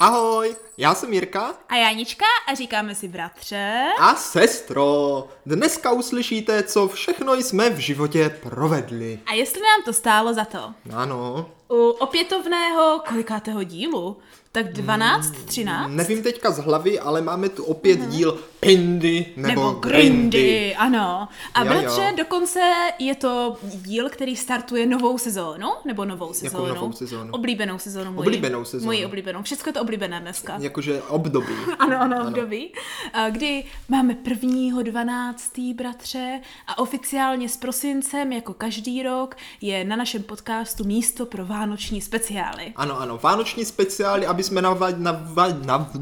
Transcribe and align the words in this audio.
Ahoj, 0.00 0.56
já 0.78 0.94
jsem 0.94 1.12
Jirka 1.12 1.54
A 1.68 1.76
Janička 1.76 2.24
a 2.48 2.54
říkáme 2.54 2.94
si 2.94 3.08
bratře. 3.08 3.82
a 4.00 4.14
sestro. 4.14 5.24
Dneska 5.46 5.92
uslyšíte, 5.92 6.62
co 6.62 6.88
všechno 6.88 7.34
jsme 7.34 7.70
v 7.70 7.78
životě 7.78 8.36
provedli. 8.42 9.20
A 9.26 9.34
jestli 9.34 9.60
nám 9.62 9.82
to 9.84 9.92
stálo 9.92 10.34
za 10.34 10.44
to. 10.44 10.72
Ano, 10.94 11.50
U 11.68 11.88
opětovného 11.90 13.02
kolikátého 13.08 13.62
dílu? 13.62 14.16
Tak 14.52 14.72
12, 14.72 15.30
13? 15.44 15.90
nevím 15.90 16.22
teďka 16.22 16.50
z 16.50 16.58
hlavy, 16.58 17.00
ale 17.00 17.20
máme 17.22 17.48
tu 17.48 17.64
opět 17.64 18.00
díl 18.00 18.40
Pindy 18.60 19.26
nebo, 19.36 19.48
Nebo 19.48 19.70
Grindy. 19.70 20.38
Grindy, 20.38 20.74
ano. 20.76 21.28
A 21.54 21.64
Jo, 21.64 21.68
bratře, 21.70 22.02
jo. 22.02 22.16
dokonce 22.16 22.60
je 22.98 23.14
to 23.14 23.56
díl, 23.62 24.08
který 24.10 24.36
startuje 24.36 24.86
novou 24.86 25.18
sezónu, 25.18 25.66
nebo 25.84 26.04
novou 26.04 26.32
sezónu. 26.32 26.74
novou 26.74 26.92
sezónu? 26.92 27.32
Oblíbenou 27.32 27.78
sezónu. 27.78 28.12
Moji. 28.12 28.26
Oblíbenou 28.26 28.64
sezónu. 28.64 28.86
Moji 28.86 29.06
oblíbenou. 29.06 29.42
Všechno 29.42 29.68
je 29.70 29.72
to 29.72 29.80
oblíbené 29.80 30.20
dneska. 30.20 30.58
Jakože 30.70 31.02
období. 31.02 31.54
Ano, 31.78 32.00
ano, 32.00 32.26
období. 32.26 32.72
A 33.12 33.30
Kdy 33.30 33.64
máme 33.88 34.14
prvního 34.14 34.82
12. 34.82 35.58
bratře 35.74 36.40
a 36.66 36.78
oficiálně 36.78 37.48
s 37.48 37.56
prosincem, 37.56 38.32
jako 38.32 38.54
každý 38.54 39.02
rok, 39.02 39.36
je 39.60 39.84
na 39.84 39.96
našem 39.96 40.22
podcastu 40.22 40.84
místo 40.84 41.26
pro 41.26 41.46
vánoční 41.46 42.00
speciály. 42.00 42.72
Ano, 42.76 43.00
ano, 43.00 43.18
vánoční 43.22 43.64
speciály, 43.64 44.26
aby 44.26 44.42
jsme 44.42 44.62
nav, 44.62 44.80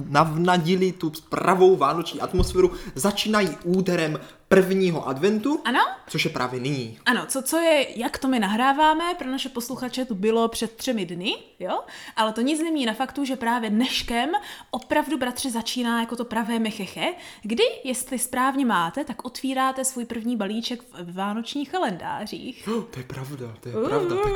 navnadili 0.08 0.92
tu 0.92 1.12
pravou 1.28 1.76
vánoční 1.76 2.20
atmosféru, 2.20 2.72
začínají 2.94 3.48
úderem 3.64 4.18
prvního 4.48 5.08
adventu, 5.08 5.60
Ano? 5.64 5.80
což 6.08 6.24
je 6.24 6.30
právě 6.30 6.60
nyní. 6.60 6.98
Ano, 7.06 7.26
co, 7.28 7.42
co 7.42 7.56
je, 7.56 7.98
jak 7.98 8.18
to 8.18 8.28
my 8.28 8.38
nahráváme, 8.38 9.04
pro 9.18 9.30
naše 9.30 9.48
posluchače 9.48 10.04
to 10.04 10.14
bylo 10.14 10.48
před 10.48 10.72
třemi 10.72 11.06
dny, 11.06 11.34
jo? 11.58 11.80
Ale 12.16 12.32
to 12.32 12.40
nic 12.40 12.60
nemění 12.60 12.86
na 12.86 12.92
faktu, 12.94 13.24
že 13.24 13.36
právě 13.36 13.70
dneškem 13.70 14.30
opravdu 14.70 15.18
bratře 15.18 15.50
začíná 15.50 16.00
jako 16.00 16.16
to 16.16 16.24
pravé 16.24 16.58
mecheche, 16.58 17.06
kdy, 17.42 17.62
jestli 17.84 18.18
správně 18.18 18.66
máte, 18.66 19.04
tak 19.04 19.24
otvíráte 19.24 19.84
svůj 19.84 20.04
první 20.04 20.36
balíček 20.36 20.82
v 21.02 21.14
vánočních 21.14 21.70
kalendářích. 21.70 22.68
Oh, 22.76 22.84
to 22.90 22.98
je 23.00 23.04
pravda, 23.04 23.54
to 23.60 23.68
je 23.68 23.74
pravda. 23.88 24.16
Tak... 24.16 24.32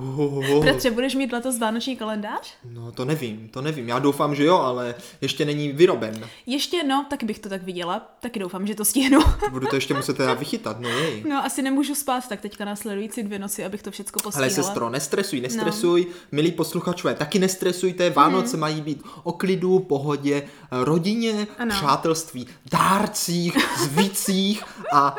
Oh, 0.00 0.20
oh, 0.20 0.50
oh. 0.52 0.62
Bratře, 0.64 0.90
budeš 0.90 1.14
mít 1.14 1.32
letos 1.32 1.58
vánoční 1.58 1.96
kalendář? 1.96 2.54
No 2.64 2.92
to 2.92 3.04
nevím, 3.04 3.48
to 3.48 3.60
nevím. 3.62 3.88
Já 3.88 3.98
doufám, 3.98 4.34
že 4.34 4.44
jo, 4.44 4.56
ale 4.58 4.94
ještě 5.20 5.44
není 5.44 5.72
vyroben. 5.72 6.28
Ještě, 6.46 6.82
no, 6.82 7.06
taky 7.10 7.26
bych 7.26 7.38
to 7.38 7.48
tak 7.48 7.62
viděla, 7.62 7.98
taky 8.20 8.38
doufám, 8.38 8.66
že 8.66 8.74
to 8.74 8.84
stihnu. 8.84 9.20
Budu 9.50 9.66
to 9.66 9.74
ještě 9.76 9.94
muset 9.94 10.16
teda 10.16 10.34
vychytat, 10.34 10.80
no 10.80 10.88
jej. 10.88 11.24
No, 11.28 11.44
asi 11.44 11.62
nemůžu 11.62 11.94
spát 11.94 12.28
tak 12.28 12.40
teďka 12.40 12.64
následující 12.64 13.22
dvě 13.22 13.38
noci, 13.38 13.64
abych 13.64 13.82
to 13.82 13.90
všechno 13.90 14.12
Ale 14.14 14.22
postíhala. 14.22 14.50
sestro, 14.50 14.90
nestresuj, 14.90 15.40
nestresuj, 15.40 16.06
no. 16.08 16.14
milí 16.32 16.52
posluchačové, 16.52 17.14
taky 17.14 17.38
nestresujte, 17.38 18.10
Vánoce 18.10 18.56
Mhm. 18.56 18.60
mají 18.60 18.80
být 18.80 19.02
o 19.22 19.32
klidu, 19.32 19.78
pohodě, 19.78 20.42
rodině, 20.70 21.46
Ano. 21.58 21.74
přátelství, 21.74 22.46
dárcích, 22.72 23.56
zvících 23.78 24.64
a 24.92 25.16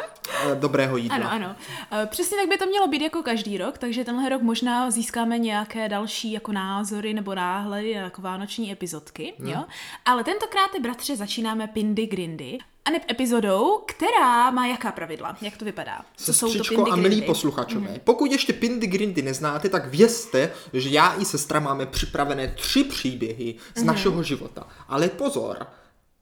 e, 0.52 0.56
dobrého 0.56 0.98
jídla. 0.98 1.16
Ano, 1.18 1.32
ano. 1.32 1.56
Eh, 1.92 2.06
Přesně 2.06 2.38
tak 2.38 2.50
by 2.50 2.58
to 2.58 2.66
mělo 2.66 2.88
být 2.88 3.02
jako 3.02 3.24
každý 3.24 3.58
rok, 3.58 3.78
takže 3.78 4.04
tenhle 4.04 4.30
rok 4.30 4.42
možná 4.42 4.92
získáme 4.92 5.38
nějaké 5.40 5.90
další 5.90 6.32
jako 6.32 6.52
názory 6.52 7.14
nebo 7.14 7.36
náhledy 7.36 7.96
na 7.96 8.02
jako 8.02 8.22
vánoční 8.22 8.72
epizodky, 8.72 9.34
Hmm. 9.40 9.48
jo. 9.50 9.64
Ale 10.06 10.24
tentokrát, 10.24 10.80
bratře, 10.82 11.16
začínáme 11.16 11.68
Pindy 11.68 12.06
Grindy. 12.08 12.58
A 12.86 12.92
neb 12.92 13.04
epizodou, 13.12 13.82
která 13.88 14.52
má 14.52 14.68
jaká 14.68 14.92
pravidla? 14.92 15.38
Jak 15.42 15.58
to 15.58 15.66
vypadá? 15.66 16.02
Co 16.18 16.34
jsou 16.34 16.54
to 16.54 16.64
Pindy 16.64 16.92
a 16.92 16.96
milí 16.96 17.22
posluchačové, 17.22 18.00
pokud 18.04 18.32
ještě 18.32 18.54
Pindy 18.54 18.88
Grindy 18.88 19.22
neznáte, 19.22 19.70
tak 19.70 19.88
vězte, 19.88 20.52
že 20.74 20.90
já 20.90 21.16
i 21.22 21.26
sestra 21.26 21.60
máme 21.60 21.86
připravené 21.86 22.48
tři 22.48 22.84
příběhy 22.84 23.56
z 23.76 23.78
Mhm. 23.78 23.88
našeho 23.88 24.24
života. 24.24 24.68
Ale 24.88 25.10
pozor, 25.10 25.68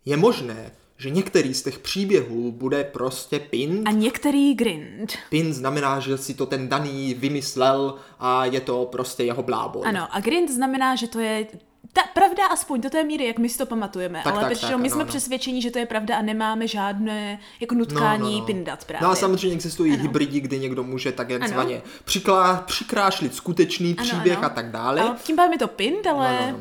je 0.06 0.18
možné, 0.18 0.72
že 0.98 1.10
některý 1.10 1.54
z 1.54 1.64
těch 1.64 1.80
příběhů 1.80 2.52
bude 2.52 2.84
prostě 2.84 3.40
Pind. 3.40 3.88
A 3.88 3.92
některý 3.92 4.54
Grind. 4.56 5.14
Pin 5.30 5.54
znamená, 5.54 6.00
že 6.00 6.18
si 6.18 6.34
to 6.34 6.46
ten 6.46 6.70
daný 6.70 7.14
vymyslel 7.14 7.96
a 8.20 8.46
je 8.46 8.62
to 8.62 8.86
prostě 8.86 9.24
jeho 9.24 9.44
blábol. 9.44 9.84
Ano, 9.86 10.08
a 10.12 10.20
Grind 10.20 10.50
znamená, 10.52 10.96
že 10.96 11.08
to 11.08 11.20
je 11.20 11.48
ta 11.94 12.02
pravda 12.14 12.48
aspoň 12.48 12.82
do 12.82 12.90
té 12.90 13.04
míry, 13.04 13.28
jak 13.28 13.38
my 13.38 13.50
si 13.50 13.58
to 13.58 13.66
pamatujeme. 13.66 14.22
Tak, 14.24 14.34
ale 14.34 14.42
tak, 14.42 14.50
většinou 14.50 14.72
tak, 14.72 14.80
my 14.80 14.88
ano, 14.88 14.94
jsme 14.94 15.02
ano. 15.02 15.10
přesvědčeni, 15.10 15.62
že 15.62 15.72
to 15.72 15.80
je 15.80 15.86
pravda 15.86 16.18
a 16.18 16.22
nemáme 16.22 16.68
žádné 16.68 17.40
jako 17.60 17.76
nutkání 17.76 18.42
pindat 18.42 18.86
právě. 18.86 19.08
No 19.08 19.12
a 19.12 19.16
samozřejmě 19.16 19.56
existují 19.56 19.98
hybridi, 19.98 20.40
kdy 20.40 20.60
někdo 20.60 20.84
může 20.84 21.12
tak 21.12 21.28
takzvaně 21.28 21.76
Ano. 21.76 21.84
přiklá, 22.06 22.64
přikrášlit 22.68 23.36
skutečný 23.36 23.96
Ano, 23.98 24.08
příběh 24.08 24.38
ano. 24.38 24.46
a 24.46 24.50
tak 24.50 24.72
dále. 24.72 25.02
A 25.02 25.16
tím 25.24 25.36
pádem 25.36 25.52
je 25.52 25.60
to 25.60 25.68
pind, 25.68 26.08
ale... 26.08 26.56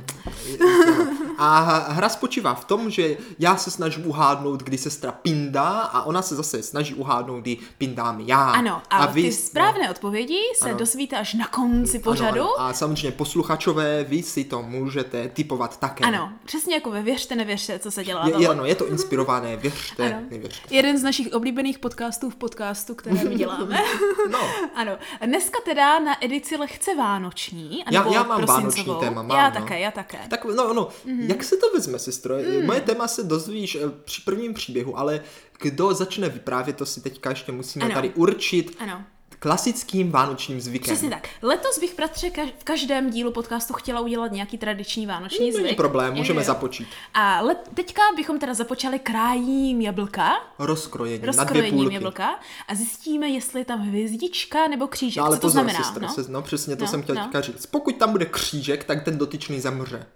No, 0.60 0.66
no, 0.66 1.04
no. 1.04 1.34
A 1.38 1.58
hra 1.88 2.08
spočívá 2.08 2.54
v 2.54 2.64
tom, 2.64 2.90
že 2.90 3.16
já 3.38 3.56
se 3.56 3.70
snažím 3.70 4.06
uhádnout, 4.06 4.62
kdy 4.62 4.78
sestra 4.78 5.12
pindá 5.12 5.68
a 5.68 6.02
ona 6.02 6.22
se 6.22 6.36
zase 6.36 6.62
snaží 6.62 6.94
uhádnout, 6.94 7.40
kdy 7.40 7.56
pindám 7.78 8.20
já. 8.20 8.50
Ano, 8.50 8.82
a, 8.90 9.06
vy, 9.06 9.22
ty 9.22 9.32
správné 9.32 9.90
odpovědi 9.90 10.38
se 10.56 10.68
Ano. 10.68 10.78
dozvíte 10.78 11.16
až 11.16 11.34
na 11.34 11.46
konci 11.46 11.98
no, 11.98 12.04
pořadu. 12.04 12.40
ano, 12.40 12.58
ano. 12.58 12.68
A 12.68 12.72
samozřejmě 12.72 13.12
posluchačové, 13.12 14.04
vy 14.04 14.22
si 14.22 14.44
to 14.44 14.62
můžete 14.62 15.17
typovat 15.34 15.80
také. 15.80 16.04
Ano, 16.04 16.32
přesně 16.44 16.74
jako 16.74 16.90
ve 16.90 17.02
Věřte, 17.02 17.34
nevěřte, 17.36 17.78
co 17.78 17.90
se 17.90 18.04
dělá. 18.04 18.28
Je, 18.38 18.48
ano, 18.48 18.64
je 18.64 18.74
to 18.74 18.86
inspirované, 18.86 19.56
věřte, 19.56 20.14
Ano. 20.14 20.26
nevěřte. 20.30 20.74
Jeden 20.74 20.98
z 20.98 21.02
našich 21.02 21.32
oblíbených 21.32 21.78
podcastů 21.78 22.30
v 22.30 22.36
podcastu, 22.36 22.94
které 22.94 23.24
my 23.24 23.34
děláme. 23.34 23.80
No. 24.30 24.38
ano. 24.74 24.92
Dneska 25.26 25.58
teda 25.64 25.98
na 25.98 26.24
edici 26.24 26.56
lehce 26.56 26.94
vánoční. 26.94 27.82
Já, 27.90 28.12
já 28.12 28.22
mám 28.22 28.44
vánoční 28.44 28.94
téma, 29.00 29.22
mám, 29.22 29.38
Já 29.38 29.48
no. 29.48 29.54
také, 29.54 29.80
já 29.80 29.90
také. 29.90 30.18
Tak 30.30 30.44
no, 30.44 30.72
no, 30.74 30.88
Mhm. 31.04 31.20
jak 31.30 31.44
se 31.44 31.56
to 31.56 31.70
vezme, 31.74 31.98
sestro? 31.98 32.34
Moje 32.64 32.80
téma 32.80 33.08
se 33.08 33.22
dozvíš 33.22 33.74
eh, 33.74 33.80
při 34.04 34.22
prvním 34.22 34.54
příběhu, 34.54 34.98
ale 34.98 35.20
kdo 35.60 35.94
začne 35.94 36.28
vyprávět, 36.28 36.76
to 36.76 36.86
si 36.86 37.00
teďka 37.00 37.30
ještě 37.30 37.52
musíme 37.52 37.84
Ano. 37.84 37.94
tady 37.94 38.10
určit 38.10 38.76
Ano. 38.78 39.04
Klasickým 39.38 40.10
vánočním 40.10 40.60
zvykem. 40.60 40.94
Přesně 40.94 41.10
tak. 41.10 41.28
Letos 41.42 41.78
bych 41.78 41.96
bratře 41.96 42.28
kaž- 42.28 42.52
v 42.58 42.64
každém 42.64 43.10
dílu 43.10 43.32
podcastu 43.32 43.74
chtěla 43.74 44.00
udělat 44.00 44.32
nějaký 44.32 44.58
tradiční 44.58 45.06
vánoční 45.06 45.50
Není 45.50 45.52
zvyk. 45.66 45.76
problém, 45.76 46.12
Jo, 46.12 46.18
můžeme 46.18 46.40
jo. 46.40 46.44
započít. 46.46 46.88
A 47.14 47.40
let, 47.40 47.70
teďka 47.74 48.02
bychom 48.16 48.38
teda 48.38 48.54
započali 48.54 48.98
krájím 48.98 49.80
jablka, 49.80 50.30
Rozkrojení 50.58 51.14
na 51.26 51.32
dvě 51.32 51.42
rozkrojením 51.42 51.80
půlky. 51.80 51.94
jablka 51.94 52.40
a 52.68 52.74
zjistíme, 52.74 53.28
jestli 53.28 53.60
je 53.60 53.64
tam 53.64 53.80
hvězdička 53.80 54.68
nebo 54.68 54.86
křížek. 54.86 55.20
No, 55.20 55.26
ale 55.26 55.36
Co 55.36 55.40
to 55.40 55.46
pozor, 55.46 55.52
znamená? 55.62 55.84
sestro, 55.84 56.02
no? 56.06 56.12
se, 56.12 56.24
no 56.28 56.42
přesně 56.42 56.76
to 56.76 56.84
No, 56.84 56.90
jsem 56.90 57.02
chtěl 57.02 57.16
no. 57.34 57.42
říct. 57.42 57.66
Pokud 57.66 57.96
tam 57.96 58.12
bude 58.12 58.26
křížek, 58.26 58.84
tak 58.84 59.04
ten 59.04 59.18
dotyčný 59.18 59.60
zemře. 59.60 60.06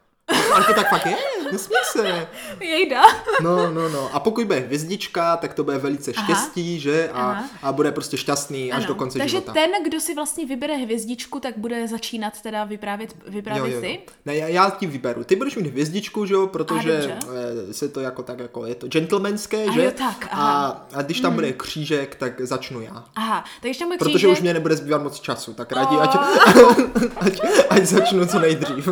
Ale 0.55 0.65
to 0.65 0.75
tak 0.75 0.89
fakt 0.91 1.07
je, 1.07 1.17
nesmí 1.53 1.77
se. 1.93 2.27
Jejda. 2.61 3.03
No, 3.43 3.71
no, 3.71 3.89
no. 3.89 4.11
A 4.13 4.21
pokud 4.21 4.45
bude 4.47 4.59
hvězdička, 4.59 5.37
tak 5.37 5.55
to 5.55 5.65
bude 5.65 5.79
velice 5.79 6.13
Aha. 6.17 6.25
štěstí, 6.25 6.81
že? 6.81 7.11
A, 7.13 7.21
Aha. 7.31 7.45
a 7.63 7.73
bude 7.73 7.93
prostě 7.93 8.17
šťastný 8.17 8.73
až 8.73 8.79
Ano, 8.79 8.87
do 8.87 8.95
konce 8.95 9.19
Takže 9.19 9.31
života. 9.37 9.53
ten, 9.53 9.71
kdo 9.85 10.01
si 10.01 10.15
vlastně 10.15 10.47
vybere 10.47 10.75
hvězdičku, 10.77 11.41
tak 11.41 11.55
bude 11.59 11.89
začínat 11.89 12.41
teda 12.43 12.65
vyprávět, 12.65 13.15
vyprávět 13.29 13.81
ty. 13.81 14.01
Ne, 14.25 14.37
já, 14.37 14.49
já 14.49 14.71
ti 14.71 14.87
vyberu. 14.87 15.25
Ty 15.25 15.37
budeš 15.37 15.57
mít 15.57 15.67
hvězdičku, 15.67 16.27
že 16.27 16.35
jo, 16.35 16.47
protože 16.47 16.93
dobře. 16.93 17.19
eh, 17.71 17.73
se 17.73 17.89
to 17.89 18.01
jako 18.01 18.23
tak 18.23 18.39
jako 18.39 18.67
je 18.67 18.75
to 18.75 18.89
gentlemanské, 18.89 19.65
A 19.65 19.73
že? 19.73 19.85
jo, 19.85 19.91
tak, 19.99 20.25
a, 20.25 20.29
aha. 20.33 20.87
a 20.95 21.03
když 21.03 21.21
tam 21.21 21.35
bude 21.35 21.53
křížek, 21.53 22.15
tak 22.15 22.41
začnu 22.41 22.81
já. 22.81 23.05
Aha, 23.17 23.45
takže 23.63 23.79
tam 23.79 23.89
bude 23.89 23.99
Protože 23.99 24.11
křížek. 24.15 24.31
už 24.33 24.41
mě 24.41 24.55
nebude 24.55 24.77
zbývat 24.77 25.03
moc 25.03 25.21
času, 25.21 25.55
tak 25.55 25.73
raději, 25.73 26.01
ať, 26.01 26.17
ať, 27.21 27.41
ať 27.71 27.83
začnu 27.85 28.27
co 28.27 28.39
nejdřív. 28.39 28.89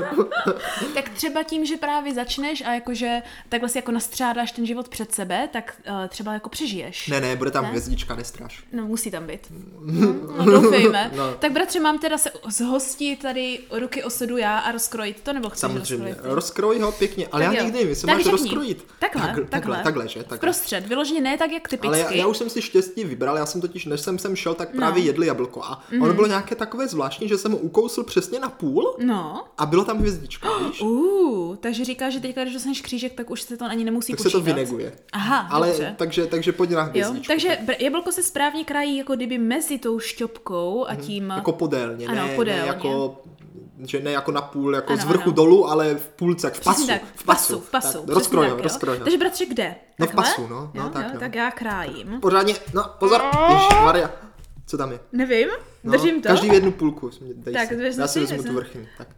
Tak 0.95 1.09
třeba 1.09 1.30
tím, 1.45 1.67
že 1.67 1.77
právě 1.77 2.15
začneš 2.15 2.63
a 2.67 2.73
jakože 2.75 3.23
takhle 3.49 3.69
si 3.69 3.79
jako 3.79 3.93
nastřádáš 3.93 4.53
ten 4.53 4.67
život 4.67 4.89
před 4.89 5.15
sebe, 5.15 5.49
tak 5.53 5.81
uh, 5.91 6.07
třeba 6.09 6.33
jako 6.33 6.49
přežiješ. 6.49 7.09
Ne, 7.09 7.21
ne, 7.21 7.37
bude 7.37 7.51
tam 7.51 7.65
Ne? 7.65 7.71
hvězdička, 7.71 8.15
nestraš. 8.15 8.65
No, 8.73 8.87
musí 8.87 9.11
tam 9.11 9.27
být. 9.27 9.41
No, 9.81 10.45
doufejme. 10.45 11.11
No. 11.17 11.33
Tak 11.39 11.53
bratře, 11.53 11.81
mám 11.81 11.99
teda 11.99 12.19
se 12.19 12.31
zhostit 12.49 13.23
tady 13.23 13.59
ruky 13.71 14.03
osudu 14.05 14.37
já 14.37 14.59
a 14.59 14.73
rozkrojit 14.73 15.21
to, 15.21 15.33
nebo 15.33 15.49
chceš 15.51 15.61
Samozřejmě. 15.61 15.81
rozkrojit? 16.09 16.35
Rozkroj 16.35 16.79
ho 16.81 16.93
pěkně, 16.93 17.29
ale 17.33 17.45
Tak 17.45 17.53
já 17.55 17.59
jo. 17.61 17.65
nikdy 17.65 17.79
nevím, 17.79 17.89
jestli 17.91 18.07
Tak 18.07 18.15
máš 18.17 18.25
řekni. 18.25 18.41
rozkrojit. 18.41 18.87
Takhle, 18.99 19.23
takhle, 19.23 19.45
takhle. 19.45 19.81
takhle, 19.83 20.09
že? 20.09 20.19
Takhle. 20.21 20.39
Prostřed, 20.39 20.87
vyloženě 20.87 21.21
ne 21.21 21.39
tak, 21.39 21.51
jak 21.53 21.69
typicky. 21.69 21.87
Ale 21.89 21.99
já, 21.99 22.13
já 22.13 22.27
už 22.27 22.37
jsem 22.37 22.51
si 22.51 22.63
štěstí 22.63 23.05
vybral, 23.05 23.37
já 23.37 23.47
jsem 23.47 23.61
totiž, 23.61 23.85
než 23.87 24.01
jsem 24.01 24.19
sem 24.19 24.37
šel, 24.37 24.55
tak 24.55 24.69
právě 24.69 24.91
No. 24.95 24.99
Mhm. 24.99 25.07
jedli 25.07 25.27
jablko 25.27 25.63
a 25.65 25.83
ono 26.03 26.15
bylo 26.15 26.27
nějaké 26.27 26.55
takové 26.55 26.89
zvláštní, 26.89 27.29
že 27.29 27.39
jsem 27.39 27.53
ho 27.53 27.59
ukousl 27.59 28.05
přesně 28.05 28.39
na 28.41 28.49
půl 28.49 28.97
No. 28.99 29.45
a 29.59 29.67
bylo 29.67 29.85
tam 29.85 29.99
hvězdička, 29.99 30.49
víš? 30.69 30.81
Uh, 30.81 31.10
takže 31.61 31.85
říkáš, 31.85 32.13
že 32.13 32.21
teďka, 32.21 32.43
když 32.43 32.55
dostaneš 32.55 32.81
křížek, 32.81 33.13
tak 33.13 33.31
už 33.31 33.43
se 33.43 33.57
to 33.57 33.65
ani 33.65 33.85
nemusí 33.85 34.13
Tak 34.13 34.19
se 34.19 34.23
počítat. 34.23 34.39
to 34.39 34.45
vyneguje. 34.45 34.93
Aha, 35.13 35.39
Ale 35.51 35.67
dobře. 35.69 35.95
takže, 35.99 36.27
takže 36.27 36.53
pojď 36.53 36.71
na 36.71 36.83
Jo, 36.83 36.89
hvězdičku. 36.91 37.33
takže 37.33 37.59
br- 37.67 37.77
jablko 37.79 38.13
se 38.13 38.23
správně 38.23 38.65
krají 38.65 38.97
jako 38.97 39.17
kdyby 39.17 39.39
mezi 39.39 39.79
tou 39.79 39.99
šťopkou 39.99 40.87
a 40.89 40.95
tím... 40.95 41.31
Jako 41.37 41.53
podélně, 41.53 42.07
Ano, 42.07 42.27
ne, 42.27 42.35
podélně. 42.37 42.61
ne 42.63 42.67
jako 42.67 43.23
že 43.87 44.01
ne 44.01 44.11
jako 44.11 44.33
na 44.33 44.41
půl, 44.43 44.75
jako 44.75 44.93
Ano, 44.93 45.03
z 45.03 45.05
vrchu 45.05 45.23
ano. 45.25 45.33
dolů, 45.33 45.69
ale 45.71 45.95
v 45.95 46.09
půlce, 46.09 46.47
jak 46.47 46.55
v 46.55 46.65
pasu. 46.65 46.87
Tak, 46.87 47.03
v 47.15 47.25
pasu, 47.25 47.61
v 47.61 47.71
pasu. 47.71 47.87
Tak, 47.87 47.93
přesně 48.01 48.15
rozkroj 48.15 48.45
ho, 48.47 48.51
tak, 48.51 48.59
jo. 48.59 48.63
rozkroj 48.63 48.99
ho. 48.99 49.05
Takže 49.05 49.19
bratře, 49.19 49.47
kde? 49.47 49.75
No 49.99 50.07
v 50.07 50.15
pasu, 50.15 50.47
no, 50.47 50.71
no, 50.75 50.83
jo, 50.83 50.89
tak, 50.93 51.05
jo, 51.07 51.11
no. 51.15 51.21
tak 51.21 51.35
já 51.35 51.51
krájím. 51.51 52.19
Pořádně, 52.21 52.55
no 52.75 52.85
pozor, 52.99 53.23
Maria, 53.85 54.11
co 54.67 54.79
tam 54.79 54.93
je? 54.93 55.01
Nevím, 55.13 55.49
No, 55.85 55.93
držím 55.93 56.23
to. 56.23 56.29
Každý 56.29 56.51
v 56.51 56.53
jednu 56.53 56.73
půlku, 56.73 57.11
dej 57.35 57.55
Tak, 57.55 57.69
si. 57.69 58.01
Já 58.01 58.07
si 58.07 58.21
vezmu 58.21 58.43
tu 58.43 58.53
vrchní, 58.55 58.89
tak. 58.99 59.09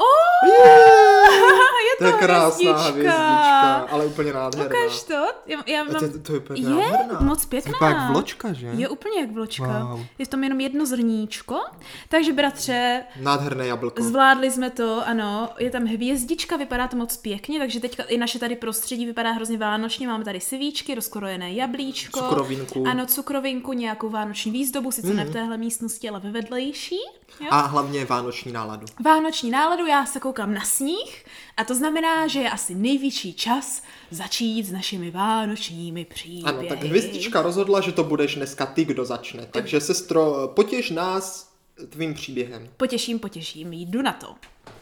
Oh! 0.00 0.48
je 1.86 1.96
To 1.98 2.04
je 2.04 2.12
krásná 2.12 2.72
hvězdička. 2.72 2.90
hvězdička, 2.90 3.72
ale 3.90 4.06
úplně 4.06 4.32
nádherná. 4.32 4.66
Ukáž 4.76 5.02
to? 5.02 5.26
Já, 5.46 5.58
já 5.66 5.84
mám... 5.84 5.94
to, 5.94 6.18
to 6.18 6.32
je 6.32 6.38
úplně 6.38 6.60
Je, 6.62 6.68
nádherná. 6.90 7.20
moc 7.20 7.42
To 7.42 7.48
pěkná. 7.48 7.88
je 7.88 7.94
jak 7.94 8.10
vločka, 8.10 8.52
že? 8.52 8.66
Je 8.66 8.88
úplně 8.88 9.20
jak 9.20 9.30
vločka. 9.30 9.86
Wow. 9.90 10.00
Je 10.18 10.26
v 10.26 10.28
tom 10.28 10.44
jenom 10.44 10.60
jedno 10.60 10.86
zrníčko. 10.86 11.60
Takže 12.08 12.32
bratře, 12.32 13.04
Nádherné 13.20 13.66
jablko. 13.66 14.02
Zvládli 14.02 14.50
jsme 14.50 14.70
to, 14.70 15.02
ano. 15.08 15.48
Je 15.58 15.70
tam 15.70 15.84
hvězdička, 15.84 16.56
vypadá 16.56 16.88
to 16.88 16.96
moc 16.96 17.16
pěkně, 17.16 17.58
takže 17.58 17.80
teďka 17.80 18.02
i 18.02 18.18
naše 18.18 18.38
tady 18.38 18.56
prostředí 18.56 19.06
vypadá 19.06 19.30
hrozně 19.30 19.58
vánočně. 19.58 20.08
Máme 20.08 20.24
tady 20.24 20.40
sivíčky, 20.40 20.94
rozkrojené 20.94 21.52
jablíčko. 21.52 22.20
Cukrovinku. 22.20 22.84
Ano, 22.86 23.06
cukrovinku, 23.06 23.72
nějakou 23.72 24.08
vánoční 24.08 24.52
výzdobu, 24.52 24.90
sice 24.92 25.14
ne 25.14 25.24
v 25.24 25.32
téhle 25.32 25.56
místnosti, 25.56 26.08
ale 26.08 26.20
ve 26.20 26.30
vedlejší. 26.30 26.96
Jo? 27.40 27.46
A 27.50 27.60
hlavně 27.60 28.04
vánoční 28.04 28.52
náladu. 28.52 28.86
Vánoční 29.04 29.50
náladu, 29.50 29.86
já 29.86 30.06
se 30.06 30.20
koukám 30.20 30.54
na 30.54 30.64
sníh 30.64 31.24
a 31.56 31.64
to 31.64 31.74
znamená, 31.74 32.26
že 32.26 32.40
je 32.40 32.50
asi 32.50 32.74
nejvyšší 32.74 33.34
čas 33.34 33.82
začít 34.10 34.66
s 34.66 34.72
našimi 34.72 35.10
vánočními 35.10 36.04
příběhy. 36.04 36.44
Ano, 36.44 36.68
tak 36.68 36.82
hvězdička 36.82 37.42
rozhodla, 37.42 37.80
že 37.80 37.92
to 37.92 38.04
budeš 38.04 38.34
dneska 38.34 38.66
ty, 38.66 38.84
kdo 38.84 39.04
začne. 39.04 39.46
Takže 39.46 39.80
sestro, 39.80 40.52
potěš 40.54 40.90
nás 40.90 41.50
tvým 41.88 42.14
příběhem. 42.14 42.68
Potěším, 42.76 43.18
potěším, 43.18 43.72
jdu 43.72 44.02
na 44.02 44.12
to. 44.12 44.34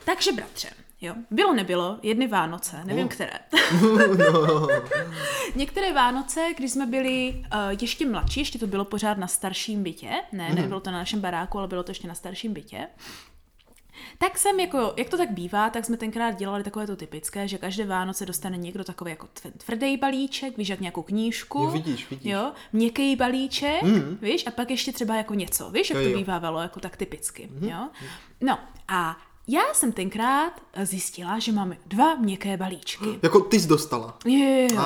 Takže 0.05 0.33
bratře, 0.33 0.69
jo, 1.01 1.15
bylo 1.31 1.55
nebylo, 1.55 1.99
jedny 2.03 2.27
Vánoce, 2.27 2.85
nevím 2.85 3.03
No. 3.09 3.09
které. 3.09 3.39
Některé 5.57 5.93
Vánoce, 5.93 6.47
když 6.57 6.71
jsme 6.73 6.87
byli 6.87 7.35
uh, 7.37 7.77
ještě 7.83 8.07
mladší, 8.09 8.41
ještě 8.41 8.59
to 8.59 8.67
bylo 8.67 8.85
pořád 8.85 9.19
na 9.19 9.27
starším 9.27 9.83
bytě, 9.83 10.11
ne, 10.33 10.47
Mhm. 10.49 10.55
nebylo 10.57 10.81
to 10.81 10.91
na 10.91 10.99
našem 10.99 11.21
baráku, 11.21 11.59
ale 11.59 11.69
bylo 11.69 11.83
to 11.83 11.91
ještě 11.91 12.09
na 12.09 12.15
starším 12.15 12.53
bytě, 12.53 12.87
tak 14.19 14.39
jsem 14.39 14.61
jako, 14.61 14.95
jak 14.97 15.09
to 15.09 15.17
tak 15.17 15.31
bývá, 15.31 15.71
tak 15.71 15.85
jsme 15.85 15.97
tenkrát 15.97 16.31
dělali 16.31 16.65
takové 16.65 16.87
to 16.87 16.97
typické, 16.97 17.49
že 17.49 17.59
každé 17.59 17.85
Vánoce 17.87 18.27
dostane 18.27 18.57
někdo 18.57 18.85
takový 18.85 19.11
jako 19.11 19.27
tv- 19.27 19.53
tvrdý 19.67 19.97
balíček, 19.97 20.57
víš, 20.59 20.69
jak 20.69 20.81
nějakou 20.81 21.03
knížku. 21.03 21.59
Jo, 21.63 21.71
vidíš, 21.71 22.11
vidíš. 22.11 22.33
Jo, 22.33 22.53
měkký 22.73 23.17
balíček, 23.17 23.83
mm. 23.83 24.19
víš, 24.23 24.47
a 24.47 24.51
pak 24.51 24.71
ještě 24.71 24.93
třeba 24.93 25.15
jako 25.17 25.35
něco, 25.35 25.71
víš, 25.71 25.91
jak 25.91 25.99
to. 26.03 26.09
Mhm. 26.09 26.19
bývávalo, 26.19 26.61
jako 26.61 26.81
tak 26.81 26.97
typicky, 26.97 27.49
jo. 27.61 27.89
No 28.41 28.59
a 28.89 29.17
já 29.49 29.63
jsem 29.73 29.93
tenkrát 29.93 30.53
zjistila, 30.83 31.39
že 31.39 31.53
mám 31.53 31.75
dva 31.87 32.15
měkké 32.15 32.57
balíčky. 32.57 33.05
Jako 33.23 33.41
ty 33.41 33.61
jsi 33.61 33.69
dostala. 33.69 34.19
Jo, 34.25 34.47
jo, 34.49 34.69
jo. 34.73 34.79
A, 34.79 34.85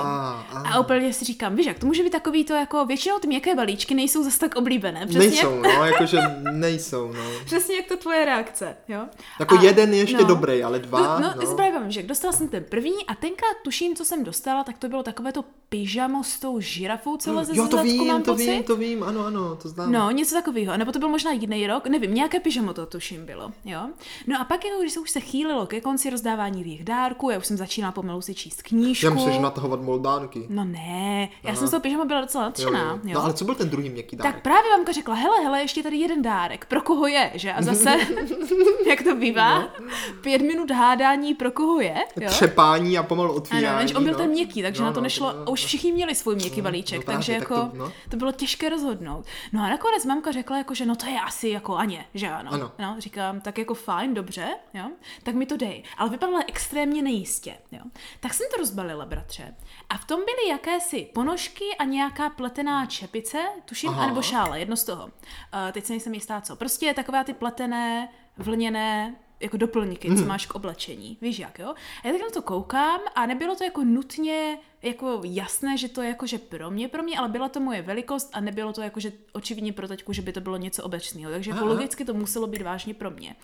a. 0.53 0.69
A 0.73 0.79
úplně 0.81 1.13
si 1.13 1.25
říkám, 1.25 1.57
víš, 1.57 1.67
jak 1.67 1.79
to 1.79 1.87
může 1.87 2.03
být 2.03 2.11
takový 2.11 2.45
to, 2.45 2.55
jako 2.55 2.87
většinou 2.87 3.19
ty 3.19 3.27
měkké 3.27 3.55
balíčky 3.55 3.95
nejsou 3.95 4.25
zase 4.25 4.39
tak 4.39 4.57
oblíbené. 4.57 5.07
Přesně, 5.07 5.29
Nejsou, 5.31 5.59
no, 5.63 5.85
jakože 5.85 6.19
nejsou, 6.53 7.13
no. 7.13 7.21
Přesně 7.45 7.77
jak 7.77 7.87
to 7.87 7.97
tvoje 7.97 8.25
reakce, 8.25 8.77
jo? 8.89 9.01
Jako 9.41 9.55
jeden 9.63 9.95
je 9.95 10.01
ještě 10.01 10.25
dobrý, 10.25 10.63
ale 10.65 10.79
dva, 10.79 11.01
No, 11.01 11.29
no, 11.29 11.35
no. 11.37 11.51
no. 11.51 11.57
právě 11.57 11.81
vím, 11.81 11.91
že 11.91 12.03
dostala 12.03 12.33
jsem 12.33 12.49
ten 12.49 12.65
první 12.65 13.07
a 13.07 13.15
tenkrát 13.15 13.57
tuším, 13.65 13.97
co 13.97 14.05
jsem 14.05 14.25
dostala, 14.25 14.65
tak 14.65 14.79
to 14.79 14.89
bylo 14.89 15.03
takové 15.03 15.33
to 15.33 15.45
pyžamo 15.69 16.25
s 16.25 16.39
tou 16.39 16.61
žirafou, 16.61 17.17
co 17.17 17.33
leze 17.33 17.53
Jo, 17.57 17.65
ze 17.65 17.71
to 17.71 17.83
vím, 17.83 18.07
mám 18.07 18.23
to 18.23 18.33
pocit. 18.33 18.47
vím, 18.51 18.63
to 18.63 18.77
vím, 18.77 19.03
ano, 19.03 19.27
ano, 19.27 19.57
to 19.57 19.69
znám. 19.69 19.93
No, 19.93 20.11
něco 20.11 20.35
takového. 20.35 20.77
Nebo 20.77 20.93
to 20.93 20.99
byl 20.99 21.09
možná 21.09 21.33
jiný 21.33 21.67
rok, 21.67 21.87
nevím, 21.87 22.15
nějaké 22.15 22.41
pyžamo 22.41 22.75
to 22.75 22.87
tuším 22.87 23.27
bylo, 23.27 23.53
jo. 23.65 23.81
No 24.27 24.41
a 24.41 24.45
pak, 24.53 24.65
jako, 24.65 24.81
když 24.81 24.93
se 24.93 25.01
už 25.01 25.11
se 25.11 25.21
chýlilo 25.21 25.67
ke 25.67 25.81
konci 25.81 26.11
rozdávání 26.11 26.65
těch 26.65 26.85
dárků, 26.85 27.31
já 27.31 27.39
už 27.39 27.47
jsem 27.47 27.57
začínala 27.57 27.93
pomalu 27.93 28.23
si 28.23 28.35
číst 28.35 28.63
knížku. 28.63 29.07
Já 29.07 29.13
musíš 29.13 29.39
natahovat 29.39 29.81
moldánky. 29.81 30.47
No 30.49 30.65
ne, 30.65 31.29
já 31.43 31.55
jsem 31.55 31.67
z 31.69 31.71
toho 31.71 31.81
pyžama 31.81 32.05
byla 32.05 32.21
docela 32.21 32.45
nadšená, 32.45 33.01
jo, 33.05 33.15
No 33.15 33.25
ale 33.25 33.33
co 33.35 33.45
byl 33.45 33.55
ten 33.55 33.71
druhý 33.71 33.91
měkký 33.91 34.17
dárek? 34.17 34.35
Tak 34.35 34.43
právě 34.43 34.71
mamka 34.71 34.93
řekla, 34.93 35.15
hele, 35.15 35.37
hele, 35.45 35.61
ještě 35.61 35.83
tady 35.83 35.97
jeden 35.97 36.23
dárek, 36.23 36.65
pro 36.65 36.81
koho 36.81 37.07
je, 37.07 37.31
že? 37.35 37.53
A 37.53 37.63
zase, 37.63 37.97
jak 38.89 39.03
to 39.03 39.15
bývá, 39.15 39.59
No. 39.59 39.69
pět 40.21 40.43
minut 40.43 40.71
hádání, 40.71 41.35
pro 41.35 41.51
koho 41.51 41.81
je, 41.81 41.95
jo? 42.21 42.29
Třepání 42.31 42.99
a 42.99 43.03
pomalu 43.03 43.33
otvírání. 43.33 43.67
Ano, 43.67 43.79
jenže 43.79 43.95
on 43.95 44.05
byl 44.05 44.13
no. 44.13 44.19
ten 44.19 44.31
měkký, 44.31 44.63
takže 44.63 44.83
No, 44.83 44.87
na 44.87 44.93
to 44.93 45.01
no, 45.01 45.03
nešlo, 45.03 45.33
no, 45.33 45.43
a 45.47 45.49
už 45.49 45.65
všichni 45.65 45.93
měli 45.93 46.15
svůj 46.15 46.35
měkký 46.35 46.57
no 46.61 46.63
balíček, 46.65 47.05
právě, 47.05 47.17
takže 47.17 47.33
tak 47.33 47.41
jako 47.41 47.55
to- 47.55 47.67
to, 47.71 47.77
no. 47.77 47.93
to 48.09 48.17
bylo 48.17 48.33
těžké 48.33 48.69
rozhodnout. 48.69 49.25
No 49.53 49.63
a 49.63 49.69
nakonec 49.69 50.05
mamka 50.05 50.33
řekla, 50.33 50.59
jako, 50.59 50.75
že 50.75 50.87
no 50.87 50.97
to 50.97 51.07
je 51.07 51.21
asi 51.21 51.49
jako 51.49 51.77
Aně, 51.77 52.05
že 52.15 52.29
ano. 52.31 52.51
Ano. 52.53 52.73
No, 52.79 52.97
říkám, 52.99 53.41
tak 53.41 53.59
jako 53.59 53.75
fajn, 53.75 54.15
dobře, 54.15 54.42
jo, 54.75 54.91
tak 55.23 55.35
mi 55.35 55.47
to 55.47 55.57
dej. 55.57 55.83
Ale 55.99 56.11
vypadala 56.11 56.41
extrémně 56.47 57.03
nejistě, 57.03 57.59
jo. 57.73 57.81
Tak 58.21 58.35
jsem 58.35 58.47
to 58.51 58.57
rozbalila, 58.57 59.07
bratře. 59.07 59.55
A 59.89 59.99
v 59.99 60.05
tom 60.05 60.21
byly 60.21 60.49
jakési 60.49 61.11
ponožky 61.15 61.65
a 61.79 61.85
nějaká 61.85 62.31
pletená 62.31 62.87
čepice, 62.87 63.43
tuším, 63.65 63.91
Aha. 63.91 64.05
anebo 64.05 64.23
šále, 64.23 64.59
jedno 64.59 64.77
z 64.77 64.85
toho. 64.85 65.05
Uh, 65.05 65.11
teď 65.73 65.85
se 65.85 65.93
nejsem 65.93 66.15
jistá, 66.15 66.41
co. 66.41 66.57
Prostě 66.57 66.95
takové 66.95 67.25
ty 67.25 67.35
pletené, 67.35 68.09
vlněné, 68.37 69.17
jako 69.43 69.57
doplňky, 69.57 70.09
Mhm. 70.09 70.19
co 70.19 70.25
máš 70.27 70.47
k 70.47 70.55
oblečení. 70.55 71.19
Víš 71.21 71.39
jak, 71.39 71.59
jo? 71.59 71.75
A 72.05 72.07
já 72.07 72.13
tak 72.13 72.23
na 72.23 72.31
to 72.31 72.43
koukám 72.43 73.01
a 73.15 73.27
nebylo 73.27 73.57
to 73.57 73.65
jako 73.65 73.85
nutně 73.85 74.59
jako 74.83 75.21
jasné, 75.25 75.77
že 75.77 75.89
to 75.89 76.03
je 76.03 76.09
jako, 76.09 76.27
že 76.27 76.39
pro 76.39 76.71
mě, 76.71 76.89
pro 76.89 77.03
mě, 77.03 77.19
ale 77.19 77.29
byla 77.29 77.49
to 77.49 77.61
moje 77.61 77.83
velikost 77.83 78.31
a 78.33 78.41
nebylo 78.41 78.73
to 78.73 78.83
jako, 78.83 79.01
že 79.01 79.13
očividně 79.33 79.73
pro 79.73 79.89
teďku, 79.89 80.13
že 80.13 80.23
by 80.23 80.33
to 80.33 80.41
bylo 80.41 80.57
něco 80.57 80.85
obecného. 80.85 81.31
Takže 81.31 81.51
jako 81.51 81.67
logicky 81.67 82.05
to 82.05 82.15
muselo 82.15 82.47
být 82.47 82.63
vážně 82.63 82.95
pro 82.95 83.11
mě. 83.11 83.37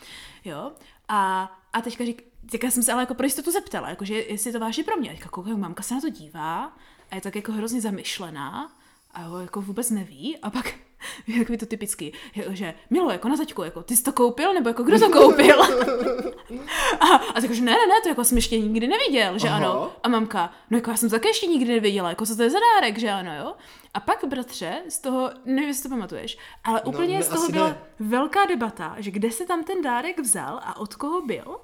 Jo? 0.45 0.73
A, 1.09 1.53
a 1.73 1.81
teďka 1.81 2.05
řík, 2.05 2.25
teďka 2.51 2.71
jsem 2.71 2.83
se 2.83 2.93
ale 2.93 3.03
jako 3.03 3.15
pro 3.15 3.27
jistotu 3.27 3.51
zeptala, 3.51 3.89
jako, 3.89 4.05
že 4.05 4.15
jestli 4.15 4.49
je 4.49 4.53
to 4.53 4.61
vážně 4.61 4.85
pro 4.85 4.97
mě. 4.97 5.11
A 5.11 5.13
teďka 5.13 5.29
koukám, 5.29 5.61
mamka 5.61 5.83
se 5.83 5.95
na 5.95 6.01
to 6.01 6.09
dívá 6.09 6.77
a 7.11 7.15
je 7.15 7.21
tak 7.21 7.37
jako 7.37 7.53
hrozně 7.53 7.81
zamyšlená 7.81 8.73
a 9.15 9.23
jo, 9.23 9.37
jako 9.37 9.61
vůbec 9.63 9.91
neví 9.91 10.39
a 10.39 10.51
pak 10.51 10.75
jak 11.27 11.51
by 11.51 11.57
to 11.59 11.67
typicky, 11.67 12.13
jako, 12.35 12.55
že 12.55 12.75
Milo, 12.91 13.11
jako 13.11 13.29
na 13.29 13.37
taťku, 13.37 13.63
jako 13.63 13.83
ty 13.83 13.97
jsi 13.97 14.03
to 14.03 14.13
koupil, 14.13 14.55
nebo 14.55 14.69
jako 14.69 14.83
kdo 14.83 14.99
to 14.99 15.11
koupil? 15.11 15.63
a, 17.01 17.07
a 17.35 17.41
tak, 17.41 17.51
že 17.51 17.63
ne, 17.63 17.73
ne, 17.73 17.87
ne, 17.87 17.95
to 18.03 18.09
jako 18.09 18.25
jsem 18.25 18.39
ještě 18.39 18.59
nikdy 18.59 18.87
neviděl, 18.87 19.39
že 19.39 19.49
Aha. 19.49 19.57
ano. 19.57 19.93
A 20.03 20.09
mamka, 20.09 20.53
no 20.71 20.79
jako 20.79 20.91
já 20.91 20.97
jsem 20.97 21.09
to 21.11 21.17
také 21.17 21.29
ještě 21.29 21.47
nikdy 21.47 21.73
neviděla, 21.75 22.09
jako 22.09 22.27
co 22.27 22.37
to 22.37 22.43
je 22.43 22.51
za 22.51 22.59
dárek, 22.75 22.99
že 22.99 23.11
ano, 23.11 23.31
jo. 23.37 23.55
A 23.95 24.01
pak, 24.01 24.25
bratře, 24.25 24.83
z 24.89 24.99
toho, 24.99 25.31
nevím, 25.45 25.69
jestli 25.69 25.83
to 25.83 25.89
pamatuješ, 25.89 26.39
ale 26.65 26.83
No, 26.85 26.91
úplně 26.93 27.17
ne, 27.19 27.23
z 27.23 27.29
toho 27.29 27.49
byla 27.49 27.69
ne. 27.69 27.79
velká 28.01 28.47
debata, 28.47 28.95
že 28.99 29.11
kde 29.11 29.31
se 29.31 29.47
tam 29.47 29.65
ten 29.65 29.83
dárek 29.83 30.19
vzal 30.21 30.61
a 30.65 30.77
od 30.77 30.95
koho 30.95 31.23
byl. 31.23 31.57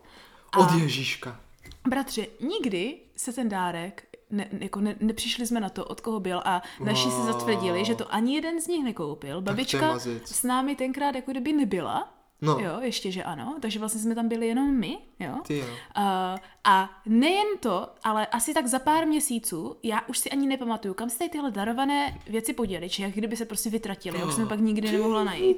A 0.52 0.58
Od 0.58 0.70
Ježíška. 0.80 1.40
Bratře, 1.88 2.26
nikdy 2.40 2.96
se 3.16 3.32
ten 3.32 3.48
dárek, 3.48 4.04
ne, 4.34 4.48
jako 4.60 4.80
ne, 4.80 4.96
nepřišli 5.00 5.46
jsme 5.46 5.60
na 5.60 5.68
to, 5.68 5.84
od 5.84 6.00
koho 6.00 6.20
byl 6.20 6.42
a 6.44 6.62
naši 6.84 7.10
si 7.10 7.16
Wow. 7.16 7.26
zatvrdili, 7.26 7.84
že 7.84 7.94
to 7.94 8.14
ani 8.14 8.34
jeden 8.34 8.60
z 8.60 8.66
nich 8.68 8.84
nekoupil. 8.84 9.40
Babička 9.40 9.98
s 10.24 10.42
námi 10.42 10.76
tenkrát 10.76 11.14
jako 11.14 11.30
kdyby 11.30 11.52
nebyla. 11.52 12.08
No. 12.42 12.58
Jo, 12.58 12.80
ještě, 12.80 13.10
že 13.12 13.22
ano. 13.24 13.56
Takže 13.60 13.78
vlastně 13.78 14.00
jsme 14.00 14.14
tam 14.14 14.28
byli 14.28 14.46
jenom 14.46 14.74
my, 14.76 14.98
jo. 15.20 15.34
Ty 15.46 15.58
jo. 15.58 15.66
Uh, 15.98 16.38
a 16.64 16.90
nejen 17.06 17.46
to, 17.60 17.88
ale 18.04 18.26
asi 18.26 18.54
tak 18.54 18.66
za 18.66 18.78
pár 18.78 19.06
měsíců, 19.06 19.76
já 19.82 20.00
už 20.08 20.18
si 20.18 20.30
ani 20.30 20.46
nepamatuju, 20.46 20.94
kam 20.94 21.10
se 21.10 21.18
tady 21.18 21.28
tyhle 21.30 21.50
darované 21.50 22.18
věci 22.26 22.52
poděly, 22.52 22.88
či 22.90 23.02
jak 23.02 23.12
kdyby 23.12 23.36
se 23.36 23.44
prostě 23.44 23.70
vytratily. 23.70 24.18
Já 24.18 24.26
už 24.26 24.34
jsem 24.34 24.48
pak 24.48 24.60
nikdy 24.60 24.92
nemohla 24.92 25.24
najít. 25.24 25.56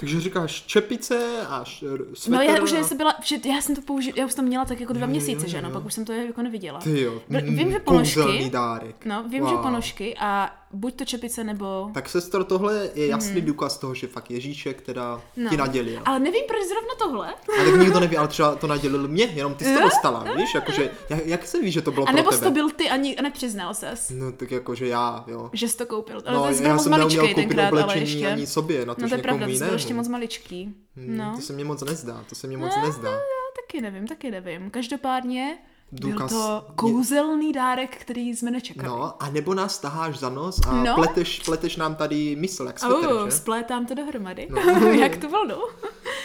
Takže 0.00 0.20
říkáš 0.20 0.62
čepice 0.62 1.46
a 1.48 1.62
š- 1.64 1.84
svetr 2.14 2.36
No 2.36 2.42
já 2.52 2.62
už 2.62 2.72
a- 2.72 2.84
jsem 2.84 2.96
byla, 2.96 3.14
že 3.24 3.36
já 3.54 3.60
jsem 3.60 3.74
to 3.76 3.82
použil, 3.82 4.12
já 4.16 4.26
už 4.26 4.32
jsem 4.32 4.44
to 4.44 4.48
měla 4.48 4.64
tak 4.64 4.80
jako 4.80 4.92
dva 4.92 5.06
Jo, 5.06 5.10
měsíce, 5.10 5.46
jo, 5.46 5.48
že 5.50 5.58
ano, 5.58 5.68
jo. 5.68 5.74
pak 5.74 5.84
už 5.84 5.94
jsem 5.94 6.04
to 6.04 6.12
jako 6.12 6.42
neviděla. 6.42 6.80
Ty 6.80 7.00
jo. 7.00 7.22
Br- 7.30 7.44
Vím, 7.44 7.70
že 7.72 7.78
mm, 7.78 7.84
ponožky, 7.84 8.50
dárek. 8.50 9.04
no, 9.06 9.22
vím, 9.22 9.46
že 9.48 9.54
Wow. 9.54 9.62
ponožky 9.62 10.14
a 10.20 10.50
buď 10.72 10.94
to 10.94 11.04
čepice 11.04 11.44
nebo... 11.44 11.90
Tak 11.94 12.08
sestro, 12.08 12.44
tohle 12.44 12.90
je 12.94 13.06
jasný 13.06 13.40
důkaz 13.40 13.78
toho, 13.78 13.94
že 13.94 14.06
fakt 14.06 14.30
Ježíšek 14.30 14.80
teda. 14.82 15.20
No. 15.36 15.50
ti 15.50 15.56
nadělil. 15.56 16.02
Ale 16.04 16.18
nevím, 16.18 16.42
proč 16.48 16.60
zrovna 16.68 16.94
tohle. 16.98 17.34
A 17.34 17.64
tak 17.64 17.80
nikdo 17.80 18.00
neví, 18.00 18.16
ale 18.16 18.28
třeba 18.28 18.54
to 18.56 18.66
nadělil 18.66 19.08
mě, 19.08 19.24
jenom 19.24 19.54
ty 19.54 19.64
jsi 19.64 19.74
to 19.74 19.80
dostala, 19.80 20.24
víš, 20.36 20.47
jakože, 20.54 20.90
jak, 21.10 21.26
jak 21.26 21.46
se 21.46 21.60
ví, 21.60 21.70
že 21.72 21.82
to 21.82 21.90
bylo 21.92 22.04
A 22.04 22.06
pro 22.06 22.16
nebo 22.16 22.30
tebe? 22.30 22.38
jsi 22.38 22.44
to 22.44 22.50
byl 22.50 22.70
ty 22.70 22.90
a, 22.90 22.94
a 23.18 23.22
nepřiznal 23.22 23.74
ses, 23.74 24.10
No 24.10 24.32
tak 24.32 24.50
jakože 24.50 24.86
já, 24.88 25.24
jo. 25.26 25.50
že 25.52 25.68
jsi 25.68 25.76
to 25.76 25.86
koupil. 25.86 26.22
Ale 26.26 26.36
No, 26.36 26.42
to 26.46 26.52
jsi 26.54 26.58
byl 26.60 26.66
já 26.68 26.74
moc 26.74 26.82
jsem 26.82 26.90
maličkej 26.90 27.18
koupit 27.20 27.34
tenkrát, 27.34 27.72
ale 27.82 27.98
ještě. 27.98 28.26
ani 28.32 28.46
sobě, 28.46 28.86
na 28.86 28.94
to, 28.94 29.02
No 29.02 29.08
to 29.08 29.14
je 29.14 29.22
pravda, 29.22 29.46
jsi 29.46 29.58
byl 29.64 29.72
ještě 29.72 29.94
moc 29.94 30.08
maličký. 30.08 30.74
Hmm, 30.96 31.16
No. 31.16 31.32
To 31.36 31.42
se 31.42 31.52
mně 31.52 31.64
moc 31.64 31.82
nezdá, 31.82 32.24
to 32.28 32.34
se 32.34 32.46
mně 32.46 32.56
moc 32.56 32.72
No, 32.76 32.82
nezdá. 32.86 33.10
Já 33.10 33.18
taky 33.66 33.80
nevím, 33.80 34.06
taky 34.06 34.30
nevím. 34.30 34.70
Každopádně 34.70 35.58
Důkaz- 35.92 36.28
byl 36.28 36.38
to 36.38 36.66
kouzelný 36.74 37.52
dárek, 37.52 37.96
který 37.96 38.36
jsme 38.36 38.50
nečekali. 38.50 38.88
No, 38.88 39.22
a 39.22 39.30
nebo 39.30 39.54
nás 39.54 39.78
taháš 39.78 40.18
za 40.18 40.28
nos 40.30 40.60
a 40.68 40.72
No. 40.84 40.94
pleteš, 40.94 41.40
pleteš 41.40 41.76
nám 41.76 41.94
tady 41.94 42.36
mysl, 42.36 42.64
jak 42.66 42.78
svetr, 42.78 43.06
Oh, 43.12 43.24
že? 43.24 43.30
splétám 43.30 43.86
to 43.86 43.94
dohromady. 43.94 44.48
jak 45.00 45.16
tu 45.16 45.28
vlnu. 45.28 45.54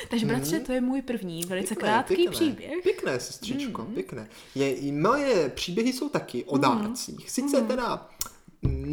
Takže 0.10 0.26
bratře, 0.26 0.60
to 0.60 0.72
je 0.72 0.82
můj 0.82 1.02
první 1.02 1.44
velice 1.44 1.76
krátký 1.76 2.16
pěkné, 2.16 2.32
příběh. 2.32 2.84
Pěkné, 2.84 3.20
sestřičko, 3.20 3.82
Mhm. 3.82 3.94
pěkné. 3.94 4.28
Je, 4.56 4.74
i 4.76 4.92
moje 4.92 5.50
příběhy 5.50 5.94
jsou 5.94 6.10
taky 6.10 6.44
o 6.44 6.58
dárcích. 6.58 7.32
Sice 7.32 7.58
Mhm. 7.58 7.68
teda 7.68 8.10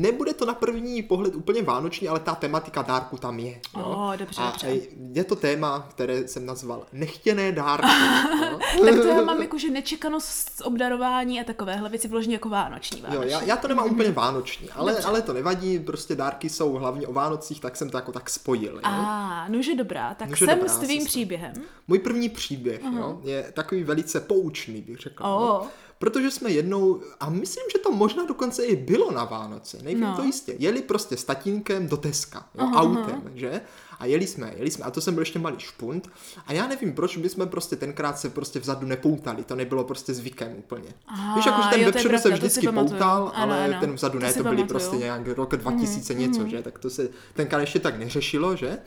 nebude 0.00 0.34
to 0.34 0.46
na 0.46 0.54
první 0.54 1.02
pohled 1.02 1.34
úplně 1.34 1.62
vánoční, 1.62 2.08
ale 2.08 2.20
ta 2.20 2.34
tematika 2.34 2.82
dárku 2.82 3.16
tam 3.16 3.38
je. 3.38 3.60
jo. 3.76 3.84
O, 3.84 4.12
dobře, 4.16 4.42
a 4.42 4.50
dobře. 4.50 4.76
je 5.12 5.24
to 5.24 5.36
téma, 5.36 5.86
které 5.90 6.28
jsem 6.28 6.46
nazval 6.46 6.86
nechtěné 6.92 7.52
dárky. 7.52 7.86
jo. 8.50 8.84
Tak 8.84 8.94
to 8.94 9.06
já 9.08 9.22
mám 9.22 9.42
jakože 9.42 9.70
nečekanost 9.70 10.26
z 10.56 10.60
obdarování 10.60 11.40
a 11.40 11.44
takovéhle 11.44 11.88
věci 11.88 12.08
vložně 12.08 12.34
jako 12.34 12.48
vánoční 12.48 13.00
Jo, 13.00 13.06
vánoční. 13.08 13.30
já, 13.30 13.42
já 13.42 13.56
to 13.56 13.68
nemám 13.68 13.90
úplně 13.90 14.10
vánoční, 14.12 14.70
ale, 14.70 14.96
ale 14.98 15.22
to 15.22 15.32
nevadí, 15.32 15.78
prostě 15.78 16.14
dárky 16.14 16.48
jsou 16.48 16.72
hlavně 16.72 17.06
o 17.06 17.12
Vánocích, 17.12 17.60
tak 17.60 17.76
jsem 17.76 17.90
to 17.90 17.96
jako 17.96 18.12
tak 18.12 18.30
spojil. 18.30 18.74
Jo. 18.74 18.80
A, 18.82 19.46
nože 19.48 19.74
dobrá, 19.74 20.14
tak 20.14 20.28
Nože 20.28 20.44
jsem 20.44 20.58
dobrá, 20.58 20.74
s 20.74 20.78
tvým 20.78 21.04
příběhem. 21.04 21.52
Můj 21.88 21.98
první 21.98 22.28
příběh 22.28 22.80
jo, 22.96 23.20
je 23.24 23.52
takový 23.54 23.84
velice 23.84 24.20
poučný, 24.20 24.80
bych 24.82 24.98
řekl. 24.98 25.24
O. 25.26 25.40
no. 25.40 25.66
Protože 26.00 26.30
jsme 26.30 26.50
jednou, 26.50 27.00
a 27.20 27.30
myslím, 27.30 27.64
že 27.72 27.78
to 27.78 27.90
možná 27.92 28.24
dokonce 28.26 28.64
i 28.64 28.76
bylo 28.76 29.10
na 29.12 29.24
Vánoce, 29.24 29.78
nevím 29.82 30.00
No. 30.00 30.16
to 30.16 30.22
jistě, 30.22 30.54
jeli 30.58 30.82
prostě 30.82 31.16
s 31.16 31.24
tatínkem 31.24 31.88
do 31.88 31.96
Teska, 31.96 32.38
jo, 32.54 32.64
Aha, 32.64 32.80
autem, 32.80 33.22
že? 33.34 33.60
A 33.98 34.06
jeli 34.06 34.26
jsme, 34.26 34.52
jeli 34.56 34.70
jsme, 34.70 34.84
a 34.84 34.90
to 34.90 35.00
jsem 35.00 35.14
byl 35.14 35.22
ještě 35.22 35.38
malý 35.38 35.56
špunt, 35.58 36.08
a 36.46 36.52
já 36.52 36.66
nevím, 36.66 36.92
proč 36.92 37.16
by 37.16 37.28
jsme 37.28 37.46
prostě 37.46 37.76
tenkrát 37.76 38.18
se 38.18 38.30
prostě 38.30 38.58
vzadu 38.60 38.86
nepoutali, 38.86 39.44
to 39.44 39.56
nebylo 39.56 39.84
prostě 39.84 40.14
zvykem 40.14 40.54
úplně. 40.58 40.88
Aha, 41.06 41.36
Víš, 41.36 41.46
jakože 41.46 41.68
ten 41.70 41.84
vepředu 41.84 42.18
se 42.18 42.30
vždycky 42.30 42.68
poutal, 42.68 43.32
Ano, 43.34 43.52
ale 43.52 43.64
ano. 43.64 43.80
ten 43.80 43.92
vzadu 43.94 44.18
To 44.18 44.26
ne, 44.26 44.32
to 44.34 44.42
byly 44.42 44.64
prostě 44.64 44.96
nějak 44.96 45.28
rok 45.28 45.56
2000 45.56 46.14
něco, 46.14 46.46
že? 46.48 46.62
Tak 46.62 46.78
to 46.78 46.90
se 46.90 47.08
tenkrát 47.34 47.60
ještě 47.60 47.78
tak 47.78 47.98
neřešilo, 47.98 48.56
že? 48.56 48.78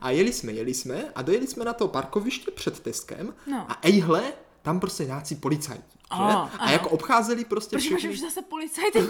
A 0.00 0.10
jeli 0.10 0.32
jsme, 0.32 0.52
jeli 0.52 0.74
jsme 0.74 1.04
a 1.14 1.22
dojeli 1.22 1.46
jsme 1.46 1.64
na 1.64 1.72
to 1.72 1.88
parkoviště 1.88 2.50
před 2.50 2.80
Teskem 2.80 3.34
No. 3.50 3.66
a 3.68 3.78
ejhle, 3.82 4.22
tam 4.62 4.80
prostě 4.80 5.04
nějací 5.04 5.34
policajti? 5.34 5.99
A, 6.10 6.50
A 6.58 6.70
jako 6.70 6.88
obcházeli 6.88 7.44
prostě 7.44 7.76
Proč 7.76 7.90
máš 7.90 7.98
všechny... 7.98 8.14
už 8.14 8.20
zase 8.20 8.42
policajty? 8.42 8.98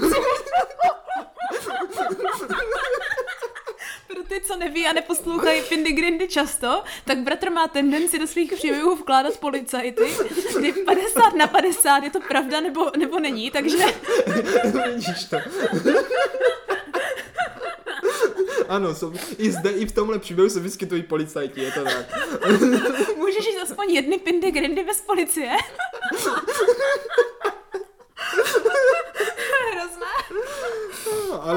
Pro 4.06 4.22
ty, 4.28 4.40
co 4.40 4.56
neví 4.56 4.86
a 4.86 4.92
neposlouchají 4.92 5.62
Pindy 5.62 5.92
Grindy 5.92 6.28
často, 6.28 6.82
tak 7.04 7.18
bratr 7.18 7.50
má 7.50 7.68
tendenci 7.68 8.18
do 8.18 8.26
svých 8.26 8.52
příběhů 8.52 8.94
vkládat 8.94 9.36
policajty, 9.36 10.16
kdy 10.58 10.72
50 10.72 11.34
na 11.34 11.46
50 11.46 12.04
je 12.04 12.10
to 12.10 12.20
pravda 12.20 12.60
nebo, 12.60 12.90
nebo 12.98 13.18
není, 13.18 13.50
takže 13.50 13.84
Vidíš 14.86 15.24
to. 15.30 15.36
Ano, 18.68 18.94
jsou, 18.94 19.12
i 19.38 19.50
zde, 19.52 19.70
i 19.70 19.86
v 19.86 19.92
tomhle 19.92 20.18
příběhu 20.18 20.50
se 20.50 20.60
vyskytují 20.60 21.02
policajti, 21.02 21.60
je 21.60 21.72
to 21.72 21.84
tak. 21.84 22.06
můžeš 23.16 23.46
jít 23.46 23.58
aspoň 23.62 23.90
jedny 23.90 24.18
Pindy 24.18 24.50
Grindy 24.50 24.84
bez 24.84 25.00
policie. 25.00 25.50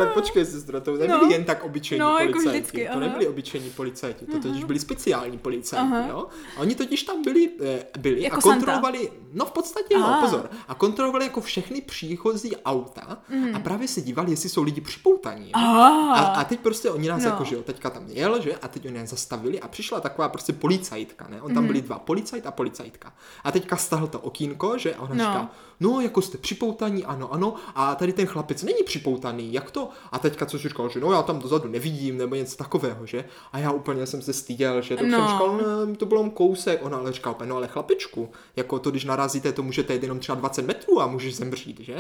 of 0.04 0.13
počkej, 0.14 0.46
sestro, 0.46 0.82
to 0.82 0.92
nebyli 0.92 1.08
No. 1.22 1.30
jen 1.32 1.44
tak 1.44 1.64
obyčejní 1.64 2.00
No, 2.00 2.18
jako 2.18 2.32
policajti. 2.34 2.60
vždycky, 2.60 2.86
to 2.86 2.92
aha. 2.92 3.00
nebyli 3.00 3.28
obyčejní 3.28 3.70
policajti, 3.70 4.26
to 4.26 4.40
totiž 4.40 4.64
byli 4.64 4.80
speciální 4.80 5.38
policajti, 5.38 5.86
Aha. 5.86 6.08
jo. 6.10 6.28
A 6.58 6.60
oni 6.60 6.76
totiž 6.76 7.04
tam 7.04 7.22
byli, 7.24 7.50
eh, 7.64 7.86
byli 8.00 8.22
Jako 8.24 8.38
a 8.38 8.42
Santa. 8.42 8.56
kontrolovali, 8.56 9.12
no 9.34 9.46
v 9.46 9.52
podstatě 9.52 9.96
Aha. 9.96 10.22
pozor, 10.22 10.50
a 10.68 10.74
kontrolovali 10.76 11.26
jako 11.26 11.42
všechny 11.42 11.82
příchozí 11.82 12.56
auta 12.58 13.18
a 13.56 13.60
právě 13.60 13.88
se 13.88 14.02
dívali, 14.02 14.32
jestli 14.32 14.50
jsou 14.50 14.64
lidi 14.64 14.82
připoutaní. 14.82 15.54
A, 15.54 16.18
a 16.18 16.44
teď 16.44 16.60
prostě 16.60 16.90
oni 16.90 17.08
nás 17.10 17.24
No. 17.24 17.30
jako, 17.30 17.44
že 17.44 17.56
jo, 17.56 17.62
teďka 17.64 17.90
tam 17.90 18.04
jel, 18.08 18.42
že, 18.42 18.56
a 18.56 18.68
teď 18.68 18.86
oni 18.86 18.98
nás 18.98 19.10
zastavili 19.10 19.60
a 19.60 19.68
přišla 19.68 20.00
taková 20.00 20.30
prostě 20.30 20.54
policajtka, 20.54 21.28
ne, 21.30 21.42
on 21.42 21.54
tam 21.54 21.68
byli 21.68 21.82
dva, 21.82 22.00
policajt 22.00 22.48
a 22.48 22.52
policajtka. 22.52 23.14
A 23.44 23.52
teďka 23.52 23.76
stahl 23.78 24.08
to 24.08 24.20
okýnko, 24.20 24.78
že, 24.78 24.96
a 24.96 25.02
ona 25.02 25.16
No. 25.16 25.24
říká, 25.24 25.50
no, 25.80 26.00
jako 26.02 26.22
jste 26.22 26.38
připoutaní, 26.38 27.06
ano, 27.06 27.34
ano, 27.34 27.56
a 27.76 27.96
tady 27.96 28.14
ten 28.14 28.26
chlapec 28.26 28.64
není 28.64 28.84
připoutaný, 28.86 29.54
jak 29.54 29.72
to? 29.72 29.90
A 30.12 30.20
teďka 30.20 30.46
co 30.46 30.60
si 30.60 30.70
říkal, 30.70 30.90
že 30.90 31.00
no, 31.00 31.12
já 31.12 31.22
tam 31.22 31.40
dozadu 31.40 31.70
nevidím, 31.70 32.18
nebo 32.18 32.36
něco 32.36 32.58
takového, 32.58 33.06
že? 33.06 33.26
A 33.54 33.60
já 33.60 33.72
úplně 33.72 34.06
jsem 34.06 34.22
se 34.22 34.34
styděl, 34.34 34.82
že 34.82 34.98
tak 34.98 35.08
No. 35.08 35.18
jsem 35.18 35.28
říkal, 35.28 35.58
ne, 35.88 35.96
to 35.96 36.06
bylo 36.06 36.30
kousek, 36.30 36.80
ona 36.86 36.98
ale 36.98 37.12
říká, 37.12 37.32
úplně, 37.32 37.50
no 37.50 37.56
ale 37.56 37.68
chlapičku, 37.68 38.30
jako 38.56 38.80
to, 38.80 38.92
když 38.92 39.06
narazíte, 39.06 39.52
to 39.52 39.64
můžete 39.64 39.94
jít 39.94 40.04
jenom 40.04 40.20
třeba 40.20 40.36
20 40.36 40.66
metrů 40.66 41.02
a 41.02 41.08
můžeš 41.08 41.36
zemřít, 41.36 41.80
že? 41.80 41.96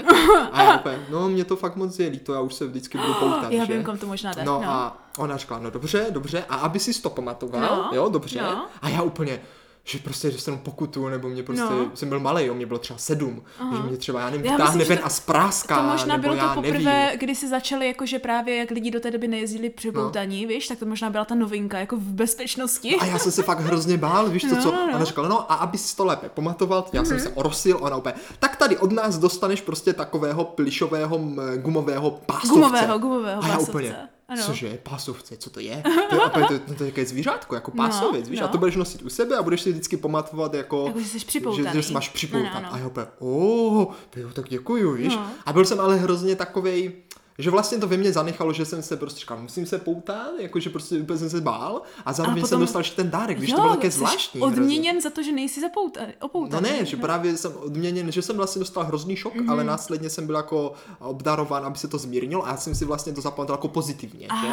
A 0.51 0.63
já 0.63 0.75
úplně, 0.79 1.05
no, 1.09 1.29
mě 1.29 1.45
to 1.45 1.55
fakt 1.55 1.75
moc 1.75 1.99
je 1.99 2.07
líto, 2.09 2.33
já 2.33 2.39
už 2.39 2.53
se 2.53 2.67
vždycky 2.67 2.97
budu 2.97 3.13
poutat, 3.19 3.51
Já 3.51 3.65
že? 3.65 3.73
vím, 3.73 3.83
kam 3.83 3.97
to 3.97 4.07
možná 4.07 4.33
jde. 4.33 4.43
No, 4.43 4.61
a 4.65 4.97
ona 5.17 5.37
říkala, 5.37 5.59
no 5.61 5.69
dobře, 5.69 6.05
dobře, 6.09 6.43
a 6.49 6.55
aby 6.55 6.79
si 6.79 7.01
to 7.01 7.09
pamatoval, 7.09 7.61
No, 7.61 7.89
jo, 7.93 8.09
dobře. 8.09 8.41
no. 8.41 8.65
A 8.81 8.89
já 8.89 9.01
úplně, 9.01 9.41
že 9.85 9.99
prostě 9.99 10.31
dostanu 10.31 10.57
pokutu, 10.57 11.07
nebo 11.09 11.29
mě 11.29 11.43
prostě, 11.43 11.63
No. 11.63 11.91
jsem 11.93 12.09
byl 12.09 12.19
malý, 12.19 12.45
jo, 12.45 12.53
mě 12.53 12.65
bylo 12.65 12.79
třeba 12.79 12.97
sedm, 12.99 13.43
že 13.75 13.83
mě 13.83 13.97
třeba, 13.97 14.19
já 14.19 14.29
nevím, 14.29 14.45
Já 14.45 14.57
myslím, 14.57 14.87
ven 14.87 14.97
to- 14.97 15.05
a 15.05 15.09
spráská, 15.09 15.77
To 15.77 15.83
možná 15.83 16.15
nebo 16.17 16.21
bylo 16.21 16.35
já 16.35 16.53
to 16.55 16.61
nevím. 16.61 16.75
poprvé, 16.75 17.11
kdy 17.19 17.35
si 17.35 17.47
začali, 17.49 17.87
jakože 17.87 18.19
právě 18.19 18.55
jak 18.57 18.71
lidi 18.71 18.91
do 18.91 18.99
té 18.99 19.11
doby 19.11 19.27
nejezdili 19.27 19.69
připoutaní, 19.69 20.45
víš, 20.45 20.67
tak 20.67 20.79
to 20.79 20.85
možná 20.85 21.09
byla 21.09 21.25
ta 21.25 21.35
novinka, 21.35 21.79
jako 21.79 21.95
v 21.95 21.99
bezpečnosti. 21.99 22.95
A 22.95 23.05
já 23.05 23.19
jsem 23.19 23.31
se 23.31 23.43
fakt 23.43 23.59
hrozně 23.59 23.97
bál, 23.97 24.29
víš 24.29 24.41
co, 24.49 24.55
No, 24.55 24.61
co? 24.61 24.71
no, 24.71 24.87
no. 24.87 24.95
Ona 24.95 25.05
říkala, 25.05 25.27
no 25.27 25.51
a 25.51 25.55
aby 25.55 25.77
si 25.77 25.95
to 25.95 26.05
lépe 26.05 26.29
pamatoval, 26.29 26.85
já 26.93 27.05
jsem 27.05 27.19
se 27.19 27.29
orosil, 27.29 27.77
ona 27.81 27.95
úplně, 27.97 28.15
tak 28.39 28.55
tady 28.55 28.77
od 28.77 28.91
nás 28.91 29.17
dostaneš 29.17 29.61
prostě 29.61 29.93
takového 29.93 30.43
plišového 30.45 31.19
gumového 31.57 32.11
pásovce. 32.11 32.47
Gumového, 32.49 32.99
gumového 32.99 33.43
A 33.43 33.47
já 33.47 33.53
pásovce. 33.53 33.71
úplně, 33.71 33.95
Ano. 34.33 34.43
cože, 34.43 34.79
pásovce, 34.83 35.37
co 35.37 35.49
to 35.49 35.59
je? 35.59 35.83
To 36.09 36.15
je, 36.15 36.21
opět, 36.21 36.47
to, 36.47 36.59
to, 36.59 36.91
to 36.91 36.99
je 36.99 37.05
zvířátko, 37.05 37.55
jako 37.55 37.71
No, 37.75 37.83
pásovec, 37.83 38.29
víš, 38.29 38.39
a 38.39 38.43
no. 38.43 38.47
to 38.49 38.57
budeš 38.57 38.75
nosit 38.75 39.01
u 39.01 39.09
sebe 39.09 39.37
a 39.37 39.43
budeš 39.43 39.61
si 39.61 39.71
vždycky 39.71 39.97
pamatovat 39.97 40.53
jako, 40.53 40.83
Jako, 40.87 40.99
že 40.99 41.05
jsi 41.05 41.19
že, 41.19 41.25
připoutaný. 41.25 41.69
že 41.73 41.83
se 41.83 41.93
máš 41.93 42.09
připoutat. 42.09 42.53
No, 42.53 42.61
no, 42.61 42.67
no. 42.67 42.73
A 42.73 42.77
já 42.77 42.87
úplně, 42.87 43.05
oh, 43.19 43.85
jo, 44.15 44.29
tak 44.33 44.49
děkuju, 44.49 44.93
víš. 44.93 45.15
No. 45.15 45.27
A 45.45 45.53
byl 45.53 45.65
jsem 45.65 45.79
ale 45.79 45.95
hrozně 45.97 46.35
takovej, 46.35 46.91
že 47.37 47.49
vlastně 47.51 47.77
to 47.77 47.87
ve 47.87 47.97
mně 47.97 48.13
zanechalo, 48.13 48.53
že 48.53 48.65
jsem 48.65 48.81
se 48.83 48.97
prostě 48.97 49.19
říkal, 49.19 49.37
musím 49.41 49.65
se 49.65 49.77
poutat, 49.77 50.27
jakože 50.39 50.69
prostě 50.69 50.97
úplně 50.99 51.19
jsem 51.19 51.29
se 51.29 51.41
bál 51.41 51.81
a 52.05 52.13
zároveň 52.13 52.41
potom- 52.41 52.49
jsem 52.49 52.59
dostal 52.59 52.79
ještě 52.79 52.95
ten 52.95 53.09
dárek, 53.09 53.39
víš, 53.39 53.49
jo, 53.49 53.55
to 53.55 53.61
bylo 53.61 53.75
také 53.75 53.91
zvláštní. 53.91 54.41
hrozně. 54.41 54.61
odměněn 54.61 55.01
za 55.01 55.09
to, 55.09 55.23
že 55.23 55.31
nejsi 55.31 55.61
zapoutaný, 55.61 56.13
No 56.51 56.61
ne, 56.61 56.85
že 56.85 56.97
právě 56.97 57.37
jsem 57.37 57.51
odměněn, 57.59 58.11
že 58.11 58.21
jsem 58.21 58.37
vlastně 58.37 58.59
dostal 58.59 58.83
hrozný 58.83 59.15
šok, 59.15 59.35
Mhm. 59.35 59.45
mm-hmm. 59.45 59.51
ale 59.51 59.63
následně 59.63 60.09
jsem 60.09 60.25
byl 60.25 60.35
jako 60.35 60.73
obdarován, 60.99 61.65
aby 61.65 61.77
se 61.77 61.87
to 61.87 61.97
zmírnilo 61.97 62.45
a 62.47 62.49
já 62.49 62.57
jsem 62.57 62.75
si 62.75 62.85
vlastně 62.85 63.13
to 63.13 63.21
zapamatoval 63.21 63.57
jako 63.57 63.67
pozitivně, 63.67 64.27
že? 64.41 64.49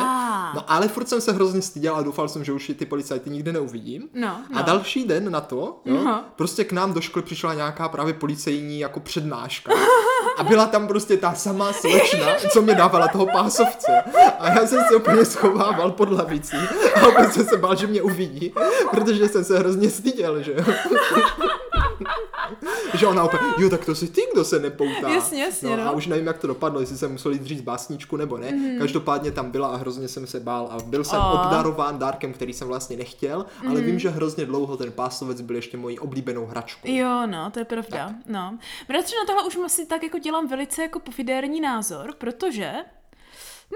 No 0.55 0.65
ale 0.73 0.89
furt 0.89 1.09
jsem 1.09 1.21
se 1.21 1.33
hrozně 1.33 1.63
styděl 1.63 1.97
a 1.97 2.03
doufal 2.03 2.29
jsem, 2.29 2.45
že 2.45 2.53
už 2.53 2.73
ty 2.79 2.87
policajty 2.87 3.31
nikdy 3.31 3.53
neuvidím. 3.53 4.09
No, 4.15 4.29
A 4.29 4.59
no. 4.59 4.63
další 4.63 5.05
den 5.05 5.31
na 5.33 5.41
to, 5.41 5.81
jo, 5.85 6.05
No. 6.05 6.25
prostě 6.37 6.65
k 6.65 6.73
nám 6.73 6.93
do 6.93 7.01
školy 7.01 7.23
přišla 7.25 7.55
nějaká 7.55 7.89
právě 7.89 8.15
policejní 8.15 8.79
jako 8.81 9.01
přednáška. 9.01 9.73
A 10.40 10.44
byla 10.44 10.66
tam 10.66 10.87
prostě 10.88 11.16
ta 11.16 11.35
samá 11.35 11.73
slečna, 11.73 12.26
co 12.52 12.62
mě 12.62 12.75
dávala 12.75 13.09
toho 13.09 13.26
pásovce. 13.26 14.02
A 14.38 14.49
já 14.49 14.66
jsem 14.66 14.85
se 14.88 14.97
úplně 14.97 15.25
schovával 15.25 15.90
pod 15.90 16.11
lavicí 16.11 16.56
a 17.02 17.06
opět 17.06 17.32
jsem 17.32 17.44
se 17.44 17.56
bál, 17.56 17.76
že 17.76 17.87
mě 17.87 18.02
uvidí, 18.02 18.54
protože 18.90 19.28
jsem 19.28 19.44
se 19.44 19.59
hrozně 19.59 19.90
styděl, 19.90 20.42
že 20.42 20.52
jo. 20.52 20.64
že 22.95 23.07
ona 23.07 23.25
opět, 23.25 23.40
jo, 23.59 23.71
tak 23.71 23.85
to 23.85 23.95
jsi 23.95 24.09
ty, 24.09 24.21
kdo 24.33 24.45
se 24.45 24.59
nepoutá. 24.59 25.09
Jasně, 25.09 25.42
jasně, 25.42 25.76
no. 25.76 25.85
no. 25.85 25.90
A 25.90 25.90
už 25.90 26.07
nevím, 26.07 26.26
jak 26.26 26.38
to 26.38 26.47
dopadlo, 26.47 26.80
jestli 26.80 26.99
jsem 26.99 27.12
musel 27.12 27.33
jít 27.33 27.45
říct 27.45 27.61
básničku 27.61 28.16
nebo 28.16 28.38
ne. 28.38 28.52
Mm. 28.52 28.78
Každopádně 28.78 29.33
tam 29.33 29.50
byla 29.50 29.69
a 29.69 29.76
hrozně 29.76 30.09
jsem 30.09 30.26
se 30.26 30.40
bál 30.40 30.69
a 30.71 30.83
byl 30.83 31.04
jsem 31.04 31.21
A. 31.21 31.33
obdarován 31.33 31.99
dárkem, 31.99 32.33
který 32.33 32.52
jsem 32.52 32.69
vlastně 32.69 32.97
nechtěl, 32.97 33.47
ale 33.69 33.80
vím, 33.80 33.99
že 33.99 34.11
hrozně 34.11 34.47
dlouho 34.47 34.76
ten 34.76 34.92
pásovec 34.92 35.40
byl 35.40 35.57
ještě 35.57 35.76
mojí 35.76 35.99
oblíbenou 35.99 36.47
hračkou. 36.47 36.88
Jo, 36.88 37.26
no, 37.26 37.50
to 37.50 37.59
je 37.59 37.64
pravda. 37.64 38.14
No. 38.26 38.59
Bratře, 38.88 39.16
na 39.16 39.26
tohle 39.26 39.45
už 39.45 39.57
asi 39.64 39.87
tak 39.87 40.02
jako 40.02 40.19
dělám 40.19 40.49
velice 40.49 40.83
jako 40.83 40.99
pofidérní 40.99 41.61
názor, 41.61 42.14
protože 42.19 42.73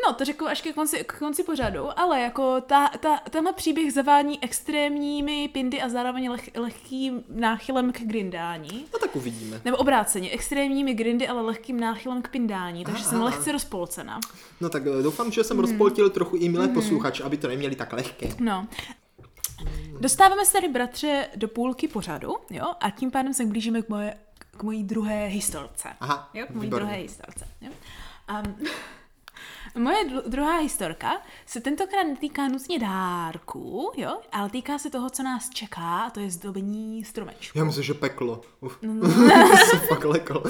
No, 0.06 0.12
to 0.14 0.24
řeknu 0.24 0.46
až 0.46 0.60
ke 0.62 0.72
konci, 0.72 1.04
k 1.04 1.18
konci 1.18 1.42
pořadu, 1.44 1.98
ale 2.00 2.20
jako 2.20 2.60
ta, 2.60 2.88
ta, 2.88 3.16
tenhle 3.30 3.52
příběh 3.52 3.92
zavání 3.92 4.42
extrémními 4.44 5.48
pindy 5.48 5.82
a 5.82 5.88
zároveň 5.88 6.30
leh, 6.30 6.50
lehkým 6.56 7.24
náchylem 7.28 7.92
k 7.92 8.00
grindání. 8.00 8.86
No 8.92 8.98
tak 8.98 9.16
uvidíme. 9.16 9.60
Nebo 9.64 9.76
obráceně, 9.76 10.30
extrémními 10.30 10.94
grindy, 10.94 11.28
ale 11.28 11.42
lehkým 11.42 11.80
náchylem 11.80 12.22
k 12.22 12.28
pindání, 12.28 12.84
takže 12.84 13.00
Aha. 13.02 13.10
jsem 13.10 13.22
lehce 13.22 13.52
rozpolcena. 13.52 14.20
No 14.60 14.68
tak 14.68 14.82
eh, 14.86 15.02
doufám, 15.02 15.32
že 15.32 15.40
Hmm. 15.40 15.48
jsem 15.48 15.58
rozpoltil 15.58 16.10
trochu 16.10 16.36
i 16.36 16.48
milé 16.48 16.68
posluchače, 16.68 17.22
aby 17.22 17.36
to 17.36 17.48
neměli 17.48 17.74
tak 17.76 17.92
lehké. 17.92 18.28
No. 18.40 18.66
Dostáváme 20.00 20.44
se 20.44 20.52
tady, 20.52 20.68
bratře, 20.68 21.28
do 21.36 21.48
půlky 21.48 21.88
pořadu, 21.88 22.34
jo, 22.50 22.64
a 22.80 22.90
tím 22.90 23.10
pádem 23.10 23.34
se 23.34 23.44
blížíme 23.46 23.82
k, 23.82 23.88
moje, 23.88 24.16
k 24.56 24.62
mojí 24.62 24.84
druhé 24.84 25.26
historce. 25.26 25.88
Aha, 26.00 26.30
Jo, 26.34 26.46
k 26.46 26.50
mojí 26.50 26.66
výborně. 26.66 26.84
druhé 26.86 27.02
historce. 27.02 27.48
Jo. 27.60 27.70
Um, 28.46 28.56
moje 29.78 30.04
dru- 30.04 30.22
druhá 30.26 30.58
historka 30.58 31.12
se 31.46 31.60
tentokrát 31.60 32.02
netýká 32.02 32.48
nutně 32.48 32.78
dárků, 32.78 33.92
jo, 33.96 34.20
ale 34.32 34.50
týká 34.50 34.78
se 34.78 34.90
toho, 34.90 35.10
co 35.10 35.22
nás 35.22 35.50
čeká, 35.50 35.98
a 36.00 36.10
to 36.10 36.20
je 36.20 36.30
zdobení 36.30 37.04
stromečku. 37.04 37.58
Já 37.58 37.64
myslím, 37.64 37.84
že 37.84 37.94
peklo. 37.94 38.40
Uf. 38.60 38.78
No, 38.82 39.08
jsem 39.70 39.80
fakt 39.88 40.04
lekl. 40.04 40.42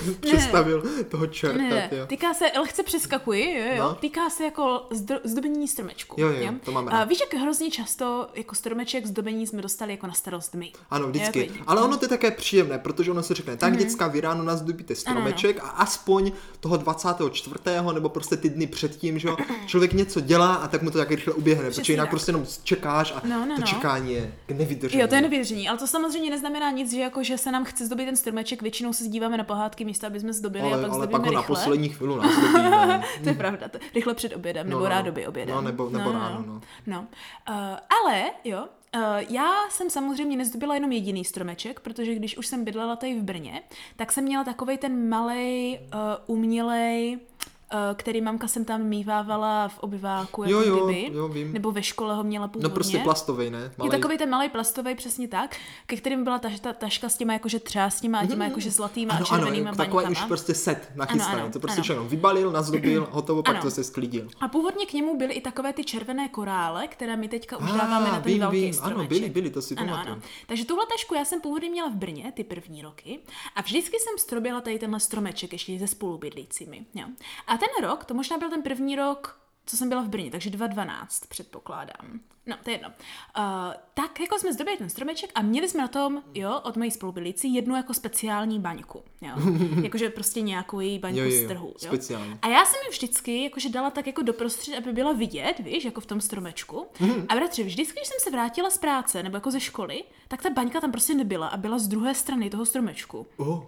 Představil 0.20 0.82
toho 1.08 1.26
čerta, 1.26 1.58
Ne, 1.58 1.68
ne, 1.70 1.88
jo. 1.92 2.06
týká 2.06 2.34
se, 2.34 2.44
lehce 2.60 2.82
přeskakuji, 2.82 3.58
jo, 3.58 3.64
jo, 3.76 3.82
No. 3.84 3.94
týká 3.94 4.30
se 4.30 4.44
jako 4.44 4.86
zdro, 4.90 5.18
zdobení 5.24 5.68
stromečku. 5.68 6.20
Jo, 6.20 6.28
jo, 6.28 6.52
to 6.64 6.72
mám 6.72 6.88
rád. 6.88 7.00
A 7.00 7.04
víš, 7.04 7.18
jak 7.20 7.42
hrozně 7.42 7.70
často 7.70 8.28
jako 8.34 8.54
stromeček 8.54 9.06
zdobení 9.06 9.46
jsme 9.46 9.62
dostali 9.62 9.92
jako 9.92 10.06
na 10.06 10.12
starost 10.12 10.54
my. 10.54 10.72
Ano, 10.90 11.06
vždycky. 11.08 11.40
Jako- 11.52 11.64
Ale 11.66 11.82
ono 11.82 11.96
to 11.96 12.04
je 12.04 12.08
také 12.08 12.30
příjemné, 12.30 12.78
protože 12.78 13.10
ono 13.10 13.22
se 13.22 13.34
řekne, 13.34 13.56
tak 13.56 13.76
děcka, 13.76 14.06
vy 14.08 14.20
ráno 14.20 14.44
nazdobíte 14.44 14.94
stromeček 14.94 15.58
a 15.62 15.68
aspoň 15.68 16.32
toho 16.60 16.76
24. 16.76 17.54
nebo 17.94 18.08
prostě 18.08 18.36
ty 18.36 18.48
dny 18.50 18.66
předtím, 18.66 19.18
že 19.18 19.28
jo, 19.28 19.36
člověk 19.66 19.92
něco 19.92 20.20
dělá 20.20 20.54
a 20.54 20.68
tak 20.68 20.82
mu 20.82 20.90
to 20.90 20.98
tak 20.98 21.10
rychle 21.10 21.32
uběhne, 21.34 21.64
protože 21.64 21.70
Přesně 21.80 21.92
jinak 21.92 22.04
tak. 22.06 22.10
prostě 22.10 22.30
jenom 22.30 22.46
čekáš 22.64 23.12
a 23.12 23.22
No, 23.24 23.46
no, 23.46 23.54
to 23.54 23.60
no. 23.60 23.66
čekání 23.66 24.12
je 24.14 24.34
k 24.46 24.50
nevydržení. 24.50 25.00
Jo, 25.02 25.08
to 25.08 25.14
je 25.14 25.20
nevěření, 25.20 25.68
ale 25.68 25.78
to 25.78 25.86
samozřejmě 25.86 26.30
neznamená 26.30 26.70
nic, 26.70 26.90
že 26.90 27.00
jako, 27.00 27.22
že 27.22 27.38
se 27.38 27.52
nám 27.52 27.64
chce 27.64 27.86
zdobit 27.86 28.04
ten 28.06 28.16
stromeček, 28.16 28.62
většinou 28.62 28.92
se 28.92 29.04
zdíváme 29.04 29.36
na 29.36 29.44
pohádky 29.44 29.84
místo, 29.90 30.06
aby 30.06 30.20
jsme 30.20 30.32
zdobili 30.32 30.72
a 30.72 30.74
ale, 30.74 30.82
pak 30.82 30.92
ale 30.92 31.06
pak 31.08 31.20
ho 31.26 31.32
na 31.32 31.40
rychle. 31.40 31.56
poslední 31.56 31.88
chvíli 31.88 32.16
nazdobíme. 32.16 33.02
to 33.22 33.28
je 33.28 33.34
pravda, 33.34 33.68
to, 33.68 33.78
rychle 33.94 34.14
před 34.14 34.32
obědem, 34.36 34.66
No, 34.66 34.70
nebo 34.70 34.80
no. 34.84 34.88
rádoby 34.88 35.26
obědem. 35.26 35.54
No, 35.54 35.62
nebo- 35.62 35.90
nebo 35.90 36.12
ráno, 36.12 36.44
no. 36.46 36.60
no. 36.86 37.00
Uh, 37.00 37.56
ale, 38.00 38.24
jo, 38.44 38.64
Uh, 38.96 39.02
já 39.28 39.52
jsem 39.70 39.90
samozřejmě 39.90 40.36
nezdobila 40.36 40.74
jenom 40.74 40.92
jediný 40.92 41.24
stromeček, 41.24 41.80
protože 41.80 42.14
když 42.14 42.36
už 42.38 42.46
jsem 42.46 42.64
bydlela 42.64 42.96
tady 42.96 43.14
v 43.20 43.22
Brně, 43.22 43.62
tak 43.96 44.12
jsem 44.12 44.24
měla 44.24 44.44
takový 44.44 44.78
ten 44.78 45.08
malý 45.08 45.78
uh, 45.78 45.88
umělej 46.36 47.18
který 47.94 48.20
mamka 48.20 48.48
jsem 48.48 48.64
tam 48.64 48.82
mívávala 48.82 49.68
v 49.68 49.78
obyváku, 49.78 50.42
jako 50.42 50.52
Jo, 50.52 50.62
jo, 50.76 50.86
kdyby, 50.86 51.16
jo, 51.16 51.28
vím. 51.28 51.52
nebo 51.52 51.72
ve 51.72 51.82
škole 51.82 52.14
ho 52.14 52.22
měla 52.24 52.48
původně. 52.48 52.68
No 52.68 52.74
prostě 52.74 52.98
plastový, 52.98 53.50
ne? 53.50 53.58
Je 53.58 53.70
Malej. 53.78 53.90
takový 54.00 54.18
ten 54.18 54.30
malý 54.30 54.48
plastový, 54.48 54.94
přesně 54.94 55.28
tak, 55.28 55.56
ke 55.86 55.96
kterým 55.96 56.24
byla 56.24 56.38
ta, 56.38 56.48
ta 56.60 56.72
taška 56.72 57.08
s 57.08 57.16
těma 57.16 57.32
jakože 57.32 57.58
třásněma 57.60 58.18
a 58.18 58.26
těma 58.26 58.44
jakože 58.44 58.70
zlatýma 58.70 59.14
a 59.14 59.16
Mhm. 59.16 59.24
Ano, 59.24 59.34
ano, 59.34 59.44
červenýma 59.44 59.66
jako 59.70 59.76
takový 59.76 60.06
už 60.12 60.24
prostě 60.24 60.54
set 60.54 60.92
nachystaný. 60.94 61.40
ano, 61.42 61.52
to 61.52 61.60
prostě 61.60 61.76
ano. 61.78 61.82
všechno 61.82 62.04
vybalil, 62.04 62.50
nazdobil, 62.52 63.08
hotovo, 63.10 63.42
pak 63.42 63.54
Ano. 63.54 63.62
to 63.62 63.70
se 63.70 63.84
sklidil. 63.84 64.28
A 64.40 64.48
původně 64.48 64.86
k 64.86 64.92
němu 64.92 65.18
byly 65.18 65.34
i 65.34 65.40
takové 65.40 65.72
ty 65.72 65.84
červené 65.84 66.28
korále, 66.28 66.88
které 66.88 67.16
my 67.16 67.28
teďka 67.28 67.56
už 67.56 67.70
Ah, 67.70 67.76
dáváme 67.78 68.06
na 68.08 68.14
ten 68.20 68.22
vím, 68.32 68.40
velký 68.40 68.56
vím, 68.56 68.64
ano, 68.74 68.74
stromeček. 68.74 69.08
byly, 69.08 69.30
byly, 69.30 69.50
to 69.50 69.62
si 69.62 69.74
ano, 69.76 69.92
pamatuju. 69.92 70.12
ano. 70.14 70.22
Takže 70.46 70.64
tuhle 70.64 70.86
tašku 70.86 71.14
já 71.14 71.24
jsem 71.24 71.40
původně 71.40 71.70
měla 71.70 71.88
v 71.88 71.94
Brně, 71.94 72.32
ty 72.36 72.44
první 72.44 72.82
roky, 72.82 73.20
a 73.56 73.62
vždycky 73.62 73.96
jsem 73.98 74.18
strobila 74.18 74.60
tady 74.60 74.78
tenhle 74.78 75.00
stromeček 75.00 75.52
ještě 75.52 75.78
se 75.78 75.86
spolubydlícími. 75.86 76.86
Jo. 76.94 77.04
A 77.46 77.56
ten 77.60 77.88
rok, 77.88 78.04
to 78.04 78.14
možná 78.14 78.38
byl 78.38 78.50
ten 78.50 78.62
první 78.62 78.96
rok, 78.96 79.40
co 79.66 79.76
jsem 79.76 79.88
byla 79.88 80.02
v 80.02 80.08
Brně, 80.08 80.30
takže 80.30 80.50
2012 80.50 81.26
předpokládám. 81.26 82.20
No, 82.46 82.56
to 82.64 82.70
je 82.70 82.74
jedno. 82.74 82.88
Uh, 82.88 83.44
tak 83.94 84.20
jako 84.20 84.38
jsme 84.38 84.52
zdobili 84.52 84.76
ten 84.76 84.90
stromeček 84.90 85.30
a 85.34 85.42
měli 85.42 85.68
jsme 85.68 85.80
na 85.80 85.88
tom, 85.88 86.22
jo, 86.34 86.60
od 86.64 86.76
mojí 86.76 86.90
spolubydlící 86.90 87.54
jednu 87.54 87.76
jako 87.76 87.94
speciální 87.94 88.60
baňku. 88.60 89.02
Jo. 89.20 89.34
Jakože 89.82 90.10
prostě 90.10 90.40
nějakou 90.40 90.80
její 90.80 90.98
baňku 90.98 91.18
Jo, 91.18 91.24
jo, 91.24 91.30
jo, 91.36 91.44
z 91.44 91.48
trhu. 91.48 91.66
Jo. 91.66 91.74
speciální. 91.78 92.38
A 92.42 92.48
já 92.48 92.64
jsem 92.64 92.80
ji 92.84 92.90
vždycky 92.90 93.44
jakože 93.44 93.68
dala 93.68 93.90
tak 93.90 94.06
jako 94.06 94.22
doprostřed, 94.22 94.78
aby 94.78 94.92
byla 94.92 95.12
vidět, 95.12 95.54
víš, 95.58 95.84
jako 95.84 96.00
v 96.00 96.06
tom 96.06 96.20
stromečku. 96.20 96.86
Mhm. 97.00 97.26
A 97.28 97.34
bratře, 97.34 97.62
vždycky, 97.62 97.98
když 98.00 98.08
jsem 98.08 98.18
se 98.20 98.30
vrátila 98.30 98.70
z 98.70 98.78
práce 98.78 99.22
nebo 99.22 99.36
jako 99.36 99.50
ze 99.50 99.60
školy, 99.60 100.04
tak 100.28 100.42
ta 100.42 100.50
baňka 100.50 100.80
tam 100.80 100.92
prostě 100.92 101.14
nebyla 101.14 101.48
a 101.48 101.56
byla 101.56 101.78
z 101.78 101.88
druhé 101.88 102.14
strany 102.14 102.50
toho 102.50 102.66
stromečku. 102.66 103.26
Oh, 103.36 103.62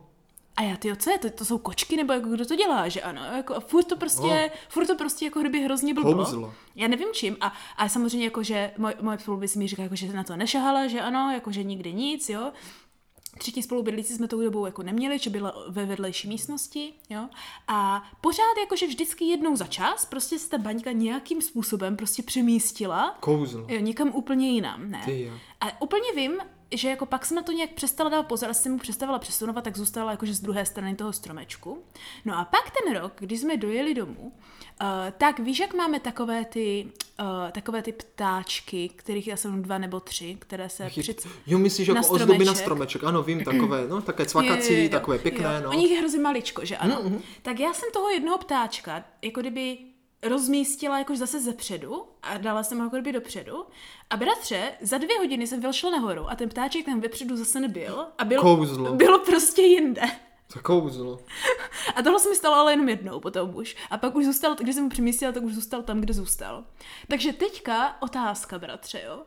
A 0.63 0.65
já, 0.65 0.77
ty 0.77 0.97
co 0.97 1.11
je, 1.11 1.19
to, 1.19 1.31
to 1.31 1.45
jsou 1.45 1.59
kočky, 1.59 1.97
nebo 1.97 2.13
jako 2.13 2.29
kdo 2.29 2.47
to 2.47 2.57
dělá, 2.57 2.89
že 2.89 3.03
ano, 3.03 3.21
jako 3.37 3.61
furt 3.61 3.85
to 3.85 3.97
prostě, 3.97 4.51
Oh. 4.53 4.59
furt 4.69 4.87
to 4.87 4.97
prostě 4.97 5.25
jako 5.25 5.41
kdyby 5.41 5.61
hrozně 5.61 5.95
blblo. 5.95 6.15
Kouzlo. 6.25 6.55
Já 6.75 6.89
nevím 6.89 7.09
čím 7.13 7.37
a, 7.41 7.53
a 7.77 7.89
samozřejmě 7.89 8.25
jako, 8.27 8.43
že 8.43 8.71
moj, 8.79 8.95
moje 9.01 9.19
spolubydlící 9.19 9.59
mi 9.59 9.69
říká, 9.69 9.83
jako, 9.83 9.97
že 9.97 10.13
na 10.13 10.25
to 10.25 10.37
nešahala, 10.37 10.87
že 10.87 11.01
ano, 11.01 11.31
jako, 11.35 11.53
že 11.53 11.63
nikdy 11.63 11.93
nic, 11.93 12.29
jo. 12.29 12.53
Třetí 13.39 13.63
spolubydlící 13.63 14.15
jsme 14.15 14.29
tou 14.29 14.41
dobou 14.43 14.67
jako 14.67 14.83
neměli, 14.83 15.19
že 15.19 15.31
byla 15.31 15.55
ve 15.69 15.87
vedlejší 15.87 16.29
místnosti, 16.29 16.93
jo. 17.11 17.29
A 17.69 18.03
pořád 18.21 18.57
jakože 18.61 18.87
vždycky 18.87 19.25
jednou 19.25 19.57
za 19.57 19.67
čas 19.67 20.05
prostě 20.05 20.39
se 20.39 20.49
ta 20.51 20.59
baňka 20.59 20.93
nějakým 20.93 21.43
způsobem 21.43 21.97
prostě 21.97 22.23
přemístila 22.23 23.17
kouzlo. 23.21 23.67
Jo, 23.69 23.81
někam 23.81 24.09
úplně 24.09 24.51
jinam, 24.51 24.91
ne? 24.91 25.03
Ty 25.05 25.23
jo. 25.23 25.33
A 25.63 25.83
úplně 25.83 26.13
vím, 26.17 26.33
že 26.73 26.89
jako 26.89 27.07
pak 27.07 27.27
jsem 27.27 27.37
na 27.37 27.43
to 27.43 27.53
nějak 27.53 27.71
přestala 27.71 28.11
dávat 28.11 28.23
pozor, 28.27 28.51
a 28.51 28.55
jsem 28.55 28.73
mu 28.73 28.79
přestala 28.79 29.19
přesunovat, 29.19 29.65
tak 29.65 29.77
zůstala 29.77 30.11
jakože 30.11 30.35
z 30.35 30.41
druhé 30.41 30.67
strany 30.67 30.95
toho 30.95 31.13
stromečku. 31.13 31.83
No 32.25 32.39
a 32.39 32.45
pak 32.45 32.71
ten 32.71 32.95
rok, 32.95 33.13
když 33.19 33.41
jsme 33.41 33.57
dojeli 33.57 33.95
domů, 33.95 34.33
uh, 34.83 34.89
tak 35.19 35.39
víš, 35.39 35.59
jak 35.59 35.75
máme 35.75 36.01
takové 36.01 36.45
ty, 36.45 36.89
uh, 37.21 37.51
takové 37.51 37.83
ty 37.83 37.93
ptáčky, 37.93 38.89
kterých 38.89 39.29
já 39.29 39.37
jsem 39.37 39.63
dva 39.63 39.79
nebo 39.79 40.01
tři, 40.01 40.37
které 40.39 40.69
se 40.69 40.87
při... 40.87 41.17
Jo, 41.47 41.59
myslíš 41.59 41.89
na 41.89 41.95
jako 41.95 42.09
ozdoby 42.09 42.45
na 42.45 42.55
stromeček. 42.55 42.63
stromeček. 42.63 43.05
Ano, 43.05 43.23
vím, 43.23 43.45
takové, 43.45 43.87
no, 43.89 44.03
také 44.03 44.27
cvakací, 44.27 44.73
Jo, 44.73 44.79
jo, 44.79 44.85
jo, 44.85 44.91
takové 44.91 45.19
pěkné, 45.19 45.55
jo. 45.55 45.61
no. 45.65 45.71
O 45.71 45.73
nich 45.73 45.91
je 45.91 45.99
hrozně 45.99 46.21
maličko, 46.21 46.65
že 46.65 46.77
ano? 46.77 47.03
Mm-hmm. 47.03 47.21
Tak 47.43 47.61
já 47.61 47.75
jsem 47.75 47.89
toho 47.93 48.11
jednoho 48.11 48.39
ptáčka, 48.39 49.05
jako 49.23 49.41
kdyby 49.41 49.79
rozmístila 50.23 50.99
jakož 50.99 51.19
zase 51.19 51.41
zepředu 51.41 52.05
a 52.23 52.37
dala 52.39 52.63
jsem 52.63 52.79
ho 52.79 52.85
jako 52.85 52.97
kdyby 52.97 53.13
dopředu. 53.13 53.65
A 54.11 54.17
bratře, 54.17 54.73
za 54.81 54.99
dvě 54.99 55.19
hodiny 55.19 55.47
jsem 55.47 55.61
vylšla 55.61 55.91
nahoru 55.91 56.31
a 56.31 56.35
ten 56.37 56.49
ptáček 56.49 56.85
tam 56.85 57.01
vepředu 57.01 57.37
zase 57.37 57.61
nebyl 57.61 58.07
a 58.19 58.25
byl, 58.25 58.41
Kouzlo. 58.41 58.95
bylo 58.95 59.19
prostě 59.19 59.63
jinde. 59.63 60.03
To 60.53 60.61
kouzlo. 60.63 61.19
A 61.97 62.03
tohle 62.03 62.21
se 62.21 62.29
mi 62.29 62.37
stalo 62.37 62.57
ale 62.57 62.73
jenom 62.73 62.89
jednou 62.89 63.21
potom 63.21 63.57
už. 63.57 63.77
A 63.91 63.99
pak 63.99 64.15
už 64.15 64.25
zůstal, 64.25 64.55
když 64.55 64.75
jsem 64.75 64.85
ho 64.85 64.91
přemístila, 64.91 65.33
tak 65.33 65.43
už 65.43 65.55
zůstal 65.55 65.83
tam, 65.83 66.01
kde 66.01 66.15
zůstal. 66.15 66.65
Takže 67.09 67.33
teďka 67.33 67.97
otázka, 68.03 68.59
bratře, 68.59 69.03
jo. 69.07 69.23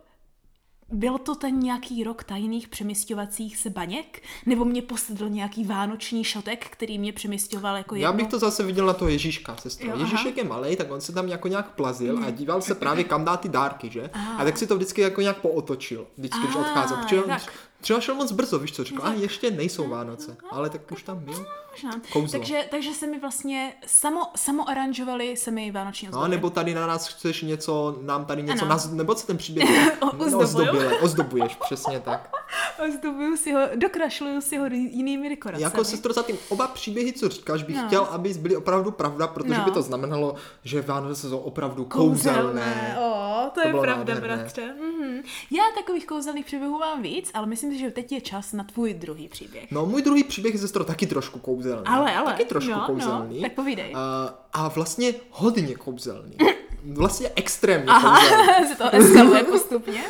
Byl 0.92 1.18
to 1.18 1.36
ten 1.36 1.60
nějaký 1.60 2.04
rok 2.04 2.24
tajných 2.24 2.68
přemysťovacích 2.68 3.58
se 3.58 3.70
baněk? 3.70 4.22
Nebo 4.46 4.66
mě 4.66 4.82
posedl 4.82 5.30
nějaký 5.30 5.64
vánoční 5.64 6.24
šotek, 6.24 6.68
který 6.70 7.00
mě 7.00 7.14
přemysťoval 7.14 7.78
jako 7.78 7.96
Já 7.96 8.10
jedno? 8.10 8.18
bych 8.24 8.32
to 8.32 8.40
zase 8.40 8.64
viděl 8.64 8.86
na 8.86 8.94
toho 8.94 9.10
Ježíška, 9.10 9.56
sestro. 9.58 9.88
Jo, 9.88 9.94
aha. 9.96 10.04
Ježíšek 10.04 10.38
je 10.38 10.44
malý, 10.44 10.76
tak 10.76 10.92
on 10.92 11.02
se 11.02 11.12
tam 11.14 11.28
jako 11.28 11.48
nějak 11.48 11.72
plazil 11.76 12.24
a 12.26 12.30
díval 12.30 12.62
se 12.62 12.76
právě 12.76 13.04
kam 13.04 13.26
dá 13.26 13.38
ty 13.38 13.50
dárky, 13.50 13.90
že? 13.90 14.10
A 14.38 14.44
tak 14.44 14.58
si 14.58 14.68
to 14.68 14.76
vždycky 14.76 15.02
jako 15.02 15.22
nějak 15.22 15.38
pootočil, 15.38 16.08
vždycky, 16.18 16.40
když 16.44 16.56
odcházel. 16.56 16.98
Protože 16.98 17.24
on 17.24 17.30
tak. 17.30 17.54
Třeba 17.86 18.00
šel 18.00 18.16
moc 18.16 18.32
brzo, 18.32 18.60
víš 18.60 18.72
co, 18.74 18.84
řekl, 18.84 19.02
a 19.04 19.14
ještě 19.14 19.52
nejsou 19.52 19.88
Vánoce, 19.90 20.38
ale 20.52 20.70
tak 20.70 20.92
už 20.92 21.04
tam 21.04 21.20
byl. 21.20 21.46
Kouzlo. 22.14 22.40
Takže, 22.40 22.66
takže 22.72 22.94
se 22.94 23.08
mi 23.08 23.20
vlastně 23.20 23.74
samo, 23.88 24.22
samo 24.36 24.70
aranžovali 24.70 25.38
se 25.38 25.52
mi 25.52 25.72
vánoční 25.72 26.08
No, 26.12 26.18
ozdoby. 26.18 26.36
nebo 26.36 26.50
tady 26.50 26.74
na 26.74 26.88
nás 26.88 27.08
chceš 27.08 27.42
něco, 27.42 27.98
nám 28.02 28.26
tady 28.26 28.44
něco, 28.44 28.66
naz, 28.66 28.92
nebo 28.92 29.16
co 29.16 29.28
ten 29.28 29.38
příběh 29.38 29.70
je? 29.70 29.92
O- 30.02 30.06
No, 30.06 30.12
ozdobuju. 30.26 30.40
ozdobile, 30.44 31.00
ozdobuješ, 31.00 31.56
přesně 31.56 32.00
tak. 32.00 32.36
Ozdobuju 32.90 33.38
si 33.38 33.52
ho, 33.54 33.62
dokrašluju 33.76 34.42
si 34.42 34.58
ho 34.58 34.66
jinými 34.66 35.30
dekoracemi. 35.30 35.64
Jako 35.64 35.84
sestro, 35.84 36.14
za 36.14 36.24
tím 36.24 36.38
oba 36.50 36.68
příběhy, 36.68 37.14
co 37.14 37.30
říkáš, 37.30 37.64
bych 37.64 37.76
No. 37.76 37.88
chtěl, 37.88 38.04
aby 38.04 38.34
byly 38.34 38.56
opravdu 38.56 38.92
pravda, 38.92 39.28
protože 39.28 39.58
No. 39.60 39.66
by 39.66 39.72
to 39.72 39.82
znamenalo, 39.82 40.36
že 40.64 40.82
Vánoce 40.82 41.30
jsou 41.30 41.38
opravdu 41.38 41.86
kouzelné. 41.86 42.98
O, 43.00 43.15
to, 43.56 43.62
To 43.62 43.68
je 43.68 43.74
pravda, 43.74 43.96
nádherné. 44.14 44.36
bratře. 44.36 44.74
Mhm. 44.82 45.22
Já 45.52 45.64
takových 45.78 46.06
kouzelných 46.06 46.46
příběhů 46.46 46.80
mám 46.80 47.02
víc, 47.02 47.32
ale 47.34 47.48
myslím 47.48 47.72
si, 47.72 47.80
že 47.80 47.92
teď 47.92 48.12
je 48.12 48.22
čas 48.22 48.54
na 48.54 48.64
tvůj 48.64 48.94
druhý 48.94 49.28
příběh. 49.28 49.72
No, 49.72 49.86
můj 49.86 50.02
druhý 50.02 50.24
příběh 50.24 50.54
je 50.54 50.60
sestro 50.60 50.84
taky 50.84 51.06
trošku 51.08 51.40
kouzelný. 51.40 51.84
Ale, 51.86 52.16
ale. 52.16 52.32
Taky 52.32 52.46
trošku 52.46 52.72
no, 52.72 52.84
kouzelný. 52.86 53.36
No, 53.36 53.42
tak 53.42 53.52
povídej. 53.54 53.94
A, 53.96 54.34
a 54.54 54.68
vlastně 54.68 55.14
hodně 55.30 55.76
kouzelný. 55.76 56.38
Vlastně 56.94 57.32
extrémně 57.36 57.86
Aha, 57.88 58.20
se 58.68 58.76
to 58.78 58.96
eskaluje 58.96 59.44
postupně. 59.52 60.04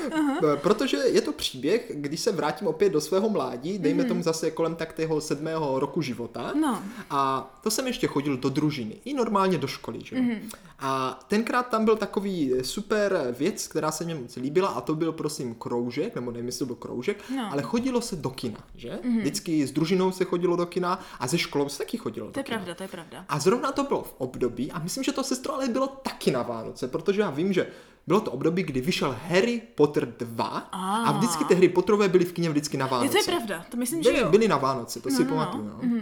Eh, 0.54 0.58
Protože 0.58 0.98
je 0.98 1.22
to 1.22 1.32
příběh, 1.32 1.92
když 1.96 2.20
se 2.20 2.32
vrátím 2.32 2.68
opět 2.68 2.90
do 2.90 3.02
svého 3.02 3.30
mládí, 3.30 3.78
dejme 3.80 4.04
tomu 4.04 4.24
zase 4.24 4.52
kolem 4.52 4.76
tak 4.76 4.94
tého 4.94 5.22
sedmého 5.22 5.80
roku 5.80 6.02
života. 6.02 6.54
No. 6.62 6.84
A 7.10 7.52
to 7.64 7.72
jsem 7.72 7.88
ještě 7.88 8.08
chodil 8.08 8.38
do 8.38 8.50
družiny, 8.50 8.96
i 9.06 9.14
normálně 9.14 9.58
do 9.58 9.68
školy, 9.68 10.00
že? 10.04 10.16
Mm. 10.22 10.50
A 10.80 11.20
tenkrát 11.28 11.68
tam 11.70 11.86
byl 11.86 11.96
takový 11.96 12.54
super 12.62 13.36
věc, 13.40 13.68
která 13.68 13.92
se 13.92 14.04
mě 14.04 14.16
moc 14.16 14.36
líbila 14.36 14.68
a 14.70 14.82
to 14.82 14.96
byl 14.96 15.12
prosím 15.12 15.56
kroužek, 15.56 16.16
nebo 16.16 16.32
nevím, 16.32 16.46
jestli 16.46 16.60
to 16.60 16.66
byl 16.66 16.76
kroužek, 16.76 17.18
No. 17.36 17.50
ale 17.52 17.62
chodilo 17.62 18.02
se 18.02 18.16
do 18.16 18.30
kina, 18.30 18.58
že? 18.76 19.00
Mm. 19.04 19.20
Vždycky 19.20 19.68
s 19.68 19.72
družinou 19.72 20.12
se 20.12 20.26
chodilo 20.26 20.56
do 20.56 20.66
kina 20.66 21.00
a 21.20 21.28
ze 21.28 21.38
školou 21.38 21.70
se 21.70 21.78
taky 21.78 21.98
chodilo 21.98 22.28
To 22.28 22.32
do 22.34 22.40
je 22.40 22.44
kina. 22.44 22.58
pravda, 22.58 22.76
to 22.76 22.84
je 22.84 22.88
pravda. 22.90 23.26
A 23.30 23.40
zrovna 23.40 23.72
to 23.72 23.84
bylo 23.84 24.04
v 24.04 24.16
období, 24.18 24.72
a 24.72 24.80
myslím, 24.80 25.04
že 25.04 25.12
to 25.12 25.24
sestro 25.24 25.54
ale 25.54 25.68
bylo 25.68 25.88
taky 25.88 26.32
na 26.32 26.42
Vánoce, 26.66 26.88
protože 26.88 27.22
já 27.22 27.30
vím, 27.30 27.54
že 27.54 27.68
bylo 28.08 28.22
to 28.22 28.32
období, 28.32 28.64
kdy 28.64 28.82
vyšel 28.82 29.16
Harry 29.30 29.62
Potter 29.76 30.06
2 30.20 30.46
a, 30.72 30.98
a 31.04 31.12
vždycky 31.12 31.46
ty 31.46 31.54
Harry 31.54 31.70
Potterové 31.70 32.08
byly 32.10 32.26
v 32.26 32.34
kině 32.34 32.50
vždycky 32.50 32.78
na 32.78 32.86
Je 32.86 32.92
Vánoce. 32.92 33.12
to 33.12 33.18
je 33.18 33.24
pravda, 33.38 33.66
to 33.72 33.78
myslím, 33.78 34.04
že 34.04 34.10
Byly, 34.10 34.22
jo. 34.24 34.30
byly 34.30 34.48
na 34.48 34.58
Vánoce, 34.58 35.02
to 35.02 35.10
si 35.10 35.24
no, 35.24 35.30
pamatuju. 35.30 35.64
No. 35.64 36.02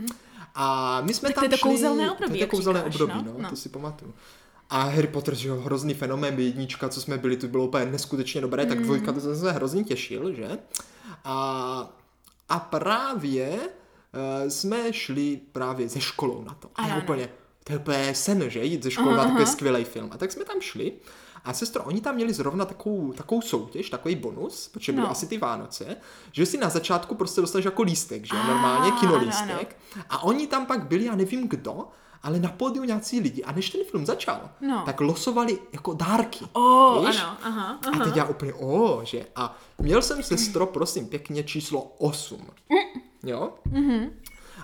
A 0.56 1.02
my 1.02 1.14
jsme 1.14 1.30
Tak 1.30 1.36
to 1.36 1.42
tam 1.42 1.52
je 1.52 1.58
to 1.58 1.68
kouzelné 1.68 2.12
období, 2.12 2.32
To 2.32 2.38
je 2.38 2.46
to 2.48 2.56
kouzelné 2.56 2.80
říkáš, 2.80 2.94
období, 3.02 3.14
no, 3.26 3.32
no, 3.38 3.44
no. 3.44 3.50
to 3.50 3.56
si 3.56 3.70
pamatuju. 3.70 4.14
A 4.70 4.84
Harry 4.84 5.08
Potter, 5.08 5.36
že 5.36 5.48
jo, 5.50 5.56
hrozný 5.62 5.94
fenomén, 5.94 6.40
jednička, 6.40 6.90
co 6.90 7.02
jsme 7.02 7.18
byli, 7.18 7.38
to 7.38 7.48
bylo 7.48 7.66
úplně 7.66 7.86
neskutečně 7.86 8.42
dobré, 8.42 8.64
Mm. 8.64 8.70
tak 8.70 8.82
dvojka, 8.82 9.12
to 9.14 9.20
jsem 9.20 9.38
se 9.38 9.52
hrozně 9.52 9.84
těšil, 9.84 10.34
že? 10.34 10.58
A, 11.24 11.90
a 12.50 12.60
právě 12.60 13.50
uh, 13.60 14.50
jsme 14.50 14.94
šli 14.94 15.40
právě 15.52 15.90
ze 15.90 16.02
školou 16.02 16.44
na 16.44 16.54
to. 16.54 16.70
A 16.76 16.82
ano. 16.84 16.98
úplně, 17.04 17.30
to 17.64 17.74
je 17.74 17.80
úplně 17.80 18.16
sen, 18.16 18.50
že? 18.50 18.64
Jít 18.64 18.84
ze 18.84 18.92
školy 18.92 19.16
na 19.18 19.24
takový 19.24 19.46
skvělý 19.46 19.84
film. 19.84 20.10
A 20.14 20.18
tak 20.18 20.32
jsme 20.32 20.46
tam 20.46 20.62
šli. 20.62 20.92
A 21.46 21.54
sestro, 21.54 21.84
oni 21.84 22.02
tam 22.02 22.16
měli 22.16 22.34
zrovna 22.34 22.66
takovou, 22.66 23.14
takovou 23.14 23.42
soutěž, 23.42 23.90
takový 23.90 24.16
bonus, 24.16 24.68
protože 24.74 24.92
byly 24.92 25.04
No. 25.04 25.12
asi 25.12 25.28
ty 25.28 25.38
Vánoce, 25.38 25.96
že 26.32 26.46
si 26.46 26.58
na 26.58 26.70
začátku 26.70 27.16
prostě 27.16 27.42
dostaneš 27.42 27.66
jako 27.66 27.82
lístek, 27.84 28.26
že 28.26 28.36
Ah, 28.38 28.48
normálně 28.48 28.92
ano, 28.92 29.00
kinolístek. 29.00 29.78
A 30.10 30.24
oni 30.24 30.48
tam 30.48 30.66
pak 30.66 30.88
byli, 30.88 31.06
já 31.06 31.16
nevím 31.16 31.48
kdo, 31.48 31.88
ale 32.24 32.40
na 32.40 32.50
pódiu 32.50 32.84
nějací 32.84 33.20
lidi. 33.20 33.44
A 33.44 33.52
než 33.52 33.70
ten 33.70 33.82
film 33.92 34.06
začal, 34.06 34.50
No. 34.62 34.84
tak 34.86 35.02
losovali 35.02 35.60
jako 35.74 35.94
dárky. 35.94 36.46
O, 36.54 37.02
víš? 37.08 37.20
ano, 37.22 37.38
aha, 37.44 37.80
A 37.94 38.04
teď 38.04 38.16
já 38.16 38.26
úplně, 38.26 38.54
o, 38.54 39.02
že? 39.04 39.26
A 39.36 39.58
měl 39.78 40.02
jsem 40.02 40.24
sestro, 40.24 40.66
prosím, 40.66 41.08
pěkně 41.08 41.44
číslo 41.44 41.82
8. 41.98 42.48
Jo? 43.24 43.54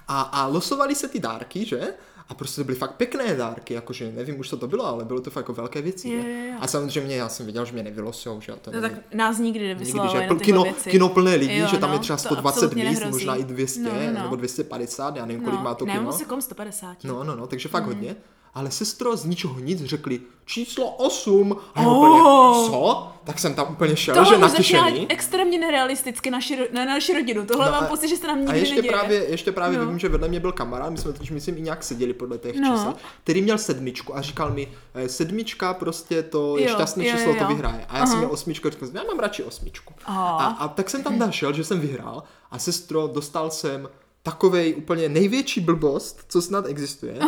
A, 0.08 0.22
a 0.22 0.46
losovali 0.48 0.96
se 0.96 1.08
ty 1.08 1.20
dárky, 1.20 1.66
že? 1.66 1.94
A 2.30 2.34
prostě 2.34 2.62
to 2.62 2.66
byly 2.66 2.78
fakt 2.78 2.92
pěkné 2.96 3.36
dárky, 3.36 3.74
jakože 3.74 4.12
nevím 4.12 4.40
už, 4.40 4.50
co 4.50 4.58
to 4.58 4.68
bylo, 4.68 4.86
ale 4.86 5.06
bylo 5.06 5.22
to 5.22 5.30
fakt 5.30 5.44
jako 5.44 5.54
velké 5.54 5.82
věci. 5.82 6.10
Jo, 6.10 6.24
ne? 6.24 6.30
jo, 6.48 6.52
jo. 6.54 6.58
A 6.62 6.68
samozřejmě 6.68 7.16
já 7.16 7.30
jsem 7.30 7.46
věděl, 7.46 7.66
že 7.66 7.74
mě 7.74 7.84
nevylosujou, 7.84 8.42
že 8.42 8.54
to 8.62 8.72
No 8.72 8.82
tak 8.82 8.92
nás 9.14 9.38
nikdy 9.38 9.60
Nikdy, 9.60 9.68
nevyslovali 9.68 10.12
že 10.12 10.18
na 10.20 10.28
pl- 10.28 10.40
kino, 10.40 10.64
věci. 10.64 10.90
kino 10.90 11.10
plné 11.10 11.36
lidí, 11.36 11.58
Jo, 11.58 11.68
že 11.68 11.78
tam 11.78 11.90
no, 11.90 11.96
je 11.96 12.00
třeba 12.00 12.18
to 12.18 12.22
120 12.24 12.58
absolutně 12.58 12.90
míst, 12.90 13.06
možná 13.10 13.36
i 13.36 13.44
200, 13.44 13.80
No, 13.84 13.90
no, 13.94 14.00
no. 14.14 14.24
nebo 14.24 14.36
250, 14.36 15.16
já 15.16 15.26
nevím, 15.26 15.44
kolik 15.44 15.60
no, 15.60 15.64
má 15.64 15.76
to 15.76 15.86
kino. 15.86 16.14
kolem 16.28 16.42
150. 16.42 16.98
No, 17.04 17.24
no, 17.24 17.36
no, 17.36 17.48
takže 17.48 17.70
fakt 17.70 17.84
Mhm. 17.86 17.94
hodně. 17.96 18.16
Ale 18.60 18.72
sestro 18.72 19.18
z 19.18 19.26
ničeho 19.26 19.60
nic 19.60 19.84
řekli 19.84 20.20
číslo 20.46 20.90
8. 20.90 21.58
A 21.76 21.82
Oh. 21.82 21.98
úplně, 21.98 22.20
co? 22.68 23.08
Tak 23.24 23.40
jsem 23.40 23.54
tam 23.54 23.68
úplně 23.72 23.96
šel, 23.96 24.16
Tohle 24.16 24.36
že 24.36 24.38
natěšený. 24.42 25.06
extrémně 25.12 25.60
nerealisticky 25.60 26.32
naši, 26.32 26.68
na 26.74 26.86
naši 26.86 27.14
rodinu. 27.14 27.46
Tohle 27.46 27.66
No 27.66 27.72
mám 27.72 27.84
a- 27.84 27.88
pocit, 27.88 28.08
že 28.08 28.18
se 28.18 28.28
nám 28.28 28.38
A 28.38 28.40
nikdy 28.42 28.60
ještě 28.60 28.76
neděje. 28.76 28.92
právě, 28.92 29.26
ještě 29.30 29.52
právě 29.52 29.78
No. 29.80 29.86
vím, 29.86 30.00
že 30.00 30.10
vedle 30.10 30.28
mě 30.28 30.40
byl 30.40 30.52
kamarád, 30.52 30.92
my 30.92 30.98
jsme 30.98 31.14
totiž 31.14 31.32
myslím 31.32 31.58
i 31.58 31.62
nějak 31.62 31.84
seděli 31.84 32.14
podle 32.14 32.38
těch 32.38 32.56
No. 32.56 32.72
čísel, 32.76 32.94
který 33.24 33.42
měl 33.42 33.58
sedmičku 33.58 34.18
a 34.18 34.22
říkal 34.22 34.52
mi, 34.52 34.68
eh, 34.94 35.10
sedmička 35.10 35.74
prostě 35.74 36.24
to 36.24 36.58
je 36.58 36.64
Jo, 36.70 36.74
šťastné 36.76 37.06
jo, 37.08 37.12
číslo, 37.16 37.30
jo, 37.32 37.36
to 37.38 37.44
jo. 37.44 37.48
vyhraje. 37.50 37.86
A 37.90 37.98
já 37.98 38.04
Aha. 38.04 38.06
jsem 38.06 38.18
měl 38.18 38.32
osmičku 38.32 38.68
a 38.68 38.72
říkal 38.72 38.88
jsem, 38.88 38.98
já 38.98 39.04
mám 39.04 39.20
radši 39.20 39.44
osmičku. 39.44 39.94
Aha. 40.06 40.38
A, 40.38 40.46
a 40.46 40.68
tak 40.68 40.90
jsem 40.90 41.04
tam 41.04 41.20
našel, 41.20 41.54
že 41.54 41.64
jsem 41.64 41.80
vyhrál 41.80 42.24
a 42.52 42.60
sestro, 42.60 43.08
dostal 43.08 43.52
jsem 43.52 43.90
takovej 44.24 44.76
úplně 44.78 45.10
největší 45.10 45.62
blbost, 45.62 46.20
co 46.28 46.42
snad 46.42 46.66
existuje. 46.68 47.20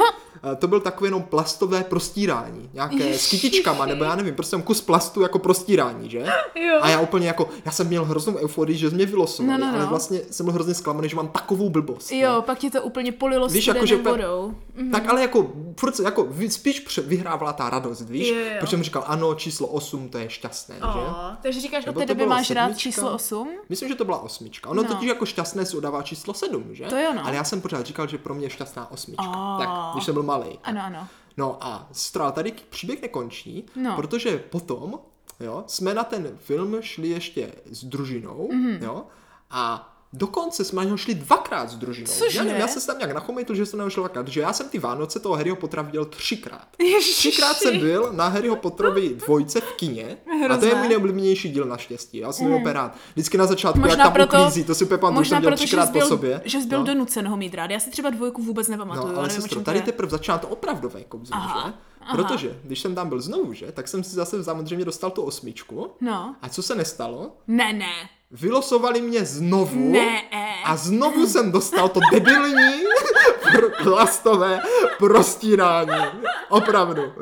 A 0.43 0.55
To 0.55 0.67
byl 0.67 0.79
takové 0.79 1.07
jenom 1.07 1.23
plastové 1.23 1.83
prostírání, 1.83 2.69
nějaké 2.73 2.95
s 3.03 3.07
Ježiši. 3.07 3.39
kytičkama, 3.39 3.85
nebo 3.85 4.03
já 4.03 4.15
nevím, 4.15 4.35
prostě 4.35 4.57
kus 4.63 4.81
plastu 4.81 5.21
jako 5.21 5.39
prostírání, 5.39 6.09
že? 6.09 6.19
Jo. 6.55 6.79
A 6.81 6.89
já 6.89 6.99
úplně 6.99 7.27
jako, 7.27 7.49
já 7.65 7.71
jsem 7.71 7.87
měl 7.87 8.05
hroznou 8.05 8.37
euforii, 8.37 8.77
že 8.77 8.89
mě 8.89 9.05
vylosovali, 9.05 9.59
No, 9.61 9.65
no, 9.67 9.71
no. 9.71 9.77
ale 9.77 9.87
vlastně 9.87 10.19
jsem 10.31 10.45
byl 10.45 10.53
hrozně 10.53 10.73
zklamaný, 10.73 11.09
že 11.09 11.15
mám 11.15 11.27
takovou 11.27 11.69
blbost. 11.69 12.11
Jo, 12.11 12.41
pak 12.45 12.59
ti 12.59 12.69
to 12.71 12.81
úplně 12.81 13.11
polilo 13.11 13.47
Víš, 13.47 13.63
studenou 13.63 13.77
jako, 13.77 13.85
že 13.85 13.97
vodou. 14.09 14.53
Mhm. 14.75 14.91
Tak 14.91 15.09
ale 15.09 15.21
jako, 15.21 15.51
furt, 15.79 15.99
jako 15.99 16.27
spíš 16.49 16.99
vyhrávala 17.05 17.53
ta 17.53 17.69
radost, 17.69 18.01
víš? 18.01 18.29
Jo, 18.29 18.35
jo. 18.35 18.45
Protože 18.59 18.69
jsem 18.69 18.83
říkal, 18.83 19.03
ano, 19.07 19.35
číslo 19.35 19.67
8, 19.67 20.09
to 20.09 20.17
je 20.17 20.29
šťastné, 20.29 20.75
že? 20.75 20.81
Oh, 20.99 21.15
takže 21.41 21.61
říkáš, 21.61 21.85
Nebo 21.85 21.99
od 21.99 22.07
té 22.07 22.13
doby 22.13 22.25
máš 22.25 22.51
rád 22.51 22.63
sedmička? 22.63 22.79
číslo 22.81 23.13
8? 23.13 23.49
Myslím, 23.69 23.89
že 23.89 23.95
to 23.95 24.05
byla 24.05 24.19
osmička. 24.23 24.69
Ono 24.69 24.83
No. 24.83 24.87
totiž 24.89 25.09
jako 25.09 25.25
šťastné 25.25 25.65
se 25.65 25.77
udává 25.77 26.01
číslo 26.03 26.33
7, 26.33 26.65
že? 26.71 26.83
To 26.91 26.97
jo, 26.97 27.13
no. 27.13 27.25
Ale 27.25 27.35
já 27.35 27.43
jsem 27.43 27.61
pořád 27.61 27.85
říkal, 27.85 28.07
že 28.07 28.17
pro 28.17 28.33
mě 28.35 28.45
je 28.45 28.49
šťastná 28.49 28.91
osmička. 28.91 29.23
Oh. 29.29 29.59
Tak, 29.65 29.69
když 29.93 30.05
jsem 30.05 30.13
byl 30.13 30.23
malý. 30.23 30.59
Ano, 30.63 30.81
ano. 30.83 31.07
No 31.37 31.57
a 31.61 31.87
stra, 31.91 32.31
tady 32.31 32.51
příběh 32.69 33.01
nekončí, 33.01 33.65
No. 33.75 33.95
protože 33.95 34.37
potom, 34.37 34.99
jo, 35.39 35.63
jsme 35.67 35.93
na 35.93 36.03
ten 36.03 36.37
film 36.37 36.77
šli 36.81 37.07
ještě 37.07 37.51
s 37.65 37.83
družinou, 37.83 38.49
Mhm. 38.51 38.65
mm-hmm. 38.67 38.83
jo, 38.83 39.03
a 39.51 39.93
dokonce 40.13 40.63
jsme 40.63 40.77
na 40.77 40.83
něho 40.83 40.97
šli 40.97 41.15
dvakrát 41.15 41.69
s 41.69 41.75
družinou. 41.75 42.11
Cože? 42.11 42.37
Já, 42.37 42.43
nevím, 42.43 42.61
já 42.61 42.67
jsem 42.67 42.81
se 42.81 42.87
tam 42.87 42.97
nějak 42.97 43.11
nachomitl, 43.13 43.55
že 43.55 43.65
jsem 43.65 43.79
na 43.79 43.83
něho 43.83 43.89
šel 43.89 44.03
dvakrát, 44.03 44.27
že 44.27 44.41
já 44.41 44.53
jsem 44.53 44.69
ty 44.69 44.79
Vánoce 44.79 45.19
toho 45.19 45.35
Harryho 45.35 45.55
Pottera 45.55 45.81
viděl 45.81 46.05
třikrát. 46.05 46.67
Ježiši. 46.79 47.13
Třikrát 47.29 47.57
jsem 47.57 47.79
byl 47.79 48.09
na 48.13 48.27
Harryho 48.27 48.55
Potterovi 48.55 49.09
dvojce 49.09 49.61
v 49.61 49.73
kině 49.73 50.03
a 50.05 50.29
to 50.29 50.31
je 50.33 50.43
Hrozné. 50.45 50.75
můj 50.75 50.87
nejoblíbenější 50.87 51.49
díl 51.51 51.65
naštěstí. 51.65 52.17
Já 52.17 52.31
jsem 52.31 52.47
mm. 52.47 52.53
opět 52.53 52.73
rád. 52.73 52.95
Vždycky 53.13 53.37
na 53.37 53.45
začátku, 53.45 53.79
Možná 53.79 53.91
jak 53.91 54.03
tam 54.03 54.13
proto- 54.13 54.37
uklízí, 54.41 54.63
to 54.63 54.75
si 54.75 54.83
úplně 54.85 54.97
pamatuju, 54.97 55.19
Možná 55.19 55.35
jsem 55.37 55.41
dělal 55.41 55.57
třikrát 55.57 55.85
jsi 55.85 55.91
po 55.91 56.01
sobě. 56.01 56.41
že 56.45 56.59
jsi 56.61 56.67
byl 56.67 56.79
no. 56.79 56.85
donucen 56.85 57.27
ho 57.27 57.37
mít 57.37 57.53
rád. 57.53 57.71
Já 57.71 57.79
si 57.79 57.89
třeba 57.89 58.09
dvojku 58.09 58.43
vůbec 58.43 58.67
No, 58.67 58.71
nepamatuju. 58.71 59.17
ale 59.17 59.27
nevím, 59.27 59.41
sestro, 59.41 59.59
to 59.59 59.65
tady 59.65 59.79
je. 59.79 59.83
teprve 59.83 60.09
začíná 60.11 60.37
to 60.37 60.47
opravdové 60.47 61.03
kouzlo, 61.03 61.37
že? 61.37 61.45
aha. 61.45 61.73
Protože, 62.11 62.59
když 62.63 62.79
jsem 62.79 62.95
tam 62.95 63.09
byl 63.09 63.21
znovu, 63.21 63.53
že, 63.53 63.71
tak 63.71 63.87
jsem 63.87 64.03
si 64.03 64.15
zase 64.15 64.43
samozřejmě 64.43 64.85
dostal 64.85 65.11
tu 65.11 65.21
osmičku. 65.21 65.91
No. 66.01 66.35
A 66.41 66.49
co 66.49 66.63
se 66.63 66.75
nestalo? 66.75 67.31
Ne, 67.47 67.73
ne. 67.73 67.91
Vylosovali 68.31 69.01
mě 69.01 69.25
znovu. 69.25 69.91
Ne. 69.91 70.21
A 70.65 70.75
znovu 70.75 71.27
jsem 71.27 71.51
dostal 71.51 71.89
to 71.89 71.99
debilní 72.11 72.83
plastové 73.83 74.59
prostírání. 74.97 76.05
Opravdu. 76.49 77.13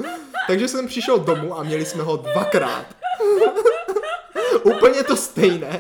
Takže 0.47 0.67
jsem 0.67 0.87
přišel 0.87 1.19
domů 1.19 1.57
a 1.57 1.63
měli 1.63 1.85
jsme 1.85 2.03
ho 2.03 2.17
dvakrát. 2.17 2.85
Úplně 4.63 5.03
to 5.03 5.15
stejné. 5.15 5.79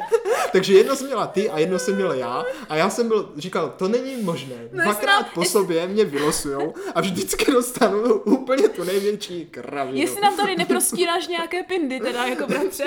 Takže 0.51 0.73
jedno 0.73 0.95
jsem 0.95 1.07
měla 1.07 1.27
ty 1.27 1.49
a 1.49 1.59
jedno 1.59 1.79
jsem 1.79 1.95
měl 1.95 2.11
já. 2.11 2.45
A 2.69 2.75
já 2.75 2.89
jsem 2.89 3.07
byl, 3.07 3.31
říkal, 3.37 3.73
to 3.77 3.87
není 3.87 4.15
možné. 4.23 4.55
Dvakrát 4.71 5.21
nám- 5.21 5.29
po 5.33 5.43
sobě 5.45 5.87
mě 5.87 6.05
vylosujou 6.05 6.73
a 6.95 7.01
vždycky 7.01 7.51
dostanu 7.51 8.13
úplně 8.13 8.69
tu 8.69 8.83
největší 8.83 9.45
kravinu. 9.45 9.97
Jestli 9.97 10.21
nám 10.21 10.37
tady 10.37 10.55
neprostíráš 10.55 11.27
nějaké 11.27 11.63
pindy, 11.63 11.99
teda 11.99 12.25
jako 12.25 12.47
bratře. 12.47 12.85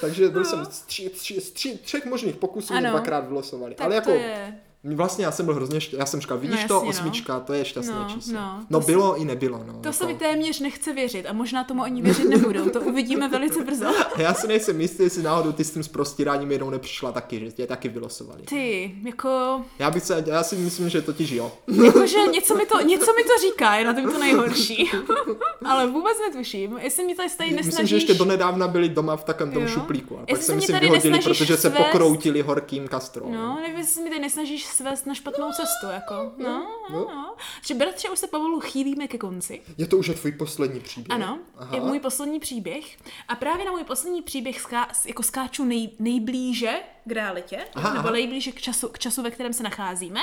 Takže 0.00 0.28
byl 0.28 0.44
jsem 0.44 0.64
z, 0.64 0.80
tři, 0.80 1.08
tři, 1.10 1.40
z 1.40 1.50
tři, 1.50 1.78
třech 1.84 2.04
možných 2.06 2.36
pokusů 2.36 2.72
mě 2.72 2.78
Ano. 2.88 2.90
dvakrát 2.90 3.20
vylosovali. 3.28 3.74
Tak 3.74 3.84
Ale 3.84 3.94
jako, 3.94 4.10
je... 4.10 4.58
Vlastně 4.84 5.24
já 5.24 5.30
jsem 5.32 5.46
byl 5.46 5.54
hrozně, 5.54 5.80
šť... 5.80 5.92
já 5.92 6.06
jsem 6.06 6.20
říkal, 6.20 6.38
vidíš 6.38 6.62
No 6.62 6.68
to, 6.68 6.74
jasně, 6.74 6.86
no. 6.86 6.90
osmička, 6.90 7.40
to 7.40 7.52
je 7.52 7.64
šťastné 7.64 7.94
No, 7.94 8.06
číslo. 8.14 8.32
no, 8.34 8.66
no 8.70 8.80
to 8.80 8.86
bylo 8.86 9.16
i 9.16 9.24
nebylo, 9.24 9.64
no. 9.66 9.80
To 9.82 9.92
se 9.92 10.06
mi 10.06 10.14
téměř 10.14 10.60
nechce 10.60 10.92
věřit 10.92 11.26
a 11.26 11.32
možná 11.32 11.64
tomu 11.64 11.82
ani 11.82 12.02
věřit 12.02 12.28
nebudou. 12.28 12.70
To 12.70 12.80
uvidíme 12.80 13.28
velice 13.38 13.64
brzo. 13.64 13.86
Já 14.18 14.34
si 14.34 14.48
nejsem 14.48 14.80
jistý, 14.80 15.02
jestli 15.02 15.22
náhodou 15.22 15.52
ty 15.52 15.64
s 15.64 15.70
tím 15.70 15.82
prostíráním 15.92 16.52
jednou 16.52 16.70
nepřišla 16.70 17.12
taky, 17.12 17.40
že 17.40 17.52
tě 17.52 17.66
taky 17.66 17.88
vylosovali. 17.88 18.42
Ty, 18.42 18.94
jako... 19.04 19.62
Já 19.78 19.90
bych 19.90 20.02
se, 20.02 20.24
já 20.26 20.42
si 20.42 20.56
myslím, 20.56 20.88
že 20.88 21.02
totiž 21.02 21.30
jo. 21.30 21.52
Jakože 21.84 22.18
něco 22.32 22.54
mi 22.54 22.66
to, 22.66 22.80
něco 22.80 23.12
mi 23.12 23.22
to 23.22 23.32
říká, 23.40 23.74
je 23.74 23.84
na 23.84 23.92
tom 23.94 24.12
to 24.12 24.18
nejhorší. 24.18 24.90
Ale 25.64 25.86
vůbec 25.86 26.16
netuším. 26.28 26.78
Jestli 26.78 27.04
mi 27.04 27.14
tady 27.14 27.28
tady 27.38 27.50
nesnažíš... 27.50 27.66
Myslím, 27.66 27.86
že 27.86 27.96
ještě 27.96 28.14
donedávna 28.14 28.68
byli 28.68 28.88
doma 28.88 29.16
v 29.16 29.24
takovém 29.24 29.52
tom 29.52 29.68
šuplíku. 29.68 30.16
A 30.16 30.20
pak 30.20 30.28
Jestli 30.28 30.44
se 30.44 30.54
myslím 30.54 30.74
tady 30.76 30.86
vyhodili, 30.86 31.18
protože 31.18 31.56
se 31.56 31.70
pokroutili 31.70 32.42
horkým 32.42 32.88
kastrou. 32.88 33.32
No, 33.32 33.58
nevím, 33.60 33.78
jestli 33.78 34.02
mi 34.02 34.10
tady 34.10 34.20
nesnažíš 34.20 34.67
svést 34.68 35.06
na 35.06 35.14
špatnou 35.14 35.52
cestu, 35.52 35.86
jako. 35.92 36.14
No, 36.36 36.48
no, 36.48 36.68
No. 36.90 36.98
no. 37.14 37.34
Že 37.66 37.74
bratře, 37.74 38.08
už 38.10 38.18
se 38.18 38.26
pomalu 38.26 38.60
chýlíme 38.60 39.08
ke 39.08 39.18
konci. 39.18 39.62
Je 39.78 39.86
to 39.86 39.96
už 39.98 40.06
je 40.06 40.14
tvůj 40.14 40.32
poslední 40.32 40.80
příběh? 40.80 41.14
Ano, 41.20 41.38
Aha. 41.58 41.74
je 41.74 41.80
můj 41.80 42.00
poslední 42.00 42.40
příběh. 42.40 42.84
A 43.28 43.34
právě 43.34 43.64
na 43.64 43.70
můj 43.70 43.84
poslední 43.84 44.22
příběh 44.22 44.60
ská, 44.60 44.88
jako 45.04 45.22
skáču 45.22 45.64
nej, 45.64 45.90
nejblíže 45.98 46.72
k 47.04 47.12
realitě, 47.12 47.64
Aha, 47.74 47.94
nebo 47.94 48.10
nejblíže 48.10 48.52
k 48.52 48.60
času, 48.60 48.88
k 48.88 48.98
času, 48.98 49.22
ve 49.22 49.30
kterém 49.30 49.52
se 49.52 49.62
nacházíme. 49.62 50.20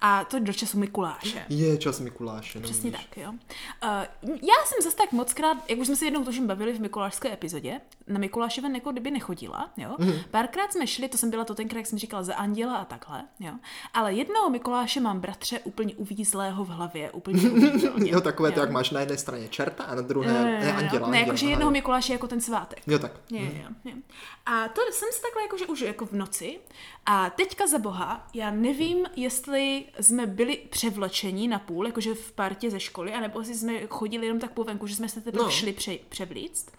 A 0.00 0.24
to 0.24 0.38
do 0.38 0.52
času 0.52 0.78
Mikuláše. 0.78 1.44
Je 1.48 1.78
čas 1.78 2.00
Mikuláše. 2.00 2.58
No, 2.58 2.64
Přesně 2.64 2.90
vidíš. 2.90 3.06
tak, 3.06 3.16
jo. 3.16 3.30
Uh, 3.32 4.30
já 4.30 4.54
jsem 4.66 4.78
zase 4.82 4.96
tak 4.96 5.12
moc 5.12 5.32
krát, 5.32 5.58
jak 5.68 5.78
už 5.78 5.86
jsme 5.86 5.96
se 5.96 6.04
jednou 6.04 6.24
tuším 6.24 6.46
bavili 6.46 6.72
v 6.72 6.80
mikulášské 6.80 7.32
epizodě, 7.32 7.80
na 8.06 8.18
Mikuláše 8.18 8.60
ven 8.60 8.74
jako 8.74 8.92
kdyby 8.92 9.10
nechodila, 9.10 9.70
jo. 9.76 9.96
Mm. 9.98 10.12
Párkrát 10.30 10.72
jsme 10.72 10.86
šli, 10.86 11.08
to 11.08 11.18
jsem 11.18 11.30
byla 11.30 11.44
to 11.44 11.54
tenkrát, 11.54 11.78
jak 11.78 11.86
jsem 11.86 11.98
říkala, 11.98 12.22
za 12.22 12.34
anděla 12.34 12.76
a 12.76 12.84
takhle, 12.84 13.24
jo. 13.40 13.52
Ale 13.94 14.14
jednoho 14.14 14.50
Mikuláše 14.50 15.00
mám 15.00 15.20
bratře 15.20 15.58
úplně 15.58 15.94
uvízlého 15.94 16.64
v 16.64 16.68
hlavě, 16.68 17.10
úplně 17.10 17.50
uvízlně, 17.50 18.10
Jo, 18.10 18.20
takové 18.20 18.52
to, 18.52 18.60
jak 18.60 18.70
máš 18.70 18.90
na 18.90 19.00
jedné 19.00 19.18
straně 19.18 19.48
čerta 19.48 19.84
a 19.84 19.94
na 19.94 20.02
druhé 20.02 20.32
Ne, 20.32 20.44
ne, 20.44 20.50
ne, 20.60 20.64
ne, 20.64 20.72
anděla. 20.72 21.08
ne, 21.08 21.20
jakože 21.20 21.46
jednoho 21.46 21.68
jo. 21.70 21.72
Mikuláše 21.72 22.12
jako 22.12 22.28
ten 22.28 22.40
svátek. 22.40 22.80
Jo, 22.86 22.98
tak. 22.98 23.12
Je, 23.30 23.40
je, 23.40 23.66
je. 23.84 23.92
A 24.46 24.68
to 24.68 24.80
jsem 24.92 25.08
si 25.12 25.22
takhle 25.22 25.42
jakože 25.42 25.66
už 25.66 25.80
jako 25.80 26.06
v 26.06 26.12
noci. 26.12 26.58
A 27.06 27.30
teďka 27.30 27.66
za 27.66 27.78
boha, 27.78 28.26
já 28.34 28.50
nevím, 28.50 29.06
jestli 29.16 29.84
jsme 30.00 30.26
byli 30.26 30.56
převlečení 30.56 31.48
na 31.48 31.58
půl, 31.58 31.86
jakože 31.86 32.14
v 32.14 32.32
partě 32.32 32.70
ze 32.70 32.80
školy, 32.80 33.12
anebo 33.12 33.40
jestli 33.40 33.54
jsme 33.54 33.86
chodili 33.86 34.26
jenom 34.26 34.40
tak 34.40 34.52
po 34.52 34.64
venku, 34.64 34.86
že 34.86 34.96
jsme 34.96 35.08
se 35.08 35.20
teprve 35.20 35.44
no. 35.44 35.50
šli 35.50 35.72
pře- 35.72 35.98
převlíct. 36.08 36.72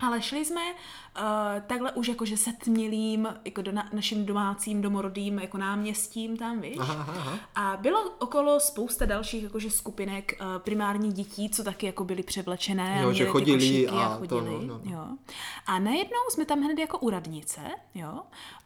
Ale 0.00 0.22
šli 0.22 0.44
jsme 0.44 0.60
uh, 0.62 1.24
takhle 1.66 1.92
už 1.92 2.08
jakože 2.08 2.36
setmělým, 2.36 3.28
jako 3.44 3.62
do 3.62 3.72
na, 3.72 3.88
naším 3.92 4.26
domácím, 4.26 4.82
domorodým 4.82 5.38
jako 5.38 5.58
náměstím 5.58 6.36
tam, 6.36 6.60
víš? 6.60 6.76
Aha, 6.78 7.06
aha. 7.08 7.38
A 7.54 7.76
bylo 7.76 8.10
okolo 8.18 8.60
spousta 8.60 9.06
dalších 9.06 9.42
jakože 9.42 9.70
skupinek 9.70 10.38
uh, 10.40 10.46
primárních 10.58 11.12
dětí, 11.12 11.50
co 11.50 11.64
taky 11.64 11.86
jako 11.86 12.04
byly 12.04 12.22
převlečené. 12.22 12.98
Jo, 13.02 13.08
a 13.08 13.12
že 13.12 13.24
ty 13.24 13.30
chodili 13.30 13.88
a 13.88 14.08
to, 14.08 14.18
chodili, 14.18 14.66
no, 14.66 14.74
no, 14.74 14.80
no. 14.84 14.92
Jo. 14.92 15.06
A 15.66 15.78
najednou 15.78 16.20
jsme 16.30 16.44
tam 16.44 16.62
hned 16.62 16.78
jako 16.78 16.98
u 16.98 17.10
radnice, 17.10 17.60
jo, 17.94 18.20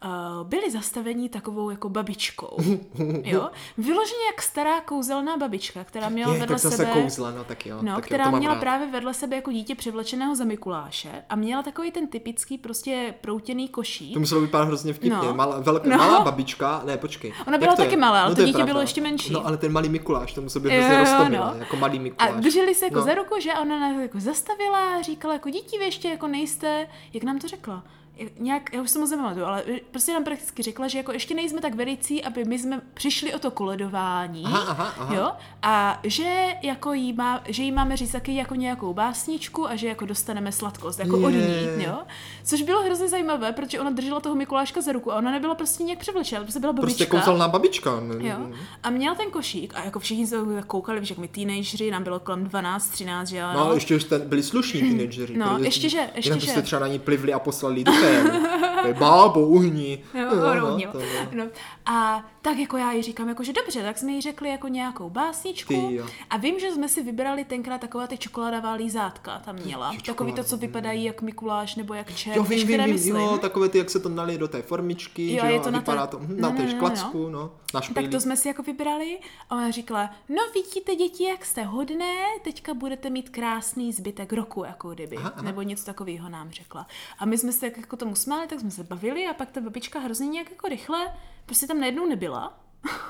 uh, 0.05 0.47
byli 0.47 0.71
zastavení 0.71 1.29
takovou 1.29 1.69
jako 1.69 1.89
babičkou, 1.89 2.57
jo, 3.23 3.49
vyloženě 3.77 4.25
jak 4.31 4.41
stará 4.41 4.81
kouzelná 4.81 5.37
babička, 5.37 5.83
která 5.83 6.09
měla 6.09 6.33
Je, 6.33 6.39
vedle 6.39 6.59
tak 6.59 6.73
sebe... 6.73 6.91
kouzla, 6.93 7.31
no 7.31 7.43
tak 7.43 7.65
jo. 7.65 7.79
No, 7.81 7.95
tak 7.95 8.05
která 8.05 8.25
jo, 8.25 8.31
to 8.31 8.37
měla 8.37 8.53
rád. 8.53 8.59
právě 8.59 8.91
vedle 8.91 9.13
sebe 9.13 9.35
jako 9.35 9.51
dítě 9.51 9.75
převlečeného 9.75 10.35
za 10.35 10.43
Mikuláše 10.43 11.22
a 11.29 11.35
měla 11.35 11.63
takový 11.63 11.91
ten 11.91 12.07
typický 12.07 12.57
prostě 12.57 13.13
proutěný 13.21 13.67
košík. 13.69 14.13
To 14.13 14.19
muselo 14.19 14.41
vypadat 14.41 14.63
hrozně 14.67 14.93
vtipně. 14.93 15.17
No. 15.27 15.33
Malá, 15.33 15.59
velká, 15.59 15.89
No. 15.89 15.97
malá 15.97 16.19
babička, 16.19 16.81
ne, 16.85 16.97
počkej. 16.97 17.33
Ona 17.47 17.57
byla 17.57 17.75
to 17.75 17.81
je? 17.81 17.85
taky 17.87 17.97
malá, 17.97 18.21
ale 18.21 18.29
no, 18.29 18.35
to 18.35 18.41
je 18.41 18.47
dítě 18.47 18.55
pravda. 18.57 18.73
bylo 18.73 18.81
ještě 18.81 19.01
menší. 19.01 19.33
No, 19.33 19.47
ale 19.47 19.57
ten 19.57 19.71
malý 19.71 19.89
Mikuláš, 19.89 20.33
to 20.33 20.41
musel 20.41 20.61
být 20.61 20.69
hrozně 20.69 20.99
roztomilá, 20.99 21.53
no. 21.53 21.59
jako 21.59 21.75
malý 21.75 21.99
A 21.99 22.01
Mikuláš. 22.01 22.31
drželi 22.43 22.75
se 22.75 22.85
jako 22.85 22.97
no. 22.99 23.05
za 23.05 23.13
ruku, 23.13 23.35
že 23.39 23.53
a 23.53 23.61
ona 23.61 23.79
nás 23.79 24.01
jako 24.01 24.19
zastavila 24.19 24.95
a 24.95 25.01
říkala 25.01 25.33
jako 25.33 25.49
děti 25.49 25.77
vy 25.77 25.85
ještě 25.85 26.09
jako 26.09 26.27
nejste, 26.27 26.87
jak 27.13 27.23
nám 27.23 27.39
to 27.39 27.47
řekla? 27.47 27.83
Jak- 28.17 28.39
Nějak, 28.39 28.73
já 28.73 28.81
už 28.81 28.89
se 28.89 28.99
moc 28.99 29.11
nepamatuju, 29.11 29.45
ale 29.45 29.63
prostě 29.91 30.13
nám 30.13 30.23
prakticky 30.23 30.63
řekla, 30.63 30.87
že 30.87 30.97
jako 30.97 31.11
ještě 31.11 31.33
nejsme 31.35 31.61
tak 31.61 31.75
velicí, 31.75 32.23
aby 32.23 32.45
my 32.45 32.59
jsme 32.59 32.81
přišli 32.93 33.33
o 33.33 33.39
to 33.39 33.51
koledování, 33.51 34.43
Aha, 34.45 34.59
aha, 34.67 34.93
aha. 34.97 35.15
jo, 35.15 35.31
a 35.61 35.99
že 36.03 36.45
jako 36.61 36.93
jí, 36.93 37.13
má, 37.13 37.41
že 37.47 37.63
jí 37.63 37.71
máme 37.71 37.97
říct 37.97 38.11
taky 38.11 38.35
jako 38.35 38.55
nějakou 38.55 38.93
básničku 38.93 39.67
a 39.69 39.75
že 39.75 39.87
jako 39.87 40.05
dostaneme 40.05 40.51
sladkost, 40.51 40.99
jako 40.99 41.15
od 41.17 41.29
ní, 41.29 41.43
jo, 41.77 41.97
což 42.43 42.61
bylo 42.61 42.83
hrozně 42.83 43.07
zajímavé, 43.07 43.51
protože 43.51 43.79
ona 43.79 43.89
držela 43.89 44.19
toho 44.19 44.35
Mikuláška 44.35 44.81
za 44.81 44.91
ruku 44.91 45.11
a 45.11 45.15
ona 45.15 45.31
nebyla 45.31 45.55
prostě 45.55 45.83
nějak 45.83 45.99
převlečena, 45.99 46.41
prostě 46.41 46.59
byla 46.59 46.73
babička. 46.73 46.85
Prostě 46.85 47.05
kouzelná 47.05 47.47
babička. 47.47 47.99
ne- 47.99 48.27
Jo. 48.29 48.35
A 48.83 48.89
měla 48.89 49.15
ten 49.15 49.31
košík 49.31 49.73
a 49.75 49.83
jako 49.83 49.99
všichni 49.99 50.27
se 50.27 50.37
koukali, 50.67 50.99
víš, 50.99 51.09
jak 51.09 51.19
my 51.19 51.27
teenageři, 51.27 51.91
nám 51.91 52.03
bylo 52.03 52.19
kolem 52.19 52.43
12, 52.43 52.87
13, 52.89 53.27
že 53.27 53.37
jo. 53.37 53.47
No, 53.53 53.59
ale 53.65 53.75
ještě 53.75 53.99
jste 53.99 54.19
byli 54.19 54.43
slušní 54.43 54.81
teenageři. 54.81 55.37
No, 55.37 55.57
ještě 55.57 55.89
že- 55.89 56.09
ještě 56.15 56.39
že. 56.39 56.61
třeba 56.61 56.79
na 56.79 56.87
ní 56.87 56.99
plivli 56.99 57.33
a 57.33 57.39
poslali 57.39 57.83
bráchem. 58.03 58.99
Bábo, 58.99 59.39
uhni. 59.39 60.03
No, 60.13 60.35
no, 60.35 60.55
no, 60.55 60.91
to 60.91 60.99
no. 60.99 61.43
no. 61.43 61.45
A 61.85 62.25
tak 62.41 62.57
jako 62.57 62.77
já 62.77 62.91
jí 62.91 63.01
říkám, 63.01 63.29
jako, 63.29 63.43
že 63.43 63.53
dobře, 63.53 63.81
tak 63.83 63.97
jsme 63.97 64.11
jí 64.11 64.21
řekli 64.21 64.49
jako 64.49 64.67
nějakou 64.67 65.09
básničku. 65.09 65.73
Ty 65.73 65.95
jo. 65.95 66.05
A 66.29 66.37
vím, 66.37 66.59
že 66.59 66.71
jsme 66.71 66.89
si 66.89 67.03
vybrali 67.03 67.45
tenkrát 67.45 67.81
taková 67.81 68.07
ty 68.07 68.17
čokoládová 68.17 68.73
lízátka 68.73 69.39
tam 69.39 69.55
měla. 69.55 69.91
Ty 69.91 70.01
Takový 70.01 70.33
to, 70.33 70.43
co 70.43 70.57
vypadají 70.57 71.03
jak 71.03 71.21
Mikuláš 71.21 71.75
nebo 71.75 71.93
jak 71.93 72.15
čert. 72.15 72.35
Jo, 72.35 72.43
vím, 72.43 72.67
vím, 72.67 72.83
vím, 72.83 72.93
myslím? 72.93 73.15
jo, 73.15 73.37
takové 73.37 73.69
ty, 73.69 73.77
jak 73.77 73.89
se 73.89 73.99
to 73.99 74.09
nalije 74.09 74.37
do 74.37 74.47
té 74.47 74.61
formičky, 74.61 75.33
Jo, 75.33 75.39
že 75.41 75.47
je 75.47 75.55
jo, 75.55 75.61
to 75.61 75.67
a 75.67 75.71
na 75.71 75.79
vypadá 75.79 76.07
to 76.07 76.19
no, 76.19 76.35
na 76.37 76.49
té 76.49 76.63
no, 76.63 76.65
no, 76.65 76.71
šklacku, 76.71 77.29
no, 77.29 77.51
na 77.73 77.81
Tak 77.93 78.07
to 78.07 78.19
jsme 78.19 78.37
si 78.37 78.47
jako 78.47 78.63
vybrali 78.63 79.19
a 79.49 79.55
ona 79.55 79.71
říkala, 79.71 80.09
no 80.29 80.41
vidíte 80.53 80.95
děti, 80.95 81.23
jak 81.23 81.45
jste 81.45 81.63
hodné, 81.63 82.15
teďka 82.43 82.73
budete 82.73 83.09
mít 83.09 83.29
krásný 83.29 83.93
zbytek 83.93 84.33
roku, 84.33 84.63
jako 84.63 84.89
kdyby. 84.89 85.17
Aha, 85.17 85.31
aha. 85.35 85.41
Nebo 85.41 85.61
něco 85.61 85.85
takového 85.85 86.29
nám 86.29 86.51
řekla. 86.51 86.87
A 87.19 87.25
my 87.25 87.37
jsme 87.37 87.51
se 87.51 87.71
tak 87.71 87.87
jako 87.93 88.05
tomu 88.05 88.15
smáli, 88.15 88.47
tak 88.47 88.59
jsme 88.59 88.71
se 88.71 88.83
bavili 88.83 89.27
a 89.27 89.33
pak 89.33 89.51
ta 89.51 89.61
babička 89.61 89.99
hrozně 89.99 90.27
nějak 90.27 90.49
jako 90.49 90.67
rychle, 90.67 91.13
prostě 91.45 91.67
tam 91.67 91.79
najednou 91.79 92.05
nebyla. 92.05 92.59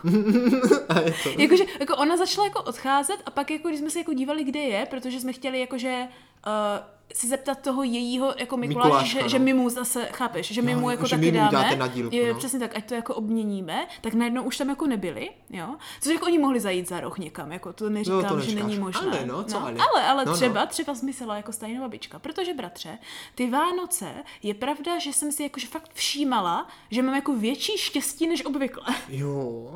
Jakože 1.38 1.64
jako 1.80 1.98
ona 1.98 2.18
začala 2.18 2.48
jako 2.48 2.62
odcházet 2.62 3.18
a 3.26 3.32
pak 3.32 3.52
jako 3.52 3.68
když 3.68 3.80
jsme 3.80 3.90
se 3.90 4.00
jako 4.00 4.14
dívali, 4.14 4.44
kde 4.44 4.60
je, 4.60 4.86
protože 4.86 5.20
jsme 5.20 5.34
chtěli 5.34 5.60
jakože 5.60 6.08
uh, 6.48 6.94
si 7.14 7.28
zeptat 7.28 7.60
toho 7.60 7.84
jejího 7.84 8.34
jako 8.38 8.58
Mikuláše, 8.58 8.88
Mikuláška, 8.90 9.18
že, 9.20 9.22
no. 9.24 9.30
že 9.30 9.40
my 9.40 9.54
mu 9.54 9.70
zase, 9.70 10.06
chápeš, 10.06 10.52
že 10.52 10.62
my 10.62 10.72
Jo, 10.72 10.80
mu 10.80 10.90
jako 10.90 11.08
taky 11.08 11.32
mu 11.32 11.38
dáme. 11.52 11.76
na 11.76 11.88
dílku, 11.88 12.16
je, 12.16 12.34
no. 12.34 12.40
Přesně 12.40 12.60
tak, 12.60 12.76
ať 12.76 12.86
to 12.86 12.94
jako 12.94 13.16
obměníme, 13.16 13.88
tak 14.02 14.14
najednou 14.14 14.44
už 14.44 14.58
tam 14.58 14.70
jako 14.70 14.88
nebyli, 14.88 15.30
jo. 15.50 15.76
Což 16.02 16.14
jako 16.14 16.26
oni 16.26 16.38
mohli 16.38 16.60
zajít 16.60 16.90
za 16.90 17.00
roh 17.00 17.18
někam, 17.18 17.52
jako 17.52 17.74
to 17.74 17.90
neříkám, 17.90 18.22
No, 18.24 18.30
to 18.30 18.40
že 18.40 18.56
není 18.56 18.80
možné. 18.80 19.02
Ale 19.12 19.26
no, 19.26 19.44
co 19.44 19.60
no, 19.60 19.66
ale? 19.66 19.76
ale? 19.94 20.06
ale 20.08 20.26
No, 20.26 20.32
no. 20.32 20.38
třeba, 20.38 20.66
třeba 20.66 20.96
smyslela 20.96 21.38
jako 21.38 21.52
stejná 21.52 21.82
babička, 21.82 22.20
protože 22.20 22.54
bratře, 22.54 22.98
ty 23.36 23.50
Vánoce, 23.50 24.08
je 24.44 24.54
pravda, 24.54 25.00
že 25.00 25.14
jsem 25.14 25.32
si 25.32 25.44
jakože 25.44 25.68
fakt 25.68 25.90
všímala, 25.94 26.68
že 26.92 27.02
mám 27.02 27.16
jako 27.16 27.34
větší 27.34 27.78
štěstí 27.78 28.28
než 28.28 28.46
obvykle. 28.46 28.84
Jo. 29.10 29.72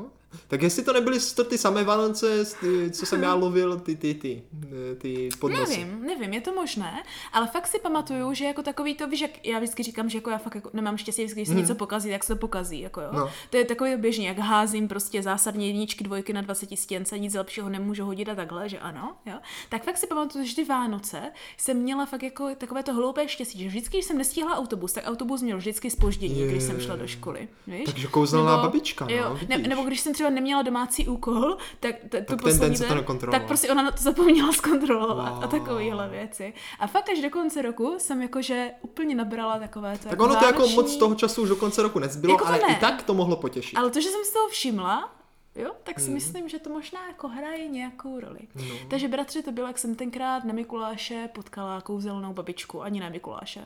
Tak 0.48 0.62
jestli 0.62 0.84
to 0.84 0.94
nebyly 0.94 1.20
to 1.36 1.44
ty 1.44 1.58
samé 1.58 1.84
Vánoce, 1.84 2.46
ty, 2.60 2.92
co 2.92 3.06
jsem 3.06 3.24
já 3.24 3.34
lovil, 3.34 3.80
ty, 3.80 3.96
ty, 3.96 4.14
ty, 4.14 4.44
eh, 4.92 4.96
ty 4.96 5.30
podnosy. 5.40 5.78
Nevím, 5.78 6.06
nevím, 6.06 6.34
je 6.34 6.42
to 6.42 6.54
možné, 6.54 7.04
ale 7.34 7.48
fakt 7.48 7.68
si 7.68 7.80
pamatuju, 7.80 8.34
že 8.34 8.46
jako 8.46 8.64
takový 8.64 8.96
to, 8.96 9.08
víš, 9.08 9.22
jak 9.22 9.46
já 9.46 9.60
vždycky 9.60 9.84
říkám, 9.84 10.10
že 10.10 10.18
jako 10.18 10.30
já 10.30 10.38
fakt 10.38 10.56
jako 10.56 10.70
nemám 10.74 10.98
štěstí, 10.98 11.22
vždycky, 11.24 11.40
když 11.40 11.48
se 11.48 11.54
něco 11.54 11.76
pokazí, 11.76 12.10
tak 12.10 12.24
se 12.24 12.34
to 12.34 12.40
pokazí, 12.40 12.80
jako 12.80 13.02
jo. 13.02 13.10
No. 13.12 13.30
To 13.50 13.58
je 13.58 13.66
takový 13.66 13.96
běžný, 13.96 14.26
jak 14.26 14.38
házím 14.38 14.88
prostě 14.88 15.24
zásadně 15.24 15.68
jedničky, 15.68 16.04
dvojky 16.04 16.34
na 16.34 16.42
20 16.42 16.78
stěnce, 16.78 17.20
nic 17.20 17.34
lepšího 17.34 17.70
nemůžu 17.70 18.06
hodit 18.06 18.30
a 18.30 18.36
takhle, 18.36 18.70
že 18.70 18.80
ano, 18.80 19.16
jo. 19.26 19.36
Tak 19.70 19.84
fakt 19.84 19.98
si 19.98 20.08
pamatuju, 20.08 20.46
že 20.46 20.56
ty 20.56 20.64
Vánoce 20.64 21.22
jsem 21.58 21.78
měla 21.78 22.06
fakt 22.06 22.24
jako 22.24 22.50
takové 22.58 22.84
to 22.84 22.94
hloupé 22.94 23.28
štěstí, 23.28 23.60
že 23.60 23.68
vždycky, 23.68 23.98
když 23.98 24.06
jsem 24.06 24.18
nestihla 24.18 24.58
autobus, 24.58 24.94
tak 24.94 25.04
autobus 25.08 25.42
měl 25.42 25.58
vždycky 25.58 25.90
spoždění, 25.90 26.48
když 26.48 26.64
jsem 26.64 26.82
šla 26.82 26.96
do 26.96 27.08
školy, 27.08 27.48
víš? 27.68 27.84
Takže 27.86 28.08
kouzelná 28.08 28.58
babička, 28.58 29.06
no, 29.06 29.16
jo, 29.16 29.40
ne, 29.50 29.58
nebo 29.58 29.82
když 29.82 30.00
jsem 30.00 30.14
třeba 30.14 30.27
neměla 30.30 30.62
domácí 30.62 31.08
úkol, 31.08 31.58
tak, 31.80 31.96
t- 31.96 32.08
to 32.10 32.10
ten 32.10 32.26
den 32.26 32.38
poslední 32.38 32.78
to 32.78 32.84
den, 32.84 32.98
nekontrolovala. 32.98 33.40
tak 33.40 33.48
prostě 33.48 33.72
ona 33.72 33.82
na 33.84 33.92
to 33.92 33.98
zapomněla 34.04 34.52
zkontrolovat 34.52 35.34
Wow. 35.36 35.44
a 35.44 35.48
takovéhle 35.48 36.10
věci. 36.10 36.54
A 36.80 36.88
fakt 36.88 37.10
až 37.10 37.20
do 37.22 37.30
konce 37.30 37.62
roku 37.62 37.96
jsem 37.98 38.22
jakože 38.22 38.72
úplně 38.82 39.16
nabrala 39.16 39.60
takové 39.60 39.98
to 39.98 40.10
Tak 40.10 40.22
ono 40.22 40.36
to 40.36 40.46
jako 40.46 40.58
vánoční- 40.60 40.76
moc 40.76 40.96
toho 40.98 41.16
času 41.16 41.42
už 41.42 41.50
do 41.50 41.56
konce 41.56 41.82
roku 41.84 42.00
nezbylo, 42.00 42.34
Jako 42.34 42.44
to 42.46 42.50
ale 42.50 42.60
ne. 42.68 42.78
i 42.78 42.80
tak 42.80 43.04
to 43.04 43.14
mohlo 43.14 43.36
potěšit. 43.36 43.78
Ale 43.78 43.90
to, 43.90 44.02
že 44.02 44.10
jsem 44.10 44.24
si 44.26 44.34
toho 44.34 44.50
všimla, 44.50 45.12
jo, 45.56 45.72
tak 45.84 45.98
Hmm. 45.98 46.06
si 46.06 46.12
myslím, 46.12 46.50
že 46.50 46.60
to 46.60 46.70
možná 46.70 47.00
jako 47.08 47.28
hraje 47.28 47.68
nějakou 47.68 48.20
roli. 48.20 48.40
No. 48.56 48.64
Takže 48.88 49.08
bratře, 49.08 49.42
to 49.42 49.52
bylo, 49.52 49.68
jak 49.68 49.78
jsem 49.78 49.96
tenkrát 49.96 50.44
na 50.44 50.54
Mikuláše 50.54 51.30
potkala 51.34 51.82
kouzelnou 51.82 52.34
babičku, 52.34 52.82
ani 52.84 53.00
ne 53.00 53.10
Mikuláše. 53.10 53.64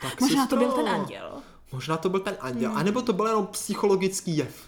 Tak 0.00 0.20
možná 0.20 0.46
to 0.46 0.56
sestro, 0.56 0.58
byl 0.58 0.72
ten 0.72 0.88
anděl. 0.88 1.42
Možná 1.72 1.96
to 1.96 2.08
byl 2.08 2.20
ten 2.20 2.36
anděl, 2.40 2.68
Hmm. 2.70 2.78
anebo 2.78 3.02
to 3.02 3.12
byl 3.12 3.26
jenom 3.26 3.46
psychologický 3.46 4.36
jev. 4.36 4.67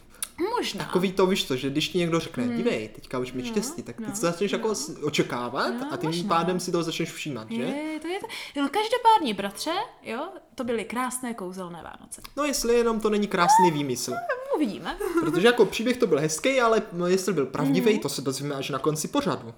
Možná. 0.57 0.85
Takový 0.85 1.13
to, 1.13 1.27
víš 1.27 1.47
co, 1.47 1.57
že 1.57 1.71
když 1.71 1.89
ti 1.89 1.99
někdo 1.99 2.21
řekne, 2.21 2.49
dívej, 2.57 2.89
teďka 2.89 3.19
už 3.19 3.33
mi 3.33 3.45
štěstí, 3.45 3.83
tak 3.83 3.97
ty 3.97 4.03
no, 4.03 4.09
to 4.11 4.17
začneš 4.17 4.53
jako 4.53 4.75
s- 4.75 5.03
očekávat 5.03 5.69
No, 5.81 5.93
a 5.93 5.97
tím 5.97 6.09
možná. 6.11 6.29
pádem 6.29 6.61
si 6.61 6.73
toho 6.73 6.83
začneš 6.85 7.11
všímat, 7.13 7.51
že? 7.51 7.63
Je, 7.63 8.01
to 8.01 8.07
je 8.09 8.21
to. 8.21 8.27
No, 8.57 8.69
každopádně, 8.69 9.35
bratře, 9.35 9.71
jo, 10.03 10.29
to 10.55 10.65
byly 10.65 10.85
krásné 10.85 11.35
kouzelné 11.35 11.83
Vánoce. 11.83 12.23
No 12.37 12.45
jestli 12.45 12.75
jenom 12.75 13.01
to 13.01 13.11
není 13.11 13.27
krásný 13.27 13.71
výmysl. 13.71 14.13
Uvidíme. 14.57 14.97
Protože 15.21 15.47
jako 15.47 15.67
příběh 15.67 15.97
to 15.97 16.07
byl 16.07 16.19
hezký, 16.21 16.61
ale 16.61 16.83
no, 16.93 17.07
jestli 17.07 17.33
byl 17.33 17.47
pravdivý, 17.47 17.91
Mhm. 17.93 18.01
to 18.01 18.09
se 18.09 18.23
dozvíme 18.23 18.55
až 18.55 18.71
na 18.71 18.79
konci 18.79 19.09
pořadu. 19.09 19.55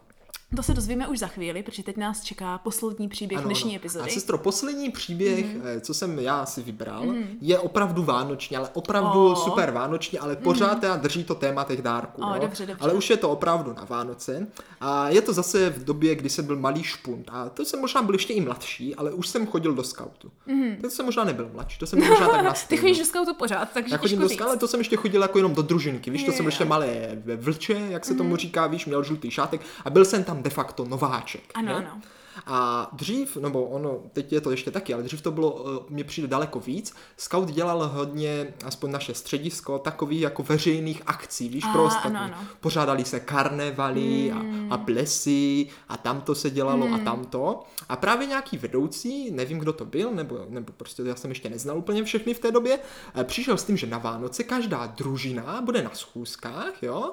To 0.57 0.63
se 0.63 0.75
dozvíme 0.75 1.09
už 1.09 1.19
za 1.19 1.27
chvíli, 1.27 1.63
protože 1.63 1.83
teď 1.83 1.97
nás 1.97 2.23
čeká 2.23 2.59
poslední 2.59 3.09
příběh 3.09 3.39
Ano, 3.39 3.47
dnešní 3.47 3.71
ano. 3.71 3.77
epizody. 3.77 4.11
A 4.11 4.15
sestro, 4.15 4.39
poslední 4.39 4.91
příběh, 4.91 5.47
Mhm. 5.55 5.63
mm-hmm. 5.65 5.81
co 5.81 5.95
jsem 5.95 6.19
já 6.19 6.47
si 6.47 6.63
vybral, 6.63 7.03
mm-hmm. 7.07 7.27
je 7.41 7.59
opravdu 7.59 8.03
vánoční, 8.03 8.57
ale 8.57 8.69
opravdu 8.73 9.27
Oh. 9.27 9.35
super 9.35 9.71
vánoční, 9.71 10.19
ale 10.19 10.37
pořád 10.37 10.75
teda 10.81 10.97
drží 10.97 11.25
to 11.25 11.35
téma 11.35 11.65
těch 11.65 11.83
dárků. 11.83 12.23
Oh, 12.23 12.35
jo? 12.35 12.43
dobře, 12.43 12.67
dobře. 12.67 12.85
Ale 12.85 12.93
už 12.93 13.11
je 13.11 13.17
to 13.17 13.31
opravdu 13.31 13.73
na 13.73 13.85
Vánoce. 13.85 14.47
A 14.81 15.09
je 15.09 15.23
to 15.23 15.33
zase 15.33 15.71
v 15.71 15.85
době, 15.85 16.15
kdy 16.15 16.31
jsem 16.31 16.47
byl 16.47 16.57
malý 16.57 16.83
špunt. 16.83 17.29
A 17.33 17.49
to 17.49 17.65
jsem 17.65 17.81
možná 17.81 18.03
byl 18.03 18.15
ještě 18.15 18.33
i 18.33 18.41
mladší, 18.41 18.95
ale 18.95 19.13
už 19.13 19.29
jsem 19.29 19.47
chodil 19.47 19.73
do 19.75 19.83
skautu. 19.83 20.31
Mm-hmm. 20.49 20.81
To 20.81 20.91
jsem 20.91 21.07
možná 21.07 21.25
nebyl 21.25 21.51
mladší, 21.55 21.79
to 21.79 21.87
jsem 21.87 21.99
byl 21.99 22.09
možná 22.09 22.29
tak 22.29 22.45
na 22.45 22.53
Ty 22.69 22.77
chodíš 22.77 22.99
do 22.99 23.05
skautu 23.05 23.35
pořád, 23.35 23.69
takže 23.75 23.95
Já 23.95 23.99
chodím 23.99 24.19
do 24.19 24.29
říct. 24.29 24.39
skaly, 24.39 24.59
to 24.59 24.69
jsem 24.69 24.81
ještě 24.81 24.97
chodil 24.97 25.23
jako 25.23 25.39
jenom 25.39 25.55
do 25.55 25.63
družinky, 25.63 26.11
víš, 26.11 26.23
to 26.25 26.31
Jo, 26.31 26.37
jsem 26.37 26.45
byl 26.45 26.49
ještě 26.49 26.65
malé 26.65 27.19
vlče, 27.37 27.73
jak 27.91 28.05
se 28.05 28.15
tomu 28.15 28.37
říká, 28.37 28.67
víš, 28.67 28.87
měl 28.87 29.05
žlutý 29.05 29.31
šátek 29.31 29.61
a 29.85 29.91
byl 29.91 30.05
jsem 30.05 30.25
tam 30.25 30.42
de 30.43 30.51
facto 30.51 30.85
nováček. 30.85 31.43
Ano, 31.55 31.69
že? 31.69 31.75
ano. 31.75 32.01
A 32.47 32.89
dřív, 32.93 33.37
nebo 33.37 33.65
ono, 33.65 33.99
teď 34.13 34.33
je 34.33 34.41
to 34.41 34.51
ještě 34.51 34.71
taky, 34.71 34.95
ale 34.95 35.03
dřív 35.03 35.23
to 35.23 35.31
bylo, 35.31 35.65
eh, 35.67 35.85
mně 35.89 36.05
přijde 36.05 36.29
daleko 36.29 36.61
víc. 36.61 36.95
Scout 37.17 37.51
dělal 37.51 37.89
hodně, 37.89 38.55
aspoň 38.65 38.91
naše 38.91 39.15
středisko, 39.15 39.79
takových 39.79 40.21
jako 40.21 40.43
veřejných 40.43 41.03
akcí, 41.07 41.49
víš, 41.49 41.65
A, 41.65 41.73
pro 41.73 41.85
ostatní. 41.85 42.17
ano, 42.17 42.35
ano. 42.35 42.47
Pořádali 42.61 43.05
se 43.05 43.21
karnevaly 43.21 44.31
Hmm. 44.33 44.73
a, 44.73 44.75
a 44.75 44.79
plesy 44.79 45.67
a 45.89 45.97
tamto 45.97 46.35
se 46.35 46.51
dělalo 46.51 46.89
a 46.95 46.99
tamto. 46.99 47.61
A 47.89 47.97
právě 47.97 48.27
nějaký 48.27 48.59
vedoucí, 48.59 49.31
nevím, 49.31 49.59
kdo 49.59 49.73
to 49.73 49.85
byl, 49.85 50.11
nebo, 50.11 50.39
nebo 50.49 50.73
prostě 50.77 51.03
já 51.03 51.17
jsem 51.17 51.31
ještě 51.31 51.51
neznal 51.51 51.79
úplně 51.79 52.05
všechny 52.05 52.35
v 52.35 52.39
té 52.39 52.51
době, 52.53 52.79
eh, 53.15 53.25
přišel 53.25 53.57
s 53.59 53.65
tím, 53.65 53.77
že 53.77 53.87
na 53.87 53.99
Vánoce 53.99 54.45
každá 54.45 54.87
družina 54.87 55.61
bude 55.61 55.83
na 55.83 55.91
schůzkách, 55.95 56.83
jo, 56.83 57.13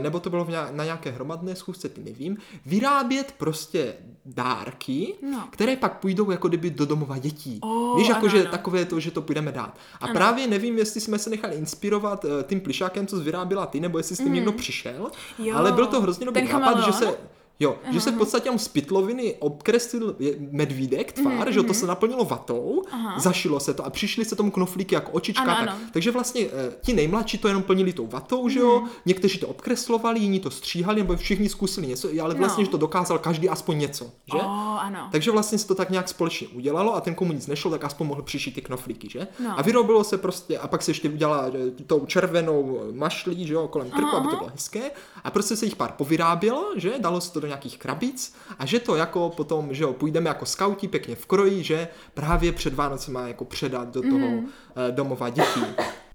nebo 0.00 0.20
to 0.20 0.30
bylo 0.30 0.46
nějak, 0.48 0.74
na 0.74 0.84
nějaké 0.84 1.10
hromadné 1.10 1.56
schůzce, 1.56 1.88
ty 1.88 2.00
nevím, 2.02 2.36
vyrábět 2.66 3.34
prostě 3.38 3.94
dárky, 4.26 5.14
No. 5.32 5.48
které 5.50 5.76
pak 5.76 6.00
půjdou 6.00 6.30
jako 6.30 6.48
kdyby 6.48 6.70
do 6.70 6.86
domova 6.86 7.18
dětí. 7.18 7.58
O, 7.62 7.96
Víš, 7.96 8.08
jako 8.08 8.20
ano, 8.20 8.28
že 8.28 8.40
ano. 8.40 8.50
takové 8.50 8.84
to, 8.84 9.00
že 9.00 9.10
to 9.10 9.22
půjdeme 9.22 9.52
dát. 9.52 9.76
A 10.00 10.08
právě 10.08 10.46
nevím, 10.46 10.78
jestli 10.78 11.00
jsme 11.00 11.18
se 11.18 11.30
nechali 11.30 11.54
inspirovat 11.56 12.24
eh, 12.24 12.28
tím 12.44 12.60
plišákem, 12.60 13.06
co 13.06 13.20
vyráběla 13.20 13.66
ty, 13.66 13.80
nebo 13.80 13.98
jestli 13.98 14.16
s 14.16 14.18
tím 14.18 14.32
někdo 14.32 14.52
přišel, 14.52 15.10
Mhm. 15.38 15.46
Jo, 15.48 15.56
ale 15.56 15.72
byl 15.72 15.86
to 15.86 16.00
hrozně 16.00 16.26
dobrý 16.26 16.48
nápad, 16.48 16.84
že 16.86 16.92
se 16.92 17.18
Jo, 17.60 17.76
že 17.90 18.00
se 18.00 18.10
v 18.10 18.16
podstatě 18.18 18.46
jenom 18.46 18.58
z 18.58 18.68
pytloviny 18.68 19.34
obkreslil 19.38 20.16
medvídek 20.50 21.12
tvar, 21.12 21.52
že 21.52 21.58
jo, 21.58 21.62
to 21.62 21.74
se 21.74 21.86
naplnilo 21.86 22.24
vatou, 22.24 22.82
Mhm, 22.92 23.06
Aha. 23.06 23.18
zašilo 23.20 23.60
se 23.60 23.74
to 23.74 23.84
a 23.86 23.90
přišli 23.90 24.24
se 24.24 24.36
tomu 24.36 24.50
knoflíky 24.50 24.94
jako 24.94 25.10
očička. 25.12 25.42
Ano, 25.42 25.54
tak. 25.54 25.68
ano. 25.68 25.78
Takže 25.92 26.10
vlastně 26.10 26.42
eh, 26.46 26.72
ti 26.82 26.92
nejmladší 26.92 27.38
to 27.38 27.48
jenom 27.48 27.62
plnili 27.62 27.92
tou 27.92 28.06
vatou, 28.06 28.48
že 28.48 28.58
jo, 28.60 28.80
Mhm. 28.80 28.90
někteří 29.06 29.38
to 29.38 29.48
obkreslovali, 29.48 30.20
jiní 30.20 30.40
to 30.40 30.50
stříhali, 30.50 31.00
nebo 31.00 31.16
všichni 31.16 31.48
zkusili 31.48 31.86
něco, 31.86 32.08
ale 32.22 32.34
vlastně, 32.34 32.62
No. 32.62 32.64
že 32.64 32.70
to 32.70 32.76
dokázal 32.76 33.18
každý 33.18 33.48
aspoň 33.48 33.78
něco, 33.78 34.04
že? 34.32 34.38
O, 34.38 34.76
ano. 34.80 35.08
Takže 35.12 35.30
vlastně 35.30 35.58
se 35.58 35.66
to 35.66 35.74
tak 35.74 35.90
nějak 35.90 36.08
společně 36.08 36.48
udělalo 36.48 36.94
a 36.94 37.00
ten, 37.00 37.14
komu 37.14 37.32
nic 37.32 37.46
nešlo, 37.46 37.70
tak 37.70 37.84
aspoň 37.84 38.06
mohl 38.06 38.22
přišít 38.22 38.54
ty 38.54 38.60
knoflíky, 38.62 39.08
že? 39.10 39.26
No. 39.44 39.58
A 39.58 39.62
vyrobilo 39.62 40.04
se 40.04 40.18
prostě, 40.18 40.58
a 40.58 40.68
pak 40.68 40.82
se 40.82 40.90
ještě 40.90 41.08
udělala 41.08 41.46
eh, 41.48 41.82
tou 41.86 42.06
červenou 42.06 42.80
mašlí, 42.92 43.46
že 43.46 43.54
jo, 43.54 43.68
kolem 43.68 43.90
krku, 43.90 44.16
aby 44.16 44.28
to 44.28 44.36
bylo 44.36 44.50
hezké. 44.54 44.90
A 45.24 45.30
prostě 45.30 45.56
se 45.56 45.64
jich 45.64 45.76
pár 45.76 45.92
povyrábělo, 45.92 46.64
že? 46.76 46.94
Dalo 46.98 47.20
se 47.20 47.32
to 47.32 47.40
do 47.40 47.46
nějakých 47.50 47.78
krabic 47.78 48.34
a 48.58 48.66
že 48.66 48.78
to 48.80 48.96
jako 48.96 49.30
potom, 49.36 49.74
že 49.74 49.82
jo, 49.84 49.92
půjdeme 49.92 50.28
jako 50.28 50.46
skauti 50.46 50.88
pěkně 50.88 51.16
v 51.16 51.26
kroji, 51.26 51.62
že 51.62 51.88
právě 52.14 52.52
před 52.52 52.74
Vánocem 52.74 53.14
má 53.14 53.28
jako 53.28 53.44
předat 53.44 53.88
do 53.88 54.02
toho 54.02 54.18
Mhm. 54.28 54.46
eh, 54.88 54.92
domova 54.92 55.28
dětí. 55.30 55.64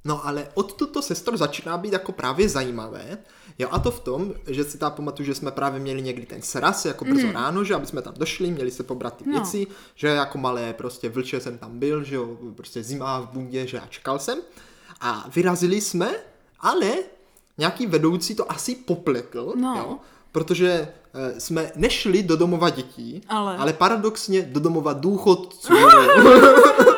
No 0.05 0.27
ale 0.27 0.47
od 0.53 0.73
tuto 0.73 1.01
sestro 1.01 1.37
začíná 1.37 1.77
být 1.77 1.93
jako 1.93 2.11
právě 2.11 2.49
zajímavé, 2.49 3.17
jo 3.59 3.67
a 3.71 3.79
to 3.79 3.91
v 3.91 3.99
tom, 3.99 4.33
že 4.47 4.63
si 4.63 4.77
ta 4.77 4.89
pamatuju, 4.89 5.25
že 5.25 5.35
jsme 5.35 5.51
právě 5.51 5.79
měli 5.79 6.01
někdy 6.01 6.25
ten 6.25 6.41
sraz 6.41 6.85
jako 6.85 7.05
brzo 7.05 7.31
ráno, 7.31 7.63
že 7.63 7.75
aby 7.75 7.85
jsme 7.85 8.01
tam 8.01 8.13
došli, 8.17 8.51
měli 8.51 8.71
se 8.71 8.83
pobrat 8.83 9.17
ty 9.17 9.23
Mhm. 9.23 9.33
No. 9.33 9.39
věci, 9.39 9.67
že 9.95 10.07
jako 10.07 10.37
malé 10.37 10.73
prostě 10.73 11.09
vlče 11.09 11.39
jsem 11.39 11.57
tam 11.57 11.79
byl, 11.79 12.03
že 12.03 12.15
jo, 12.15 12.37
prostě 12.55 12.83
zima 12.83 13.19
v 13.19 13.29
bundě, 13.33 13.67
že 13.67 13.77
já 13.77 13.87
čekal 13.89 14.19
jsem 14.19 14.37
a 15.01 15.25
vyrazili 15.35 15.81
jsme, 15.81 16.11
ale 16.59 16.91
nějaký 17.57 17.87
vedoucí 17.87 18.35
to 18.35 18.51
asi 18.51 18.75
popletl, 18.75 19.53
No. 19.55 19.75
jo, 19.77 19.97
protože 20.31 20.87
jsme 21.37 21.71
nešli 21.75 22.23
do 22.23 22.35
domova 22.35 22.69
dětí, 22.69 23.21
Ale? 23.27 23.57
ale 23.57 23.73
paradoxně 23.73 24.41
do 24.41 24.59
domova 24.59 24.93
důchodců. 24.93 25.73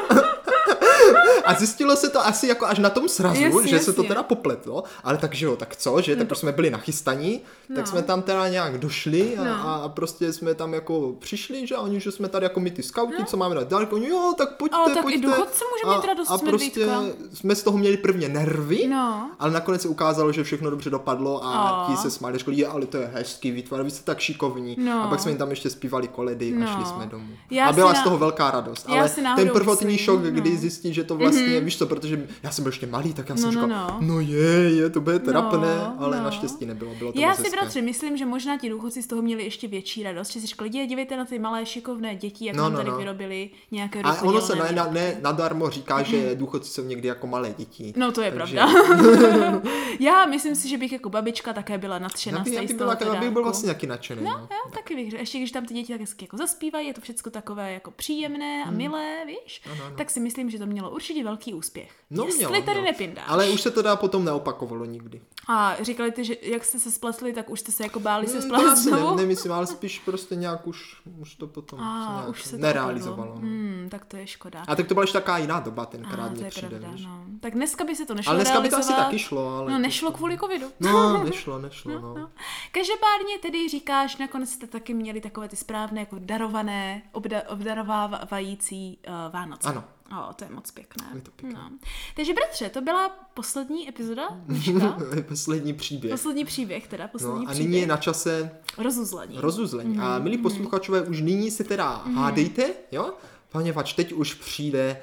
A 1.47 1.53
zjistilo 1.53 1.95
se 1.95 2.10
to 2.10 2.25
asi 2.27 2.47
jako 2.47 2.65
až 2.65 2.79
na 2.79 2.89
tom 2.89 3.10
srazu, 3.10 3.41
Jasně, 3.41 3.67
že 3.67 3.79
se 3.79 3.93
to 3.93 4.01
jasně. 4.01 4.07
teda 4.07 4.23
popletlo, 4.23 4.83
ale 5.03 5.17
takže 5.17 5.45
jo, 5.45 5.55
tak 5.55 5.75
co, 5.75 6.01
že, 6.01 6.15
tak 6.15 6.31
už 6.31 6.38
jsme 6.38 6.51
byli 6.51 6.69
nachystaní, 6.69 7.41
tak 7.75 7.77
No. 7.86 7.91
jsme 7.91 8.01
tam 8.01 8.21
teda 8.21 8.47
nějak 8.49 8.77
došli 8.77 9.38
a, 9.38 9.43
No. 9.43 9.69
a 9.83 9.89
prostě 9.89 10.33
jsme 10.33 10.53
tam 10.53 10.73
jako 10.73 11.13
přišli, 11.19 11.67
že 11.67 11.75
a 11.75 11.81
oni, 11.81 11.99
že 11.99 12.12
jsme 12.12 12.29
tady 12.29 12.45
jako 12.45 12.60
my 12.60 12.71
ty 12.71 12.83
skauti, 12.83 13.25
co 13.25 13.38
máme 13.38 13.55
dát 13.55 13.67
dál, 13.67 13.88
oni 13.91 14.07
jo, 14.07 14.33
tak 14.38 14.55
pojďte, 14.57 14.77
No. 14.77 14.83
Ale 14.83 14.93
tak 14.93 15.01
i 15.03 15.03
pojďte. 15.03 15.27
důchodci 15.27 15.63
může 15.83 15.95
mít 15.97 16.03
a, 16.03 16.07
radost 16.07 16.31
a 16.31 16.38
prostě 16.38 16.79
medvídka. 16.86 17.27
jsme 17.33 17.55
z 17.55 17.63
toho 17.63 17.77
měli 17.77 17.97
prvně 17.97 18.29
nervy, 18.29 18.88
No. 18.88 19.29
ale 19.39 19.51
nakonec 19.51 19.81
se 19.81 19.88
ukázalo, 19.88 20.31
že 20.31 20.43
všechno 20.43 20.69
dobře 20.69 20.89
dopadlo 20.89 21.45
a 21.45 21.69
A. 21.69 21.88
ti 21.91 21.97
se 21.97 22.12
smáli, 22.12 22.38
řekli, 22.38 22.55
"Je, 22.55 22.67
ale 22.67 22.86
to 22.86 22.97
je 22.97 23.12
hezký 23.13 23.51
výtvar, 23.51 23.83
vy 23.83 23.91
jste 23.91 24.03
tak 24.03 24.19
šikovní. 24.19 24.75
No. 24.79 25.03
A 25.03 25.07
pak 25.07 25.19
jsme 25.19 25.31
jim 25.31 25.38
tam 25.38 25.49
ještě 25.49 25.69
zpívali 25.69 26.07
koledy 26.07 26.53
a 26.55 26.60
No. 26.60 26.67
šli 26.75 26.86
jsme 26.86 27.05
domů. 27.05 27.27
Já 27.51 27.67
a 27.67 27.71
byla 27.73 27.93
na- 27.93 27.99
z 28.01 28.03
toho 28.03 28.17
velká 28.17 28.51
radost. 28.51 28.86
Já 28.89 28.99
Ale 28.99 29.10
ten 29.36 29.49
prvotní 29.49 29.88
myslím, 29.88 30.05
šok, 30.05 30.21
kdy 30.21 30.49
no. 30.51 30.57
zjistí, 30.60 30.93
že 30.93 31.03
to 31.03 31.15
vlastně, 31.15 31.37
víš 31.62 31.78
co, 31.78 31.88
protože 31.88 32.28
já 32.43 32.52
jsem 32.52 32.63
byl 32.63 32.71
ještě 32.71 32.88
malý, 32.88 33.13
tak 33.13 33.30
já 33.30 33.36
jsem 33.36 33.54
No, 33.54 33.62
no, 33.62 33.67
říkal, 33.67 33.88
no. 34.02 34.08
no 34.08 34.19
je, 34.19 34.69
je, 34.76 34.89
to 34.89 35.02
bude 35.02 35.19
trapné, 35.19 35.76
No, 35.78 35.95
ale 36.00 36.17
no. 36.17 36.23
naštěstí 36.23 36.65
nebylo, 36.65 36.95
bylo 36.95 37.13
to 37.13 37.19
Já 37.19 37.36
si, 37.36 37.50
bratře, 37.50 37.82
myslím, 37.82 38.17
že 38.17 38.26
možná 38.26 38.58
ti 38.58 38.69
důchodci 38.69 39.04
z 39.04 39.08
toho 39.08 39.21
měli 39.21 39.43
ještě 39.43 39.67
větší 39.67 40.04
radost, 40.04 40.32
že 40.32 40.39
si 40.39 40.47
"Dě, 40.69 40.86
dívejte 40.86 41.17
na 41.17 41.26
ty 41.26 41.39
malé 41.39 41.65
šikovné 41.65 42.15
děti, 42.15 42.45
jak 42.45 42.56
No, 42.56 42.63
nám 42.63 42.71
no, 42.71 42.78
tady 42.78 42.89
no. 42.91 42.97
vyrobili 42.97 43.50
nějaké 43.71 44.02
A 44.02 44.21
ono 44.21 44.41
se 44.41 44.56
ne, 44.56 44.69
výrobky." 44.69 44.93
ne, 44.93 45.17
nadarmo 45.21 45.69
říká, 45.69 46.04
že 46.04 46.36
důchodci 46.36 46.69
jsou 46.71 46.84
někdy 46.84 47.08
jako 47.08 47.28
malé 47.28 47.54
děti. 47.58 47.93
No 47.97 48.12
to 48.12 48.21
je 48.21 48.32
Takže- 48.32 48.56
pravda. 48.56 49.62
já 50.00 50.26
myslím 50.26 50.56
si, 50.56 50.69
že 50.69 50.78
bych 50.78 50.91
jako 50.91 51.10
babička 51.10 51.54
také 51.54 51.78
byla 51.78 52.00
nadšená 52.00 52.38
Já 52.38 52.43
z 52.43 52.50
bych, 52.50 52.60
bych, 52.67 52.78
byla, 52.78 52.95
byl 52.95 53.13
dárku. 53.13 53.43
vlastně 53.43 53.67
taky 53.67 53.88
nadšený. 53.88 54.21
No, 54.23 54.30
Já 54.32 54.71
taky 54.76 54.95
bych 54.95 55.13
ještě 55.13 55.38
když 55.38 55.52
tam 55.52 55.65
ty 55.65 55.73
děti 55.73 55.91
tak 55.93 56.02
hezky 56.02 56.26
jako 56.26 56.38
zaspívají, 56.38 56.88
je 56.88 56.93
to 56.93 57.02
všechno 57.02 57.32
takové 57.32 57.73
jako 57.73 57.91
příjemné 57.91 58.63
a 58.67 58.71
milé, 58.71 59.15
víš, 59.28 59.62
tak 59.97 60.10
si 60.10 60.19
myslím, 60.19 60.50
že 60.50 60.60
to 60.60 60.65
mělo 60.65 60.91
určitě 60.91 61.23
velký 61.27 61.53
úspěch. 61.53 61.91
No, 62.09 62.23
Jestli 62.23 62.37
mělo, 62.37 62.51
tady 62.53 62.63
mělo. 62.63 62.81
nepindáš. 62.81 63.25
Ale 63.27 63.49
už 63.49 63.61
se 63.61 63.71
to 63.71 63.81
dá 63.81 63.95
potom 63.95 64.25
neopakovalo 64.25 64.85
nikdy. 64.85 65.21
A 65.49 65.75
říkali 65.81 66.11
ty, 66.11 66.23
že 66.25 66.35
jak 66.41 66.65
jste 66.65 66.79
se 66.79 66.91
spletli, 66.91 67.33
tak 67.33 67.49
už 67.49 67.59
jste 67.59 67.71
se 67.71 67.83
jako 67.83 67.99
báli 67.99 68.27
se 68.27 68.31
Hmm, 68.39 68.41
to 68.41 68.47
spletnout 68.47 68.73
asi 68.73 68.91
ne, 68.91 69.15
nemyslím, 69.15 69.51
ale 69.51 69.67
spíš 69.67 69.99
prostě 69.99 70.35
nějak 70.35 70.67
už, 70.67 71.01
už 71.21 71.35
to 71.35 71.47
potom 71.47 71.79
se 71.83 71.85
A 71.85 72.11
nějak 72.13 72.29
už 72.29 72.43
se 72.43 72.51
to 72.55 72.61
nerealizovalo. 72.61 73.31
opadlo. 73.31 73.35
No. 73.41 73.47
Hmm, 73.47 73.87
tak 73.91 74.05
to 74.05 74.17
je 74.17 74.27
škoda. 74.27 74.63
A 74.67 74.75
tak 74.75 74.87
to 74.87 74.93
byla 74.93 75.03
ještě 75.03 75.17
taková 75.17 75.37
jiná 75.37 75.59
doba 75.59 75.85
tenkrát, 75.85 76.27
to 76.29 76.35
mně 76.35 76.43
je 76.45 76.49
přijde, 76.49 76.79
pravda, 76.79 76.89
no. 77.03 77.23
Tak 77.39 77.53
dneska 77.53 77.83
by 77.83 77.95
se 77.95 78.05
to 78.05 78.13
nešlo 78.13 78.29
Ale 78.31 78.39
dneska 78.39 78.61
by 78.61 78.69
to 78.69 78.77
asi 78.77 78.93
taky 78.93 79.19
šlo, 79.19 79.55
ale... 79.57 79.71
No 79.71 79.77
to- 79.77 79.81
nešlo 79.81 80.11
kvůli 80.11 80.37
covidu. 80.37 80.67
No, 80.79 81.23
nešlo, 81.23 81.59
nešlo, 81.59 81.91
no. 82.01 82.13
No. 82.17 82.29
Každopádně 82.71 83.37
tedy 83.41 83.69
říkáš, 83.69 84.17
nakonec 84.17 84.49
jste 84.49 84.67
taky 84.67 84.93
měli 84.93 85.21
takové 85.21 85.47
ty 85.49 85.55
správné, 85.55 85.99
jako 85.99 86.15
darované, 86.19 87.01
obda- 87.13 87.43
obdarovávající 87.47 88.99
uh, 89.07 89.33
Vánoce. 89.33 89.69
Ano. 89.69 89.83
O, 90.12 90.34
to 90.34 90.43
je 90.43 90.50
moc 90.50 90.72
pěkné. 90.72 91.08
Je 91.15 91.22
to 91.22 91.32
pěkné. 91.32 91.60
No. 91.60 91.72
Takže 92.15 92.34
bratře, 92.34 92.70
to 92.70 92.82
byla 92.82 93.10
poslední 93.34 93.89
epizoda 93.89 94.28
dneška. 94.32 94.98
Poslední 95.28 95.74
příběh. 95.74 96.12
poslední 96.12 96.46
příběh 96.46 96.88
teda, 96.88 97.08
poslední 97.08 97.46
No 97.46 97.50
a 97.50 97.52
příběh. 97.54 97.70
nyní 97.70 97.82
je 97.82 97.88
na 97.88 97.98
čase 97.98 98.52
Rozuzlení. 98.78 99.36
rozuzlení. 99.39 99.93
Mhm, 99.98 100.06
A 100.06 100.20
milí 100.20 100.38
posluchačové, 100.38 101.02
už 101.02 101.22
nyní 101.22 101.52
se 101.52 101.63
teda 101.63 101.89
hádejte, 102.15 102.74
jo? 102.91 103.13
Poněvadž 103.52 103.93
teď 103.93 104.12
už 104.13 104.34
přijde 104.34 105.02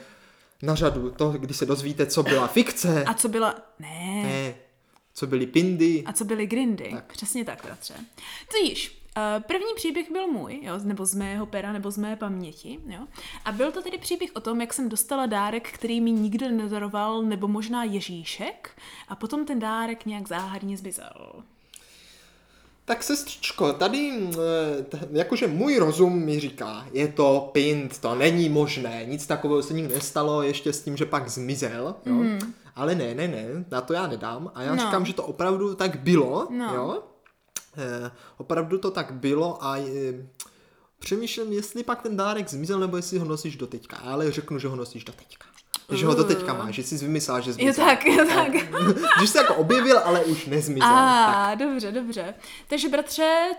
na 0.62 0.74
řadu 0.74 1.10
to, 1.10 1.30
kdy 1.30 1.54
se 1.54 1.66
dozvíte, 1.66 2.06
co 2.06 2.22
byla 2.22 2.46
fikce, 2.46 3.04
A 3.04 3.14
co 3.14 3.28
byla... 3.28 3.54
Ne. 3.78 4.22
ne, 4.22 4.54
co 5.14 5.26
byly 5.26 5.46
pindy. 5.46 6.02
A 6.06 6.12
co 6.12 6.24
byly 6.24 6.46
grindy. 6.46 6.90
Tak. 6.92 7.12
Přesně 7.12 7.44
tak, 7.44 7.62
bratře. 7.64 7.94
Tudíž, 8.50 9.00
Uh, 9.03 9.03
první 9.46 9.74
příběh 9.76 10.12
byl 10.12 10.26
můj, 10.26 10.60
jo, 10.62 10.74
nebo 10.82 11.06
z 11.06 11.14
mého 11.14 11.46
pera, 11.46 11.72
nebo 11.72 11.90
z 11.90 11.98
mé 11.98 12.16
paměti, 12.16 12.78
jo. 12.86 13.00
A 13.44 13.52
byl 13.52 13.72
to 13.72 13.82
tedy 13.82 13.98
příběh 13.98 14.30
o 14.34 14.40
tom, 14.40 14.60
jak 14.60 14.74
jsem 14.74 14.88
dostala 14.88 15.26
dárek, 15.26 15.70
který 15.70 16.00
mi 16.00 16.12
nikdo 16.12 16.48
nedaroval, 16.50 17.22
nebo 17.22 17.48
možná 17.48 17.84
Ježíšek, 17.84 18.70
a 19.08 19.16
potom 19.16 19.44
ten 19.46 19.58
dárek 19.58 20.06
nějak 20.06 20.28
záhadně 20.28 20.76
zmizel. 20.76 21.42
Tak 22.84 23.02
sestřičko, 23.02 23.72
tady 23.72 24.12
eh, 24.92 24.98
jakože 25.12 25.46
můj 25.46 25.76
rozum 25.78 26.18
mi 26.24 26.40
říká, 26.40 26.86
je 26.92 27.08
to 27.08 27.50
pint, 27.52 27.98
to 27.98 28.14
není 28.14 28.48
možné, 28.48 29.04
nic 29.04 29.26
takového 29.26 29.62
se 29.62 29.74
nikdy 29.74 29.94
nestalo, 29.94 30.42
ještě 30.42 30.72
s 30.72 30.82
tím, 30.82 30.96
že 30.96 31.06
pak 31.06 31.28
zmizel, 31.28 31.94
jo. 32.06 32.14
Mm. 32.14 32.38
Ale 32.76 32.94
ne, 32.94 33.14
ne, 33.14 33.28
ne, 33.28 33.44
na 33.70 33.80
to 33.80 33.92
já 33.92 34.06
nedám 34.06 34.50
a 34.54 34.62
já 34.62 34.74
no. 34.74 34.82
říkám, 34.82 35.06
že 35.06 35.12
to 35.12 35.22
opravdu 35.22 35.74
tak 35.74 35.96
bylo, 36.00 36.48
No. 36.50 36.74
jo. 36.74 37.02
Eh, 37.76 38.10
opravdu 38.36 38.78
to 38.78 38.90
tak 38.90 39.12
bylo 39.12 39.64
a 39.64 39.78
eh, 39.78 40.26
přemýšlím, 40.98 41.52
jestli 41.52 41.82
pak 41.84 42.02
ten 42.02 42.16
dárek 42.16 42.48
zmizel, 42.48 42.80
nebo 42.80 42.96
jestli 42.96 43.18
ho 43.18 43.24
nosíš 43.24 43.56
do 43.56 43.66
teďka, 43.66 43.96
ale 43.96 44.30
řeknu, 44.32 44.58
že 44.58 44.68
ho 44.68 44.76
nosíš 44.76 45.04
do 45.04 45.12
teďka. 45.12 45.46
Že 45.92 46.06
ho 46.06 46.14
do 46.14 46.24
teďka 46.24 46.54
máš, 46.54 46.74
že 46.74 46.82
jsi 46.82 46.98
vymyslel, 46.98 47.40
že 47.40 47.50
Jo 47.50 47.54
zmizel. 47.54 47.84
tak, 47.84 48.06
jo 48.06 48.24
tak. 48.26 48.52
Že 49.20 49.26
jsi 49.26 49.32
se 49.32 49.38
jako 49.38 49.54
objevil, 49.54 49.98
ale 50.04 50.24
už 50.24 50.46
nezmizel. 50.46 50.88
tak. 50.88 51.36
A, 51.36 51.54
dobře, 51.54 51.92
dobře. 51.92 52.34
Takže 52.68 52.88
bratře, 52.88 53.50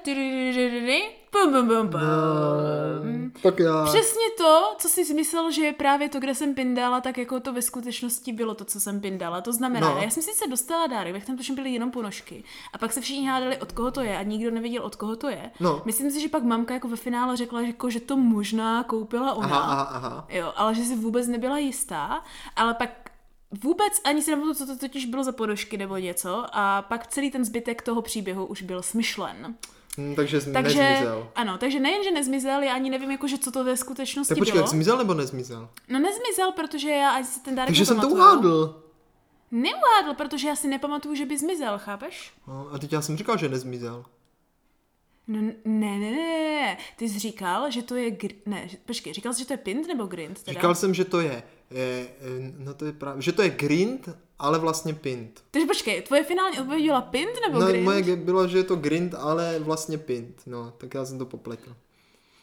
pum, 1.43 1.53
pum, 1.53 1.67
pum, 1.67 1.89
pum. 1.89 2.01
No, 2.01 3.41
tak 3.43 3.59
já... 3.59 3.85
Přesně 3.85 4.25
to, 4.37 4.75
co 4.77 4.89
jsi 4.89 5.13
myslel, 5.13 5.51
že 5.51 5.61
je 5.63 5.73
právě 5.73 6.09
to, 6.09 6.19
kde 6.19 6.35
jsem 6.35 6.53
pindala, 6.55 7.01
tak 7.01 7.17
jako 7.17 7.39
to 7.39 7.53
ve 7.53 7.61
skutečnosti 7.61 8.33
bylo 8.33 8.55
to, 8.55 8.65
co 8.65 8.79
jsem 8.79 9.01
pindala. 9.01 9.41
To 9.41 9.53
znamená, 9.53 9.89
No. 9.95 10.01
já 10.01 10.09
jsem 10.09 10.23
sice 10.23 10.47
dostala 10.49 10.87
dárek, 10.87 11.13
ve 11.13 11.19
kterém 11.19 11.37
tuším 11.37 11.55
byly 11.55 11.69
jenom 11.73 11.91
ponožky. 11.91 12.43
A 12.73 12.77
pak 12.77 12.93
se 12.93 13.01
všichni 13.01 13.27
hádali, 13.27 13.57
od 13.57 13.71
koho 13.71 13.91
to 13.91 14.01
je 14.01 14.17
a 14.17 14.23
nikdo 14.23 14.51
nevěděl, 14.51 14.83
od 14.83 14.95
koho 14.95 15.15
to 15.15 15.29
je. 15.29 15.51
No. 15.59 15.81
Myslím 15.85 16.11
si, 16.11 16.21
že 16.21 16.29
pak 16.29 16.43
mamka 16.43 16.73
jako 16.73 16.87
ve 16.87 16.95
finále 16.95 17.37
řekla, 17.37 17.61
že, 17.61 17.67
jako, 17.67 17.89
že 17.89 17.99
to 17.99 18.17
možná 18.17 18.83
koupila 18.83 19.33
ona. 19.33 19.47
Aha, 19.47 19.83
aha, 19.83 20.07
aha. 20.09 20.25
Jo, 20.29 20.53
ale 20.55 20.75
že 20.75 20.83
si 20.83 20.95
vůbec 20.95 21.27
nebyla 21.27 21.57
jistá, 21.57 22.23
ale 22.55 22.73
pak 22.73 22.89
vůbec 23.63 24.01
ani 24.03 24.21
si 24.21 24.31
nepamatuju, 24.31 24.55
co 24.67 24.73
to 24.73 24.79
totiž 24.79 25.05
bylo 25.05 25.23
za 25.23 25.31
ponožky 25.31 25.77
nebo 25.77 25.97
něco 25.97 26.45
a 26.51 26.81
pak 26.81 27.07
celý 27.07 27.31
ten 27.31 27.45
zbytek 27.45 27.81
toho 27.81 28.01
příběhu 28.01 28.45
už 28.45 28.61
byl 28.61 28.81
smyšlen. 28.81 29.55
Hm, 29.97 30.15
takže 30.15 30.41
Takže, 30.41 30.79
nezmizel. 30.79 31.31
ano, 31.35 31.57
takže 31.57 31.79
nejen, 31.79 32.03
že 32.03 32.11
nezmizel, 32.11 32.61
já 32.63 32.73
ani 32.75 32.89
nevím, 32.89 33.11
jako, 33.11 33.27
že 33.27 33.37
co 33.37 33.51
to 33.51 33.63
ve 33.63 33.77
skutečnosti 33.77 34.29
Tak 34.29 34.37
počkej, 34.37 34.53
bylo. 34.59 34.67
zmizel 34.67 34.97
nebo 34.97 35.13
nezmizel? 35.13 35.69
No 35.89 35.99
nezmizel, 35.99 36.51
protože 36.51 36.89
já 36.89 37.09
ani 37.11 37.25
si 37.25 37.39
ten 37.39 37.55
dárek 37.55 37.67
Takže 37.69 37.85
jsem 37.85 37.99
to 37.99 38.07
uhádl. 38.09 38.81
Neuhádl, 39.51 40.13
protože 40.17 40.47
já 40.47 40.55
si 40.55 40.67
nepamatuju, 40.67 41.15
že 41.15 41.25
by 41.25 41.37
zmizel, 41.37 41.77
chápeš? 41.77 42.33
No, 42.47 42.67
a 42.73 42.77
teď 42.79 42.93
já 42.93 43.01
jsem 43.01 43.17
říkal, 43.17 43.37
že 43.37 43.49
nezmizel. 43.49 44.05
No 45.27 45.41
ne, 45.41 45.53
ne, 45.65 45.99
ne, 45.99 46.11
ne, 46.65 46.77
ty 46.95 47.09
jsi 47.09 47.19
říkal, 47.19 47.71
že 47.71 47.81
to 47.81 47.95
je, 47.95 48.11
gr... 48.11 48.31
ne, 48.45 48.67
počkej, 48.85 49.13
říkal 49.13 49.33
jsi, 49.33 49.39
že 49.39 49.45
to 49.45 49.53
je 49.53 49.57
pint 49.57 49.87
nebo 49.87 50.05
grind 50.05 50.43
teda? 50.43 50.53
Říkal 50.53 50.75
jsem, 50.75 50.93
že 50.93 51.05
to 51.05 51.19
je, 51.21 51.43
je 51.71 52.07
no 52.57 52.73
to 52.73 52.85
je 52.85 52.91
právě, 52.91 53.21
že 53.21 53.31
to 53.31 53.41
je 53.41 53.49
grind, 53.49 54.09
ale 54.39 54.59
vlastně 54.59 54.93
pint. 54.93 55.43
Takže 55.51 55.67
počkej, 55.67 56.01
tvoje 56.01 56.23
finální 56.23 56.59
odpověď 56.59 56.85
byla 56.85 57.01
pint 57.01 57.31
nebo 57.47 57.59
No, 57.59 57.67
grind? 57.67 57.83
moje 57.83 58.15
bylo, 58.15 58.47
že 58.47 58.57
je 58.57 58.63
to 58.63 58.75
grind, 58.75 59.15
ale 59.17 59.59
vlastně 59.59 59.97
pint. 59.97 60.41
No, 60.45 60.73
tak 60.77 60.93
já 60.93 61.05
jsem 61.05 61.17
to 61.19 61.25
popletl. 61.25 61.75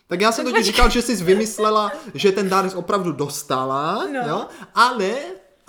Tak 0.06 0.20
já 0.20 0.32
jsem 0.32 0.44
totiž 0.44 0.66
říkal, 0.66 0.90
že 0.90 1.02
jsi 1.02 1.16
vymyslela, 1.24 1.92
že 2.14 2.32
ten 2.32 2.48
dárek 2.48 2.76
opravdu 2.76 3.12
dostala, 3.12 4.06
No. 4.12 4.28
jo, 4.28 4.46
ale, 4.74 5.14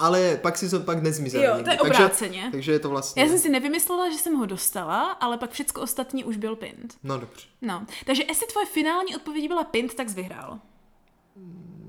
ale 0.03 0.37
pak 0.41 0.57
si 0.57 0.69
to 0.69 0.79
pak 0.79 1.03
nezmizel. 1.03 1.43
Jo, 1.43 1.51
to 1.51 1.57
je 1.57 1.63
takže, 1.63 1.81
obráceně. 1.81 2.49
takže 2.51 2.71
je 2.71 2.79
to 2.79 2.89
vlastně, 2.89 3.21
Já 3.23 3.29
jsem 3.29 3.39
si 3.39 3.49
nevymyslela, 3.49 4.09
že 4.09 4.17
jsem 4.17 4.35
ho 4.35 4.45
dostala, 4.45 5.11
ale 5.11 5.37
pak 5.37 5.51
všechno 5.51 5.81
ostatní 5.81 6.23
už 6.23 6.37
byl 6.37 6.55
pint. 6.55 6.95
no 7.03 7.17
dobře. 7.17 7.47
No, 7.61 7.85
takže 8.05 8.23
jestli 8.27 8.47
tvoje 8.47 8.65
finální 8.65 9.15
odpověď 9.15 9.47
byla 9.47 9.63
pint, 9.63 9.93
tak 9.93 10.09
jsi 10.09 10.15
vyhrál. 10.15 10.59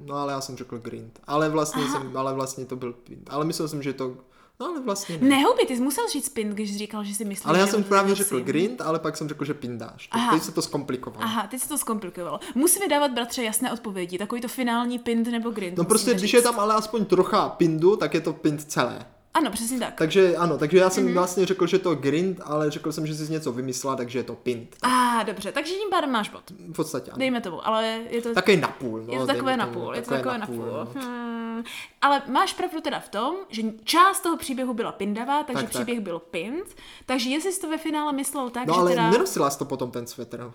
No 0.05 0.14
ale 0.14 0.33
já 0.33 0.40
jsem 0.40 0.57
řekl 0.57 0.79
grind. 0.79 1.20
Ale 1.27 1.48
vlastně, 1.48 1.83
jsem, 1.88 2.16
ale 2.16 2.35
vlastně 2.35 2.64
to 2.64 2.77
byl 2.77 2.92
pint. 2.92 3.29
Ale 3.31 3.44
myslel 3.44 3.68
jsem, 3.68 3.83
že 3.83 3.92
to, 3.92 4.16
no 4.61 4.67
ale 4.67 4.81
vlastně 4.81 5.19
ne. 5.21 5.29
Ne, 5.29 5.45
houby, 5.45 5.67
ty 5.67 5.77
jsi 5.77 5.83
musel 5.83 6.09
říct 6.09 6.29
pint, 6.29 6.55
když 6.55 6.73
jsi 6.73 6.79
říkal, 6.79 7.05
že 7.05 7.14
si 7.14 7.25
myslíš, 7.25 7.47
Ale 7.47 7.59
já 7.59 7.67
jsem 7.67 7.85
právě 7.85 8.14
řekl 8.14 8.40
grind, 8.40 8.81
ale 8.81 8.99
pak 8.99 9.17
jsem 9.17 9.29
řekl, 9.29 9.45
že 9.45 9.55
pindáš. 9.55 10.09
Aha. 10.11 10.33
teď 10.33 10.43
se 10.43 10.53
to 10.53 10.62
zkomplikovalo. 10.62 11.23
Aha, 11.25 11.47
teď 11.47 11.61
se 11.61 11.69
to 11.69 11.79
zkomplikovalo. 11.79 12.40
Musíme 12.55 12.88
dávat, 12.88 13.11
bratře, 13.11 13.43
jasné 13.43 13.73
odpovědi. 13.73 14.19
Takový 14.19 14.40
to 14.40 14.49
finální 14.49 14.99
pint 14.99 15.29
nebo 15.29 15.51
grind. 15.51 15.79
No 15.79 15.85
prostě, 15.85 16.11
musíme 16.11 16.19
když 16.19 16.31
říct. 16.31 16.38
je 16.38 16.43
tam 16.43 16.61
ale 16.61 16.75
aspoň 16.75 17.05
trocha 17.05 17.49
pindu, 17.49 17.97
tak 17.97 18.14
je 18.14 18.21
to 18.21 18.33
pint 18.33 18.62
celé. 18.62 19.07
Ano, 19.35 19.51
přesně 19.51 19.79
tak. 19.79 19.94
Takže 19.94 20.37
ano, 20.37 20.59
takže 20.59 20.79
já 20.79 20.90
jsem 20.90 21.07
mm-hmm. 21.07 21.12
vlastně 21.14 21.47
řekl, 21.47 21.66
že 21.66 21.79
to 21.79 21.90
je 21.90 21.97
grind, 21.97 22.40
ale 22.44 22.70
řekl 22.70 22.92
jsem, 22.92 23.07
že 23.07 23.14
jsi 23.14 23.33
něco 23.33 23.53
vymyslela, 23.53 23.97
takže 23.97 24.18
je 24.18 24.23
to 24.23 24.35
pint. 24.35 24.77
A 24.83 24.88
ah, 24.88 25.27
dobře, 25.27 25.53
takže 25.53 25.75
tím 25.75 25.90
pádem 25.90 26.11
máš 26.11 26.29
bod. 26.29 26.51
V 26.51 26.73
podstatě 26.73 27.11
ano. 27.11 27.18
Dejme 27.18 27.40
tomu, 27.40 27.66
ale 27.66 28.01
je 28.11 28.23
to, 28.23 28.35
Takový 28.35 28.57
napůl. 28.57 29.03
No, 29.03 29.12
je 29.12 29.18
to 29.18 29.27
takové 29.27 29.57
napůl. 29.57 29.94
Je 29.94 30.03
to 30.03 30.11
takové 30.11 30.38
napůl. 30.38 30.66
no. 30.66 31.03
Hmm. 31.03 31.64
Ale 32.03 32.23
máš 32.29 32.53
pravdu 32.53 32.81
teda 32.81 33.01
v 33.01 33.09
tom, 33.09 33.37
že 33.49 33.62
část 33.85 34.20
toho 34.20 34.37
příběhu 34.37 34.75
byla 34.75 34.92
pindavá, 34.92 35.42
takže 35.42 35.62
Tak, 35.62 35.73
tak. 35.73 35.83
příběh 35.83 36.01
byl 36.01 36.18
pint. 36.18 36.77
Takže 37.07 37.31
jestli 37.31 37.53
jsi 37.53 37.61
to 37.61 37.70
ve 37.70 37.79
finále 37.79 38.12
myslel 38.12 38.51
tak, 38.51 38.66
No 38.66 38.75
že 38.75 38.81
ale 38.81 38.90
teda... 38.90 39.11
nenosila 39.11 39.51
jsi 39.51 39.59
to 39.59 39.64
potom 39.64 39.90
ten 39.90 40.07
svetr 40.07 40.53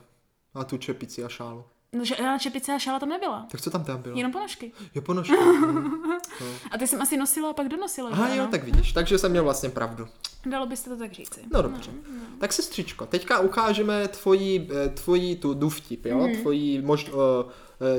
a 0.53 0.63
tu 0.63 0.77
čepici 0.77 1.23
a 1.23 1.29
šálu. 1.29 1.63
No, 1.93 2.06
že 2.06 2.15
žádná 2.15 2.38
čepice 2.38 2.73
a 2.73 2.80
šála 2.80 2.99
tam 2.99 3.10
nebyla. 3.10 3.47
Tak 3.52 3.62
co 3.62 3.69
tam 3.69 3.84
tam 3.84 4.02
bylo? 4.02 4.17
Jenom 4.17 4.31
ponožky. 4.31 4.71
Jo, 4.96 5.02
ponožky. 5.02 5.35
no. 5.62 6.48
A 6.71 6.77
ty 6.77 6.87
jsem 6.87 7.02
asi 7.02 7.17
nosila 7.17 7.50
a 7.50 7.54
pak 7.54 7.67
donosila. 7.67 8.10
Aha 8.10 8.33
jo, 8.33 8.48
tak 8.52 8.63
vidíš, 8.63 8.94
takže 8.94 9.17
jsem 9.17 9.31
měl 9.31 9.44
vlastně 9.44 9.69
pravdu. 9.69 10.08
Dalo 10.46 10.65
byste 10.65 10.90
to 10.90 10.98
tak 10.98 11.12
říci. 11.12 11.42
No 11.54 11.62
dobře. 11.62 11.92
Tak 12.40 12.54
sestřičko, 12.54 13.06
teďka 13.06 13.40
ukážeme 13.40 14.08
tvoji, 14.08 14.69
eh, 14.85 14.90
tvoji 14.90 15.35
tu 15.35 15.54
důvtip, 15.54 16.06
jo? 16.06 16.17
Mhm. 16.17 16.42
Tvoji 16.42 16.81
mož, 16.81 17.10
uh, 17.10 17.52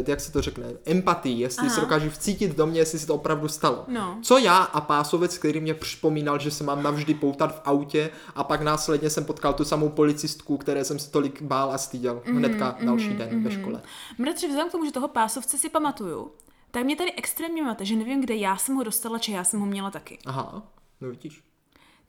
jak 0.07 0.21
se 0.21 0.33
to 0.33 0.43
řekne, 0.43 0.65
empatii, 0.87 1.41
jestli 1.41 1.67
Aha. 1.67 1.75
se 1.75 1.81
dokážu 1.81 2.11
vcítit 2.11 2.57
do 2.57 2.67
mě, 2.67 2.81
jestli 2.81 2.99
se 2.99 3.07
to 3.07 3.15
opravdu 3.15 3.49
stalo. 3.49 3.85
No. 3.89 4.19
Co 4.23 4.39
já 4.39 4.59
a 4.59 4.81
pásovec, 4.81 5.39
který 5.39 5.61
mě 5.61 5.75
připomínal, 5.75 6.39
že 6.39 6.51
se 6.51 6.65
mám 6.65 6.83
navždy 6.83 7.15
poutat 7.15 7.55
v 7.57 7.61
autě 7.65 8.11
a 8.35 8.45
pak 8.45 8.61
následně 8.63 9.11
jsem 9.11 9.25
potkal 9.25 9.53
tu 9.53 9.65
samou 9.65 9.89
policistku, 9.89 10.57
které 10.59 10.85
jsem 10.85 10.99
se 10.99 11.11
tolik 11.11 11.43
bál 11.43 11.73
a 11.73 11.79
styděl 11.79 12.23
Mhm, 12.27 12.37
hnedka 12.37 12.77
další 12.85 13.15
den 13.15 13.45
ve 13.45 13.51
škole. 13.51 13.83
Bratře, 14.19 14.47
vzhledem 14.47 14.69
k 14.69 14.73
tomu, 14.73 14.85
že 14.85 14.93
toho 14.93 15.09
pásovce 15.09 15.59
si 15.59 15.69
pamatuju, 15.69 16.31
tak 16.71 16.85
mě 16.85 16.97
tady 16.97 17.13
extrémně 17.13 17.63
máte, 17.63 17.85
že 17.85 17.97
nevím, 17.97 18.21
kde 18.21 18.35
já 18.35 18.57
jsem 18.57 18.75
ho 18.75 18.83
dostala, 18.83 19.19
či 19.19 19.33
já 19.33 19.45
jsem 19.45 19.61
ho 19.61 19.67
měla 19.67 19.91
taky. 19.91 20.19
Aha, 20.27 20.63
no 21.01 21.09
vidíš. 21.11 21.43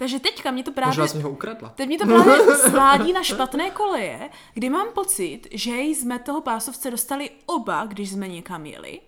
Takže 0.01 0.19
teďka 0.19 0.51
mě 0.51 0.63
to 0.63 0.71
právě... 0.71 0.97
Možná 0.99 1.21
ho 1.23 1.29
ukradla. 1.29 1.69
Teď 1.69 1.87
mě 1.87 1.97
to 1.97 2.05
právě 2.05 2.55
svádí 2.55 3.13
na 3.13 3.23
špatné 3.23 3.69
koleje, 3.69 4.29
kdy 4.53 4.69
mám 4.69 4.87
pocit, 4.93 5.41
že 5.51 5.77
jsme 5.81 6.19
toho 6.19 6.41
pásovce 6.41 6.91
dostali 6.91 7.29
oba, 7.45 7.85
když 7.85 8.09
jsme 8.11 8.27
někam 8.27 8.65
jeli. 8.65 8.99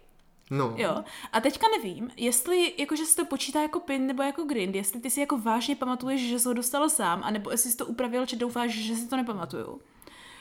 No. 0.49 0.73
Jo. 0.77 1.03
A 1.31 1.41
teďka 1.41 1.67
nevím, 1.77 2.09
jestli 2.17 2.73
jakože 2.77 3.05
se 3.05 3.15
to 3.15 3.25
počítá 3.25 3.61
jako 3.61 3.79
pin 3.79 4.07
nebo 4.07 4.23
jako 4.23 4.43
grind, 4.43 4.75
jestli 4.75 4.99
ty 5.01 5.09
si 5.09 5.19
jako 5.19 5.37
vážně 5.37 5.75
pamatuješ, 5.75 6.21
že 6.21 6.39
jsi 6.39 6.47
ho 6.47 6.53
dostala 6.53 6.89
sám, 6.89 7.21
anebo 7.23 7.51
jestli 7.51 7.71
jsi 7.71 7.77
to 7.77 7.85
upravil, 7.85 8.25
či 8.25 8.35
doufáš, 8.35 8.71
že 8.71 8.95
si 8.95 9.07
to 9.07 9.15
nepamatuju. 9.15 9.81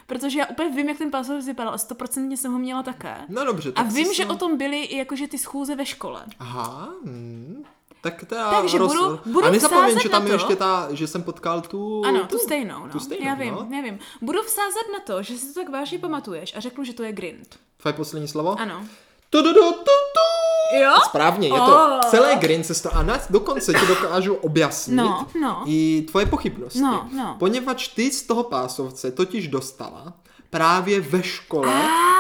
Protože 0.07 0.39
já 0.39 0.47
úplně 0.47 0.69
vím, 0.69 0.89
jak 0.89 0.99
ten 0.99 1.11
pásovec 1.11 1.47
vypadal 1.47 1.75
a 1.75 1.79
stoprocentně 1.79 2.37
jsem 2.37 2.53
ho 2.53 2.59
měla 2.59 2.83
také. 2.83 3.17
No 3.29 3.45
dobře. 3.45 3.73
A 3.77 3.83
vím, 3.83 4.15
že 4.15 4.23
se- 4.23 4.29
o 4.29 4.37
tom 4.37 4.57
byly 4.57 4.83
i 4.83 4.97
jakože 4.97 5.29
ty 5.29 5.39
schůze 5.39 5.77
ve 5.77 5.87
škole. 5.87 6.25
Aha, 6.39 6.89
hm. 7.05 7.65
Tak 8.03 8.25
teda 8.25 8.51
Takže 8.51 8.79
budu- 8.79 9.21
budu 9.27 9.47
A 9.47 9.51
nezapomeň, 9.51 10.01
že 10.01 10.09
tam 10.09 10.23
je 10.23 10.29
to- 10.29 10.35
ještě 10.35 10.57
ta, 10.57 10.89
že 10.91 11.07
jsem 11.07 11.23
potkal 11.23 11.61
tu... 11.61 12.03
Ano, 12.07 12.27
tu 12.27 12.39
stejnou, 12.39 12.81
no. 12.87 12.89
Tu 12.93 13.01
stejnou, 13.01 13.27
já 13.27 13.35
vím, 13.35 13.55
no. 13.55 13.69
já 13.77 13.83
vím. 13.83 13.99
Budu 14.23 14.43
vsázet 14.43 14.83
na 14.93 14.99
to, 15.07 15.23
že 15.23 15.39
si 15.39 15.55
to 15.55 15.61
tak 15.61 15.73
vážně 15.73 15.99
pamatuješ 15.99 16.57
a 16.57 16.61
řeknu, 16.61 16.85
že 16.85 16.93
to 16.93 17.03
je 17.03 17.13
grind. 17.13 17.59
Tvoje 17.77 17.93
poslední 17.93 18.29
slovo? 18.29 18.57
Ano. 18.61 18.85
Tu, 19.31 19.43
tu, 19.43 19.55
tu, 19.55 19.61
tu, 19.73 19.85
tu. 19.85 20.77
Jo? 20.77 20.93
Správně, 21.05 21.49
je 21.49 21.55
to 21.55 21.79
Oh. 21.93 22.01
celé 22.11 22.37
Green 22.37 22.65
Cesta 22.65 22.91
a 22.91 23.03
na, 23.03 23.19
dokonce 23.31 23.73
ti 23.73 23.87
dokážu 23.87 24.35
objasnit 24.35 24.97
No, 24.97 25.27
no. 25.41 25.63
i 25.67 26.07
tvoje 26.11 26.27
pochybnosti. 26.27 26.81
No, 26.81 27.09
no. 27.17 27.37
Poněvadž 27.39 27.89
ty 27.89 28.11
z 28.11 28.23
toho 28.23 28.43
pásovce 28.43 29.11
totiž 29.13 29.49
dostala 29.49 30.13
právě 30.57 31.01
ve 31.01 31.23
škole 31.23 31.73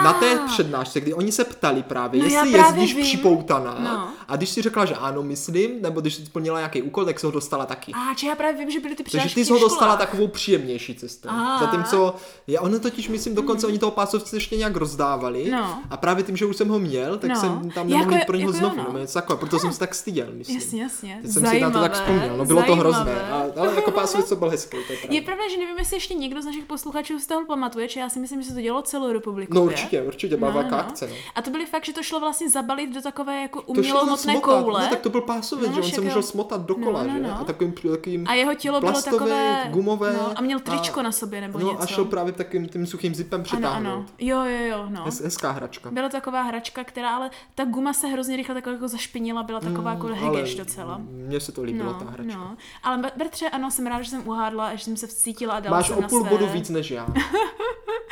na 0.04 0.12
té 0.12 0.38
přednášce, 0.46 1.00
kdy 1.00 1.14
oni 1.14 1.32
se 1.32 1.44
ptali 1.44 1.82
právě, 1.82 2.22
No, 2.22 2.28
já 2.28 2.44
jestli 2.44 2.58
právě 2.58 2.80
jezdíš 2.82 2.96
vím. 2.96 3.04
připoutaná. 3.04 3.76
No. 3.78 4.08
A 4.28 4.36
když 4.36 4.48
si 4.48 4.62
řekla, 4.62 4.84
že 4.84 4.94
ano, 4.94 5.22
myslím, 5.22 5.82
nebo 5.82 6.00
když 6.00 6.14
jsi 6.14 6.26
splnila 6.26 6.58
nějaký 6.58 6.82
úkol, 6.82 7.04
tak 7.04 7.20
jsi 7.20 7.26
ho 7.26 7.32
dostala 7.32 7.66
taky. 7.66 7.92
A 7.92 8.14
či 8.14 8.26
já 8.26 8.34
právě 8.34 8.58
vím, 8.58 8.70
že 8.70 8.80
byly 8.80 8.94
ty 8.94 9.04
Takže 9.04 9.34
ty 9.34 9.44
jsi 9.44 9.52
ho 9.52 9.58
dostala 9.58 9.96
takovou 9.96 10.28
příjemnější 10.28 10.94
cestou. 10.94 11.28
Ah. 11.32 11.58
Zatímco, 11.60 12.14
je, 12.46 12.60
ono 12.60 12.78
totiž, 12.80 13.08
myslím, 13.08 13.34
dokonce 13.34 13.66
oni 13.66 13.78
toho 13.78 13.90
pásovce 13.92 14.36
ještě 14.36 14.56
nějak 14.56 14.76
rozdávali. 14.76 15.50
No. 15.50 15.82
A 15.90 15.96
právě 15.96 16.24
tím, 16.24 16.36
že 16.36 16.46
už 16.46 16.56
jsem 16.56 16.68
ho 16.68 16.78
měl, 16.78 17.18
tak 17.18 17.30
No. 17.30 17.36
jsem 17.40 17.70
tam 17.70 17.88
Jako 17.88 17.98
nemohl 17.98 18.14
jít 18.18 18.26
pro 18.26 18.36
něho 18.36 18.52
jako 18.54 18.58
znovu. 18.58 18.92
no. 18.92 18.98
Něco 18.98 19.14
takové, 19.14 19.38
proto 19.38 19.58
jsem 19.58 19.72
se 19.72 19.78
tak 19.78 19.94
styděl, 19.94 20.26
myslím. 20.32 20.56
Jasně, 20.58 20.82
jasně. 20.82 21.18
Teď 21.22 21.30
jsem 21.30 21.46
si 21.46 21.60
na 21.60 21.70
to 21.70 21.80
tak 21.80 21.94
Zajímavé, 21.96 22.18
vzpomněl. 22.18 22.36
No 22.38 22.44
bylo 22.44 22.62
to 22.62 22.76
hrozné. 22.76 23.04
zajímavé. 23.04 23.52
A, 23.56 23.60
ale 23.60 23.74
jako 23.74 23.90
pásovec 23.90 24.28
to 24.28 24.36
byl 24.36 24.50
hezký, 24.50 24.76
to 24.86 24.92
je 24.92 24.98
pravda. 24.98 25.14
Je 25.16 25.22
pravda, 25.22 25.42
že 25.50 25.56
nevím, 25.58 25.78
jestli 25.78 25.96
ještě 25.96 26.14
někdo 26.14 26.42
z 26.42 26.44
našich 26.44 26.64
posluchačů 26.64 27.18
z 27.18 27.26
toho 27.26 27.44
pamatuje, 27.46 27.88
či 27.88 27.98
já 27.98 28.08
si 28.08 28.21
myslím, 28.22 28.42
že 28.42 28.48
se 28.48 28.54
to 28.54 28.60
dělalo 28.60 28.82
celou 28.82 29.12
republiku. 29.12 29.54
No 29.54 29.64
určitě, 29.64 30.02
určitě, 30.02 30.36
byla 30.36 30.50
velká 30.50 30.76
akce. 30.76 31.06
No. 31.06 31.14
A 31.34 31.42
to 31.42 31.50
byly 31.50 31.66
fakt, 31.66 31.84
že 31.84 31.92
to 31.92 32.02
šlo 32.02 32.20
vlastně 32.20 32.50
zabalit 32.50 32.94
do 32.94 33.02
takové 33.02 33.42
jako 33.42 33.62
umělohmotné 33.62 34.16
zasmotat. 34.34 34.62
koule. 34.64 34.82
No, 34.82 34.88
tak 34.90 35.00
to 35.00 35.10
byl 35.10 35.20
pásovec, 35.20 35.68
No, 35.68 35.74
že 35.74 35.80
on 35.82 35.90
se 35.90 36.00
můžel 36.00 36.22
smotat 36.22 36.60
dokola, 36.66 37.02
No, 37.02 37.08
no, 37.08 37.14
že? 37.14 37.20
no. 37.22 37.40
A 37.40 37.44
takovým, 37.44 37.72
takovým 37.72 38.24
A 38.28 38.34
jeho 38.34 38.54
tělo 38.54 38.80
bylo 38.80 39.02
takové 39.02 39.66
gumové. 39.70 40.12
No, 40.12 40.32
a 40.36 40.40
měl 40.40 40.60
tričko 40.60 41.00
a, 41.00 41.02
na 41.02 41.12
sobě 41.12 41.40
nebo 41.40 41.58
no, 41.58 41.70
něco. 41.70 41.82
a 41.82 41.86
šel 41.86 42.04
právě 42.04 42.32
takovým 42.32 42.68
tím 42.68 42.86
suchým 42.86 43.14
zipem 43.14 43.40
ano, 43.40 43.44
přetáhnout. 43.44 43.92
ano. 43.94 44.06
Jo, 44.18 44.38
jo, 44.44 44.66
jo, 44.66 44.86
no. 44.88 45.04
Hez, 45.04 45.20
hezká 45.20 45.50
hračka. 45.50 45.90
Byla 45.90 46.08
taková 46.08 46.42
hračka, 46.42 46.84
která 46.84 47.16
ale 47.16 47.30
ta 47.54 47.64
guma 47.64 47.92
se 47.92 48.06
hrozně 48.06 48.36
rychle 48.36 48.54
taková 48.54 48.72
jako 48.74 48.88
zašpinila, 48.88 49.42
byla 49.42 49.60
taková 49.60 49.90
jako 49.90 50.06
hegeš 50.06 50.54
docela. 50.54 51.00
Mně 51.10 51.40
se 51.40 51.52
to 51.52 51.62
líbilo, 51.62 51.92
No, 51.92 51.98
ta 51.98 52.04
hračka. 52.04 52.36
no. 52.38 52.56
Ale 52.82 52.98
Bratře, 53.16 53.48
ano, 53.48 53.70
jsem 53.70 53.86
ráda, 53.86 54.02
že 54.02 54.10
jsem 54.10 54.28
uhádla 54.28 54.66
a 54.68 54.74
že 54.74 54.84
jsem 54.84 54.96
se 54.96 55.06
vcítila 55.06 55.54
a 55.54 55.60
dala 55.60 55.76
Máš 55.76 55.90
o 55.90 56.02
půl 56.02 56.24
bodu 56.24 56.46
víc 56.46 56.70
než 56.70 56.90
já. 56.90 57.06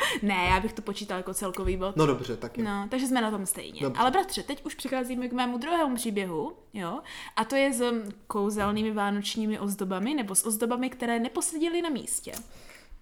Ne, 0.21 0.47
já 0.49 0.59
bych 0.59 0.73
to 0.73 0.81
počítala 0.81 1.17
jako 1.17 1.33
celkový 1.33 1.77
bod. 1.77 1.95
No 1.95 2.05
dobře, 2.05 2.37
tak 2.37 2.57
jo. 2.57 2.65
No, 2.65 2.87
takže 2.89 3.07
jsme 3.07 3.21
na 3.21 3.31
tom 3.31 3.45
stejně. 3.45 3.81
Dobře. 3.81 3.99
Ale 4.01 4.11
bratře, 4.11 4.43
teď 4.43 4.65
už 4.65 4.75
přicházíme 4.75 5.27
k 5.27 5.33
mému 5.33 5.57
druhému 5.57 5.95
příběhu, 5.95 6.53
jo? 6.73 6.99
A 7.35 7.45
to 7.45 7.55
je 7.55 7.73
s 7.73 7.91
mm, 7.91 8.11
kouzelnými 8.27 8.91
vánočními 8.91 9.59
ozdobami, 9.59 10.13
nebo 10.13 10.35
s 10.35 10.45
ozdobami, 10.45 10.89
které 10.89 11.19
neposeděly 11.19 11.81
na 11.81 11.89
místě. 11.89 12.31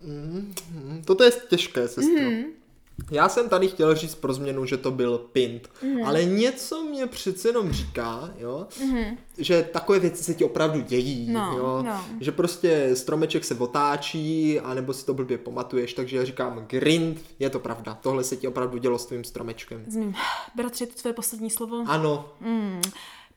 Mm, 0.03 0.53
Toto 1.05 1.23
je 1.23 1.31
těžké, 1.49 1.87
sestro. 1.87 2.23
Mhm. 2.23 2.43
Já 3.11 3.29
jsem 3.29 3.49
tady 3.49 3.67
chtěl 3.67 3.95
říct 3.95 4.15
pro 4.15 4.33
změnu, 4.33 4.65
že 4.65 4.77
to 4.77 4.91
byl 4.91 5.17
pint, 5.17 5.69
Mhm. 5.83 6.03
ale 6.05 6.25
něco 6.25 6.83
mě 6.83 7.07
přece 7.07 7.47
jenom 7.49 7.71
říká, 7.71 8.29
jo, 8.37 8.67
že 9.37 9.69
takové 9.73 9.99
věci 9.99 10.23
se 10.23 10.33
ti 10.33 10.43
opravdu 10.43 10.81
dějí, 10.81 11.29
No, 11.31 11.53
jo, 11.57 11.83
no. 11.85 12.05
že 12.19 12.31
prostě 12.31 12.89
stromeček 12.95 13.45
se 13.45 13.55
otáčí, 13.55 14.59
anebo 14.59 14.93
si 14.93 15.05
to 15.05 15.13
blbě 15.13 15.37
pamatuješ, 15.37 15.93
takže 15.93 16.17
já 16.17 16.25
říkám 16.25 16.65
grind, 16.67 17.21
je 17.39 17.49
to 17.49 17.59
pravda, 17.59 17.97
tohle 18.01 18.23
se 18.23 18.35
ti 18.35 18.47
opravdu 18.47 18.77
dělo 18.77 18.99
s 18.99 19.05
tvým 19.05 19.23
stromečkem. 19.23 19.83
S 19.87 19.95
mým, 19.95 20.15
bratře, 20.55 20.85
to 20.85 20.93
tvoje 20.93 21.13
poslední 21.13 21.49
slovo? 21.49 21.83
Ano, 21.87 22.29
Mm. 22.41 22.81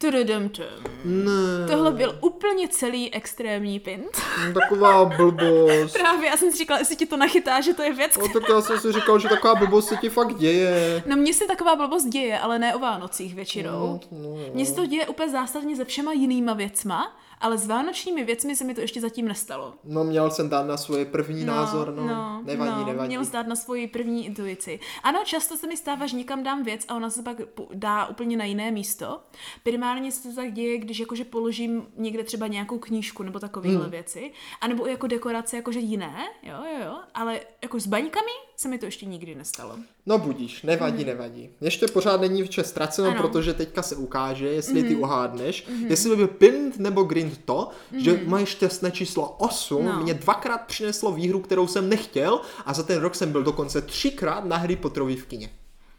Tududumtum. 0.03 0.65
ne, 1.05 1.69
Tohle 1.71 1.93
byl 1.93 2.19
úplně 2.21 2.69
celý 2.69 3.15
extrémní 3.15 3.81
pint. 3.81 4.21
taková 4.55 5.05
blbost. 5.05 5.93
Právě, 5.93 6.29
já 6.31 6.37
jsem 6.37 6.51
si 6.53 6.59
říkala, 6.59 6.79
jestli 6.79 6.97
ti 6.97 7.07
to 7.07 7.17
nachytá, 7.17 7.61
že 7.61 7.75
to 7.75 7.83
je 7.83 7.93
věc, 7.93 8.19
No, 8.19 8.29
tak 8.29 8.49
já 8.49 8.61
jsem 8.61 8.81
si 8.81 8.93
říkal, 8.93 9.19
že 9.19 9.29
taková 9.29 9.55
blbost 9.55 9.89
se 9.89 9.97
ti 9.97 10.09
fakt 10.09 10.35
děje. 10.35 11.03
No 11.07 11.17
mně 11.17 11.35
se 11.35 11.47
taková 11.47 11.77
blbost 11.77 12.05
děje, 12.05 12.39
ale 12.39 12.59
ne 12.59 12.75
o 12.75 12.79
Vánocích 12.79 13.35
většinou. 13.35 14.01
No, 14.13 14.37
Mně 14.55 14.67
se 14.67 14.75
to 14.75 14.87
děje 14.87 15.07
úplně 15.07 15.29
zásadně 15.31 15.77
se 15.77 15.85
všema 15.85 16.13
jinýma 16.13 16.53
věcma, 16.55 17.17
ale 17.43 17.59
s 17.59 17.67
vánočními 17.67 18.25
věcmi 18.25 18.57
se 18.57 18.65
mi 18.65 18.75
to 18.75 18.81
ještě 18.81 19.01
zatím 19.01 19.29
nestalo. 19.29 19.75
No 19.85 20.05
měl 20.05 20.31
jsem 20.31 20.49
dát 20.49 20.67
na 20.67 20.77
svůj 20.77 21.05
první 21.05 21.45
názor, 21.45 21.95
no, 21.97 22.43
nevadí, 22.45 22.71
no, 22.81 22.87
nevadí. 22.87 23.09
Měl 23.09 23.25
zdát 23.25 23.47
na 23.47 23.57
svoji 23.57 23.87
první 23.89 24.27
intuici. 24.27 24.81
Ano, 25.03 25.21
často 25.25 25.57
se 25.57 25.67
mi 25.67 25.77
stává, 25.77 26.07
že 26.07 26.17
někam 26.17 26.43
dám 26.43 26.63
věc 26.63 26.85
a 26.89 26.95
ona 26.95 27.11
se 27.11 27.23
pak 27.23 27.37
dá 27.75 28.07
úplně 28.07 28.37
na 28.37 28.45
jiné 28.45 28.71
místo. 28.71 29.21
Primárně 29.63 30.13
se 30.13 30.29
to 30.29 30.35
tak 30.35 30.53
děje, 30.53 30.79
když 30.79 30.99
jakože 30.99 31.25
položím 31.25 31.87
někde 31.97 32.25
třeba 32.25 32.47
nějakou 32.47 32.79
knížku 32.79 33.23
nebo 33.23 33.39
takovéhle 33.39 33.81
Hmm. 33.83 33.91
věci. 33.91 34.33
A 34.61 34.69
nebo 34.69 34.87
jako 34.87 35.07
dekorace 35.07 35.57
jakože 35.57 35.81
jiné, 35.81 36.15
jo, 36.43 36.57
jo, 36.73 36.85
jo. 36.87 36.95
Ale 37.15 37.41
jako 37.63 37.81
s 37.81 37.87
baňkami 37.87 38.33
se 38.63 38.69
mi 38.69 38.79
to 38.79 38.87
ještě 38.87 39.07
nikdy 39.07 39.35
nestalo. 39.35 39.77
No 40.07 40.19
budíš, 40.19 40.63
nevadí, 40.63 41.05
nevadí. 41.05 41.51
Ještě 41.61 41.87
pořád 41.89 42.21
není 42.21 42.43
vše 42.49 42.65
ztraceno. 42.65 43.09
Ano. 43.09 43.15
Mhm. 43.19 43.29
protože 43.29 43.55
teďka 43.55 43.83
se 43.83 43.97
ukáže, 43.97 44.49
jestli 44.49 44.83
ty 44.83 44.97
uhádneš, 44.97 45.67
jestli 45.87 46.11
by 46.11 46.17
byl 46.17 46.29
pint 46.29 46.79
nebo 46.79 47.03
grind 47.03 47.41
to, 47.45 47.69
že 47.97 48.21
moje 48.25 48.47
šťastné 48.47 48.91
číslo 48.91 49.37
8 49.39 49.85
No. 49.85 50.03
mě 50.03 50.15
dvakrát 50.15 50.59
přineslo 50.59 51.13
výhru, 51.13 51.41
kterou 51.41 51.67
jsem 51.67 51.89
nechtěl 51.89 52.41
a 52.67 52.75
za 52.75 52.83
ten 52.83 52.99
rok 53.01 53.15
jsem 53.15 53.33
byl 53.33 53.43
dokonce 53.43 53.83
třikrát 53.83 54.45
na 54.45 54.57
Harry 54.57 54.77
Potterovi 54.77 55.17
v 55.17 55.27
kině. 55.27 55.51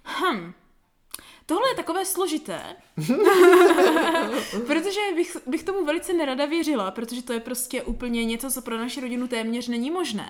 Hm. 0.04 0.52
Tohle 1.46 1.70
je 1.70 1.76
takové 1.76 2.06
složité, 2.06 2.62
protože 4.68 5.00
bych, 5.16 5.38
bych 5.48 5.64
tomu 5.64 5.86
velice 5.86 6.14
nerada 6.14 6.46
věřila, 6.46 6.92
protože 6.92 7.22
to 7.24 7.34
je 7.34 7.40
prostě 7.40 7.84
úplně 7.84 8.26
něco, 8.26 8.52
co 8.52 8.62
pro 8.62 8.78
naši 8.78 9.02
rodinu 9.02 9.28
téměř 9.28 9.68
není 9.68 9.92
možné. 9.92 10.28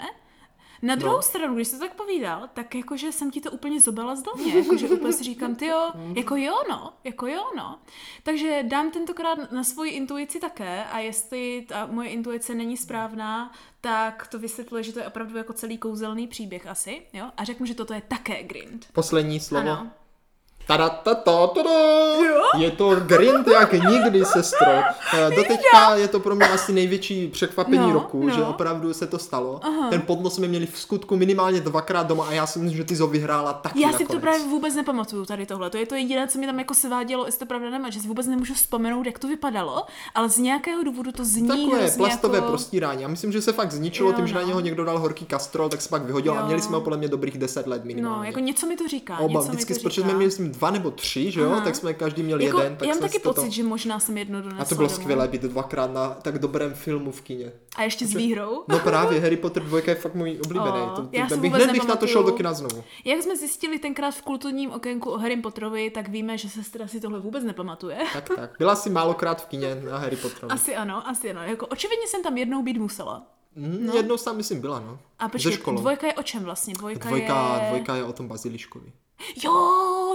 Na 0.84 0.96
druhou 0.96 1.16
no. 1.16 1.22
stranu, 1.22 1.56
když 1.56 1.68
jsi 1.68 1.74
to 1.76 1.80
tak 1.80 1.96
povídal, 1.96 2.50
tak 2.54 2.76
jakože 2.76 3.12
jsem 3.12 3.32
ti 3.32 3.42
to 3.42 3.52
úplně 3.52 3.82
zobala 3.82 4.16
z 4.16 4.22
dlaně, 4.22 4.56
jakože 4.60 4.90
úplně 4.90 5.14
si 5.14 5.24
říkám, 5.24 5.56
ty 5.56 5.66
jo, 5.66 5.92
jako 6.16 6.36
jo 6.36 6.56
no, 6.70 6.94
jako 7.04 7.28
jo 7.28 7.44
no. 7.58 7.80
Takže 8.24 8.64
dám 8.68 8.92
tentokrát 8.92 9.52
na 9.52 9.64
svoji 9.64 9.92
intuici 9.92 10.40
také 10.40 10.84
a 10.84 11.00
jestli 11.00 11.66
ta 11.70 11.86
moje 11.86 12.10
intuice 12.10 12.56
není 12.56 12.78
správná, 12.78 13.52
tak 13.82 14.28
to 14.28 14.40
vysvětluje, 14.40 14.84
že 14.84 14.94
to 14.94 15.00
je 15.00 15.08
opravdu 15.08 15.38
jako 15.38 15.54
celý 15.54 15.78
kouzelný 15.78 16.28
příběh 16.28 16.68
asi, 16.68 17.02
jo, 17.14 17.26
a 17.38 17.44
řeknu, 17.44 17.66
že 17.66 17.76
toto 17.76 17.94
je 17.94 18.02
také 18.08 18.44
grind. 18.44 18.88
Poslední 18.94 19.40
slovo. 19.40 19.70
Ano. 19.70 19.92
Tada, 20.68 20.90
ta, 20.90 21.16
ta, 21.16 21.48
tada. 21.48 21.70
Je 22.58 22.72
to 22.72 22.96
grind 22.96 23.48
jak 23.48 23.74
nikdy, 23.74 24.26
sestro. 24.26 24.68
Eh, 25.14 25.30
Doteďka 25.36 25.96
je 25.96 26.08
to 26.08 26.20
pro 26.20 26.36
mě 26.36 26.48
asi 26.48 26.74
největší 26.74 27.28
překvapení 27.28 27.78
No, 27.78 27.94
roku, 27.94 28.28
no. 28.28 28.36
že 28.36 28.44
opravdu 28.44 28.94
se 28.94 29.08
to 29.08 29.20
stalo. 29.20 29.60
Ten 29.90 30.02
podnos 30.02 30.36
jsme 30.36 30.48
měli 30.48 30.66
v 30.66 30.80
skutku 30.80 31.16
minimálně 31.18 31.62
dvakrát 31.62 32.08
doma 32.08 32.26
a 32.26 32.32
já 32.34 32.48
si 32.48 32.60
myslím, 32.60 32.78
že 32.78 32.84
ty 32.84 32.96
jsi 32.96 33.02
ho 33.02 33.08
vyhrála 33.08 33.54
taky 33.54 33.82
Já 33.82 33.94
si 33.94 34.06
to 34.06 34.20
právě 34.20 34.40
vůbec 34.40 34.76
nepamatuju 34.76 35.26
tady 35.26 35.46
tohle. 35.46 35.70
To 35.70 35.78
je 35.78 35.86
to 35.86 35.96
jediné, 35.96 36.28
co 36.28 36.40
mi 36.40 36.46
tam 36.46 36.60
jako 36.60 36.74
svádělo, 36.74 37.26
jestli 37.26 37.40
to 37.40 37.46
pravda 37.46 37.70
nemá, 37.70 37.90
že 37.90 38.00
si 38.00 38.08
vůbec 38.08 38.28
nemůžu 38.28 38.54
vzpomenout, 38.54 39.06
jak 39.06 39.20
to 39.20 39.28
vypadalo, 39.28 39.86
ale 40.16 40.30
z 40.30 40.38
nějakého 40.38 40.84
důvodu 40.84 41.12
to 41.12 41.26
zní 41.26 41.48
Takové 41.48 41.78
hrozně 41.78 41.98
plastové 41.98 42.38
jako... 42.38 42.48
prostírání. 42.50 43.02
Já 43.02 43.08
myslím, 43.08 43.32
že 43.32 43.42
se 43.42 43.54
fakt 43.54 43.72
zničilo 43.72 44.10
Jo, 44.10 44.16
tím, 44.16 44.28
že 44.28 44.34
na 44.36 44.42
no. 44.42 44.48
něho 44.48 44.60
někdo 44.60 44.86
dal 44.86 45.00
horký 45.00 45.26
kastrol, 45.26 45.70
tak 45.70 45.82
se 45.82 45.90
pak 45.90 46.02
vyhodil 46.06 46.34
a 46.34 46.40
Jo. 46.40 46.46
měli 46.46 46.62
jsme 46.62 46.76
ho 46.76 46.82
podle 46.82 46.98
mě 46.98 47.08
dobrých 47.08 47.38
10 47.38 47.68
let 47.68 47.86
minimálně. 47.86 48.18
No, 48.18 48.24
jako 48.24 48.40
něco 48.40 48.68
mi 48.68 48.76
to 48.78 48.88
říká. 48.88 49.18
Oba, 49.18 49.40
něco 49.40 49.52
vždycky, 49.52 49.74
mi 49.74 49.80
to 49.80 49.84
protože 49.84 50.02
říká. 50.02 50.10
jsme 50.10 50.18
měli 50.18 50.32
dva 50.54 50.72
nebo 50.72 50.92
tři, 50.92 51.32
že 51.32 51.40
jo, 51.40 51.52
Aha. 51.52 51.62
tak 51.62 51.76
jsme 51.76 51.94
každý 51.94 52.24
měl 52.24 52.40
Jako, 52.42 52.58
jeden. 52.60 52.76
Tak 52.78 52.88
já 52.88 52.94
mám 52.94 53.02
taky 53.02 53.14
si 53.14 53.20
to 53.20 53.34
pocit, 53.34 53.52
že 53.52 53.64
možná 53.64 54.00
jsem 54.00 54.18
jedno 54.18 54.42
donesla 54.42 54.62
A 54.62 54.66
to 54.66 54.76
bylo 54.76 54.88
domů. 54.88 55.02
skvělé 55.02 55.28
být 55.28 55.42
dvakrát 55.42 55.94
na 55.94 56.10
tak 56.10 56.40
dobrém 56.40 56.74
filmu 56.74 57.12
v 57.12 57.22
kině. 57.22 57.52
A 57.76 57.84
ještě 57.84 58.08
s 58.08 58.14
výhrou. 58.14 58.64
No 58.68 58.80
právě, 58.80 59.20
Harry 59.20 59.38
Potter 59.38 59.64
2 59.64 59.80
je 59.88 59.96
fakt 59.96 60.16
můj 60.16 60.40
oblíbený. 60.46 60.78
O, 60.82 60.90
to, 60.96 61.02
to, 61.02 61.10
já 61.12 61.28
to 61.28 61.36
si 61.36 61.42
bych 61.42 61.54
hned 61.54 61.72
bych 61.72 61.88
na 61.88 61.96
to 61.96 62.08
šel 62.08 62.24
do 62.24 62.32
kina 62.32 62.54
znovu. 62.54 62.84
Jak 63.06 63.24
jsme 63.24 63.38
zjistili 63.38 63.80
tenkrát 63.80 64.12
v 64.12 64.22
kulturním 64.22 64.72
okénku 64.72 65.10
o 65.12 65.18
Harry 65.18 65.38
Potterovi, 65.38 65.90
tak 65.90 66.10
víme, 66.10 66.38
že 66.38 66.50
sestra 66.50 66.88
si 66.88 67.00
tohle 67.00 67.20
vůbec 67.20 67.44
nepamatuje. 67.44 67.98
Tak, 68.14 68.30
tak. 68.36 68.56
Byla 68.60 68.76
jsi 68.76 68.90
málokrát 68.90 69.42
v 69.42 69.46
kině 69.46 69.76
na 69.92 69.98
Harry 69.98 70.16
Potterovi. 70.16 70.54
Asi 70.54 70.76
ano, 70.76 71.08
asi 71.08 71.32
ano. 71.32 71.42
Jako 71.44 71.66
očividně 71.68 72.08
jsem 72.08 72.24
tam 72.24 72.38
jednou 72.38 72.64
být 72.64 72.78
musela. 72.78 73.24
Mm, 73.56 73.90
Jednou 73.96 74.18
jsem 74.18 74.38
myslím 74.38 74.62
byla, 74.62 74.80
no. 74.80 75.00
A 75.20 75.30
počkej, 75.30 75.58
dvojka 75.76 76.08
je 76.08 76.14
o 76.14 76.24
čem 76.24 76.44
vlastně? 76.44 76.74
Dvojka, 76.74 77.08
Dvojka, 77.10 77.60
je... 77.62 77.68
dvojka 77.68 77.96
je 77.96 78.04
o 78.04 78.14
tom 78.14 78.28
Baziliškovi. 78.28 78.92
Jo, 79.44 79.54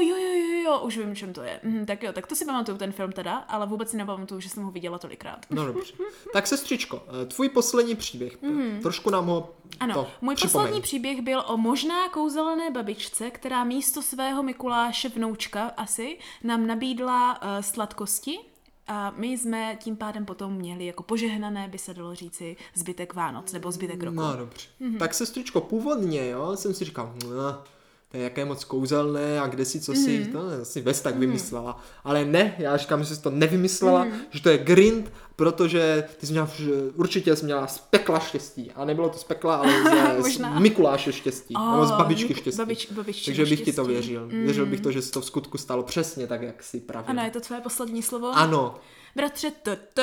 jo, 0.00 0.16
jo, 0.16 0.34
jo, 0.34 0.62
jo, 0.64 0.80
už 0.80 0.98
vím, 0.98 1.16
čem 1.16 1.32
to 1.32 1.42
je. 1.42 1.60
Mhm, 1.62 1.86
tak 1.86 2.02
jo, 2.02 2.12
tak 2.12 2.26
to 2.26 2.34
si 2.34 2.44
pamatuju 2.44 2.78
ten 2.78 2.92
film 2.92 3.12
teda, 3.12 3.36
ale 3.36 3.66
vůbec 3.66 3.90
si 3.90 3.96
nepamatuju, 3.96 4.40
že 4.40 4.48
jsem 4.48 4.62
ho 4.62 4.70
viděla 4.70 4.98
tolikrát. 4.98 5.46
No 5.50 5.66
dobře. 5.66 5.92
Tak 6.32 6.46
sestřičko, 6.46 7.02
eh, 7.22 7.26
tvůj 7.26 7.48
poslední 7.48 7.94
příběh. 7.94 8.38
Trošku 8.82 9.10
nám 9.10 9.26
ho. 9.26 9.54
Ano, 9.80 9.94
to 9.94 10.06
můj 10.20 10.34
připomeň. 10.34 10.64
poslední 10.64 10.82
příběh 10.82 11.20
byl 11.20 11.44
o 11.46 11.56
možná 11.56 12.08
kouzelné 12.08 12.70
babičce, 12.70 13.30
která 13.30 13.64
místo 13.64 14.02
svého 14.02 14.42
Mikuláše 14.42 15.08
vnoučka 15.08 15.66
asi 15.66 16.18
nám 16.42 16.66
nabídla 16.66 17.42
uh, 17.42 17.48
sladkosti 17.60 18.38
a 18.86 19.12
my 19.16 19.38
jsme 19.38 19.76
tím 19.80 19.96
pádem 19.96 20.24
potom 20.24 20.52
měli 20.52 20.86
jako 20.86 21.02
požehnané, 21.02 21.68
by 21.68 21.78
se 21.78 21.94
dalo 21.94 22.14
říci, 22.14 22.56
zbytek 22.74 23.14
Vánoc 23.14 23.52
nebo 23.52 23.72
zbytek 23.72 24.02
roku. 24.02 24.16
No 24.16 24.36
dobře. 24.36 24.68
Mhm. 24.80 24.98
Tak 24.98 25.14
sestřičko, 25.14 25.60
původně, 25.60 26.28
jo, 26.28 26.56
jsem 26.56 26.74
si 26.74 26.84
říkal, 26.84 27.14
no, 27.24 27.62
to 28.10 28.16
je 28.16 28.22
jaké 28.22 28.44
moc 28.44 28.64
kouzelné 28.64 29.40
a 29.40 29.46
kde 29.46 29.64
si 29.64 29.80
co 29.80 29.94
si, 29.94 30.18
Mhm. 30.18 30.32
to 30.32 30.64
si 30.64 30.80
Ves 30.80 31.00
tak 31.00 31.16
vymyslela. 31.16 31.80
Ale 32.04 32.24
ne, 32.24 32.54
já 32.58 32.76
říkám, 32.76 33.04
že 33.04 33.16
jsi 33.16 33.22
to 33.22 33.30
nevymyslela, 33.30 34.06
že 34.30 34.42
to 34.42 34.48
je 34.48 34.58
grind, 34.58 35.12
protože 35.36 36.04
ty 36.16 36.26
jsi 36.26 36.32
měla, 36.32 36.50
určitě 36.94 37.36
jsi 37.36 37.44
měla 37.44 37.66
z 37.66 37.78
pekla 37.78 38.18
štěstí. 38.18 38.72
A 38.74 38.84
nebylo 38.84 39.08
to 39.08 39.18
z 39.18 39.24
pekla, 39.24 39.56
ale 39.56 39.72
z, 40.22 40.34
z. 40.36 40.40
Mikuláše 40.58 41.12
štěstí. 41.12 41.54
Oh, 41.56 41.72
nebo 41.72 41.86
z 41.86 41.90
babičky 41.90 42.34
Mik- 42.34 42.38
štěstí. 42.38 42.60
babič- 42.62 42.92
babiččino 42.92 43.36
Takže 43.36 43.50
bych 43.50 43.60
ti 43.60 43.72
to 43.72 43.84
štěstí. 43.84 43.92
věřil. 43.92 44.26
Věřil 44.28 44.66
bych 44.66 44.80
to, 44.80 44.92
že 44.92 45.02
se 45.02 45.10
to 45.12 45.20
v 45.20 45.24
skutku 45.24 45.58
stalo 45.58 45.82
přesně 45.82 46.26
tak, 46.26 46.42
jak 46.42 46.62
si 46.62 46.80
pravil. 46.80 47.10
Ano, 47.10 47.22
je 47.24 47.30
to 47.30 47.40
tvoje 47.40 47.60
poslední 47.60 48.02
slovo? 48.02 48.30
Ano. 48.34 48.74
Bratře, 49.16 49.50
to, 49.62 49.70
to, 49.76 49.80
to, 49.94 50.02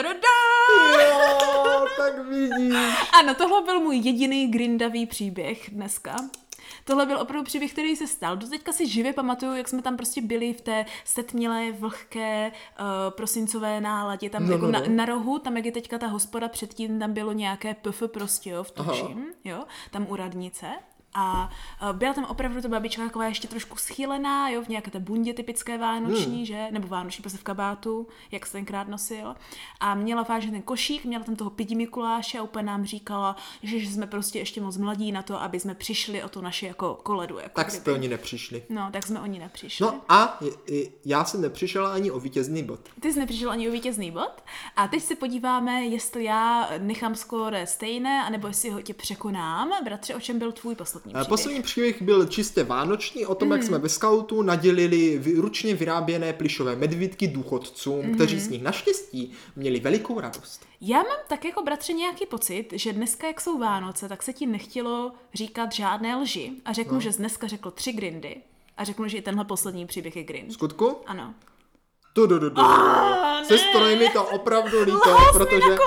Jo, 1.02 1.86
tak 1.98 2.28
vidíš. 2.30 2.74
Ano, 3.20 3.36
tohle 3.36 3.62
byl 3.62 3.80
můj 3.80 3.96
jediný 3.98 4.48
grindavý 4.48 5.06
příběh 5.06 5.70
dneska. 5.72 6.16
Tohle 6.84 7.06
byl 7.06 7.22
opravdu 7.22 7.46
příběh, 7.46 7.72
který 7.72 7.96
se 7.96 8.08
stal. 8.08 8.38
Doteďka 8.38 8.72
si 8.72 8.88
živě 8.88 9.14
pamatuju, 9.14 9.56
jak 9.56 9.68
jsme 9.68 9.82
tam 9.82 9.98
prostě 9.98 10.22
byli 10.22 10.54
v 10.54 10.62
té 10.62 10.86
setmilé, 11.06 11.72
vlhké, 11.72 12.52
uh, 12.80 12.86
prosincové 13.10 13.82
náladě, 13.82 14.30
tam 14.30 14.48
No, 14.48 14.52
jako 14.54 14.66
no, 14.66 14.72
na, 14.72 14.80
no. 14.80 14.86
na, 14.90 15.06
rohu, 15.06 15.40
tam 15.40 15.58
jak 15.58 15.66
je 15.66 15.72
teďka 15.72 15.98
ta 15.98 16.08
hospoda, 16.08 16.48
předtím 16.48 17.00
tam 17.00 17.14
bylo 17.14 17.32
nějaké 17.32 17.74
pf 17.74 18.04
prostě, 18.08 18.50
jo, 18.50 18.64
v 18.64 18.72
tuším, 18.72 19.26
jo, 19.44 19.64
tam 19.92 20.06
u 20.10 20.16
radnice. 20.16 20.68
A 21.18 21.50
uh, 21.82 21.94
byla 21.94 22.14
tam 22.14 22.26
opravdu 22.26 22.62
ta 22.62 22.68
babička 22.68 23.04
taková 23.04 23.26
ještě 23.26 23.48
trošku 23.48 23.78
schýlená, 23.78 24.50
jo, 24.50 24.62
v 24.64 24.68
nějaké 24.68 24.92
té 24.92 25.00
bundě 25.00 25.34
typické 25.34 25.78
vánoční, 25.78 26.36
hmm. 26.36 26.46
že? 26.46 26.68
Nebo 26.72 26.88
vánoční 26.88 27.22
prostě 27.22 27.38
v 27.38 27.44
kabátu, 27.44 28.08
jak 28.32 28.46
se 28.46 28.52
tenkrát 28.52 28.88
nosil. 28.88 29.36
A 29.80 29.96
měla 29.96 30.24
vážně 30.24 30.52
ten 30.52 30.62
košík, 30.62 31.06
měla 31.06 31.24
tam 31.24 31.36
toho 31.36 31.50
pidi 31.50 31.76
Mikuláše 31.76 32.40
a 32.40 32.44
úplně 32.44 32.64
nám 32.64 32.86
říkala, 32.86 33.36
že, 33.64 33.80
že 33.80 33.92
jsme 33.92 34.08
prostě 34.08 34.40
ještě 34.40 34.62
moc 34.62 34.78
mladí 34.78 35.12
na 35.12 35.22
to, 35.22 35.42
aby 35.42 35.60
jsme 35.60 35.76
přišli 35.76 36.24
o 36.24 36.30
tu 36.30 36.42
naši 36.42 36.66
jako 36.66 37.00
koledu. 37.04 37.40
Jako 37.40 37.56
Tak 37.56 37.68
kdyby. 37.68 37.82
jste 37.82 37.92
oni 37.92 38.08
nepřišli. 38.08 38.64
No, 38.70 38.90
tak 38.92 39.08
jsme 39.08 39.22
o 39.22 39.26
ní 39.26 39.40
nepřišli. 39.40 39.86
No 39.86 40.02
a 40.10 40.40
já 41.06 41.26
jsem 41.26 41.42
nepřišel 41.42 41.88
ani 41.88 42.12
o 42.12 42.20
vítězný 42.20 42.64
bod. 42.64 42.80
Ty 43.00 43.14
jsi 43.14 43.20
nepřišel 43.20 43.52
ani 43.52 43.70
o 43.70 43.72
vítězný 43.72 44.12
bod. 44.12 44.44
A 44.76 44.88
teď 44.88 45.04
se 45.04 45.16
podíváme, 45.16 45.86
jestli 45.86 46.24
já 46.24 46.70
nechám 46.78 47.16
skóre 47.16 47.68
stejné, 47.68 48.24
anebo 48.24 48.48
jestli 48.48 48.70
ho 48.70 48.82
tě 48.82 48.94
překonám. 48.94 49.72
Bratře, 49.84 50.16
o 50.16 50.20
čem 50.20 50.40
byl 50.40 50.52
tvůj 50.52 50.76
poslední 50.76 51.05
Eh, 51.06 51.10
příběh? 51.10 51.28
Poslední 51.28 51.62
příběh 51.62 52.02
byl 52.02 52.26
čistě 52.26 52.64
vánoční, 52.64 53.26
o 53.26 53.36
tom, 53.36 53.52
jak 53.52 53.60
Mhm. 53.60 53.68
jsme 53.68 53.78
ve 53.80 53.90
skautu 53.90 54.42
nadělili 54.42 55.22
ručně 55.36 55.76
vyráběné 55.76 56.34
plišové 56.34 56.76
medvídky 56.76 57.28
důchodcům, 57.28 58.00
Mhm. 58.06 58.16
kteří 58.16 58.40
z 58.40 58.50
nich 58.50 58.64
naštěstí 58.64 59.32
měli 59.56 59.80
velikou 59.80 60.20
radost. 60.20 60.66
Já 60.82 60.98
mám 60.98 61.18
tak 61.30 61.46
jako 61.46 61.64
bratře 61.64 61.94
nějaký 61.94 62.26
pocit, 62.26 62.68
že 62.74 62.94
dneska, 62.94 63.28
jak 63.28 63.42
jsou 63.42 63.58
Vánoce, 63.58 64.10
tak 64.10 64.24
se 64.24 64.34
ti 64.34 64.46
nechtělo 64.46 65.12
říkat 65.34 65.72
žádné 65.72 66.16
lži. 66.16 66.52
A 66.66 66.74
řeknu, 66.74 66.94
no. 66.94 67.00
že 67.02 67.12
jsi 67.12 67.18
dneska 67.20 67.48
řekl 67.48 67.72
tři 67.72 67.94
grindy. 67.94 68.36
A 68.78 68.84
řeknu, 68.84 69.08
že 69.08 69.18
i 69.18 69.22
tenhle 69.22 69.46
poslední 69.46 69.86
příběh 69.86 70.16
je 70.16 70.24
grind. 70.24 70.54
skutku? 70.54 70.96
Ano. 71.06 71.34
Tu, 72.16 72.28
tu, 72.28 72.40
tu, 72.40 72.50
tu. 72.50 72.62
ne. 72.62 73.46
Sestro, 73.46 73.86
je 73.86 73.96
mi 73.96 74.10
to 74.10 74.24
opravdu 74.24 74.84
líto, 74.84 75.10
Lhal 75.10 75.34
protože... 75.34 75.78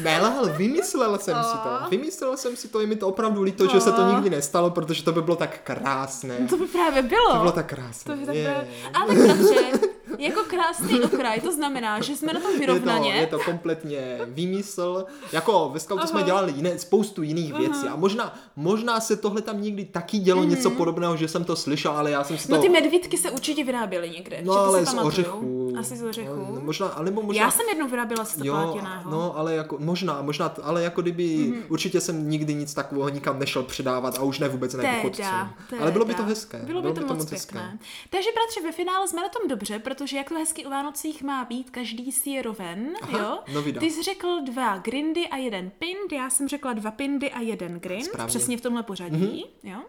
Nelhal, 0.00 0.48
vymyslel 0.56 1.18
jsem 1.18 1.36
si 1.42 1.56
to. 1.58 1.88
Vymyslel 1.90 2.36
jsem 2.36 2.56
si 2.56 2.68
to, 2.68 2.80
je 2.80 2.86
mi 2.86 2.96
to 2.96 3.08
opravdu 3.08 3.42
líto, 3.42 3.66
že 3.66 3.80
se 3.80 3.92
to 3.92 4.12
nikdy 4.12 4.30
nestalo, 4.30 4.70
protože 4.70 5.02
to 5.04 5.12
by 5.12 5.22
bylo 5.22 5.36
tak 5.36 5.60
krásné. 5.64 6.46
To 6.50 6.56
by 6.56 6.66
právě 6.66 7.02
bylo. 7.02 7.32
To 7.32 7.38
bylo 7.38 7.52
tak 7.52 7.66
krásné. 7.66 8.14
To 8.14 8.20
by 8.20 8.26
tak 8.26 8.36
bylo. 8.36 8.64
Ale 8.94 9.14
bratře, 9.14 9.88
jako 10.18 10.40
krásný 10.44 11.00
okraj, 11.00 11.40
to 11.40 11.52
znamená, 11.52 12.00
že 12.00 12.16
jsme 12.16 12.32
na 12.32 12.40
tom 12.40 12.50
Je 12.50 12.56
to, 12.56 12.60
vyrovnaně. 12.60 13.12
je 13.12 13.26
to 13.26 13.38
kompletně 13.38 14.18
výmysl. 14.26 15.04
Jako 15.32 15.70
ve 15.72 15.80
scoutu 15.80 16.06
jsme 16.06 16.22
dělali 16.22 16.52
jiné, 16.52 16.78
spoustu 16.78 17.22
jiných 17.22 17.54
věcí 17.54 17.88
a 17.88 17.96
možná, 17.96 18.34
možná 18.56 19.00
se 19.00 19.16
tohle 19.16 19.42
tam 19.42 19.62
někdy 19.62 19.84
taky 19.84 20.18
dělo 20.18 20.44
něco 20.44 20.70
podobného, 20.70 21.16
že 21.16 21.28
jsem 21.28 21.44
to 21.44 21.56
slyšel, 21.56 21.92
ale 21.92 22.10
já 22.10 22.24
jsem 22.24 22.38
si 22.38 22.48
to... 22.48 22.52
Mhm. 22.54 22.62
No 22.62 22.68
ty 22.68 22.82
medvídky 22.82 23.18
se 23.18 23.30
určitě 23.30 23.64
vyráběly 23.64 24.10
někde. 24.10 24.42
no 24.42 24.52
že 24.52 24.58
to 24.58 24.64
ale 24.64 24.86
z 24.86 24.94
ořechů. 24.94 25.72
Asi 25.78 25.96
z 25.96 26.02
ořechů. 26.02 26.46
No, 26.54 26.60
možná, 26.60 26.86
alebo 26.86 27.22
možná... 27.22 27.42
Já 27.42 27.50
jsem 27.50 27.68
jednou 27.68 27.88
vyráběla 27.88 28.24
z 28.24 28.38
Jo, 28.44 28.80
no, 29.10 29.38
ale 29.38 29.54
jako, 29.54 29.76
možná, 29.78 30.22
možná, 30.22 30.54
ale 30.62 30.82
jako 30.82 31.02
kdyby, 31.02 31.24
mm-hmm. 31.24 31.62
určitě 31.68 32.00
jsem 32.00 32.30
nikdy 32.30 32.54
nic 32.54 32.74
takového 32.74 33.08
nikam 33.08 33.38
nešel 33.38 33.62
předávat 33.62 34.18
a 34.18 34.22
už 34.22 34.38
ne 34.38 34.48
vůbec 34.48 34.74
ne. 34.74 35.02
Teda, 35.02 35.50
Ale 35.80 35.92
bylo 35.92 36.04
by 36.04 36.14
to 36.14 36.22
hezké. 36.22 36.58
Bylo 36.58 36.82
by 36.82 36.92
to, 36.92 37.14
moc 37.14 37.30
pěkné. 37.30 37.78
Takže 38.10 38.28
bratře, 38.34 38.60
ve 38.62 38.72
finále 38.72 39.08
jsme 39.08 39.22
na 39.22 39.28
tom 39.28 39.48
dobře, 39.48 39.78
protože 39.78 39.99
jak 40.16 40.28
to 40.28 40.34
hezky 40.34 40.66
u 40.66 40.70
Vánocích 40.70 41.22
má 41.22 41.44
být, 41.44 41.70
každý 41.70 42.12
si 42.12 42.30
je 42.30 42.42
roven, 42.42 42.92
Aha, 43.02 43.18
jo? 43.18 43.38
no 43.54 43.62
vida. 43.62 43.80
Ty 43.80 43.90
jsi 43.90 44.02
řekl 44.02 44.40
dva 44.44 44.78
grindy 44.78 45.28
a 45.28 45.36
jeden 45.36 45.70
pind, 45.70 46.12
já 46.12 46.30
jsem 46.30 46.48
řekla 46.48 46.72
dva 46.72 46.90
pindy 46.90 47.30
a 47.30 47.40
jeden 47.40 47.80
grind, 47.80 48.04
Správně. 48.04 48.28
přesně 48.28 48.56
v 48.56 48.60
tomhle 48.60 48.82
pořadí, 48.82 49.44
mm-hmm. 49.64 49.70
jo? 49.70 49.80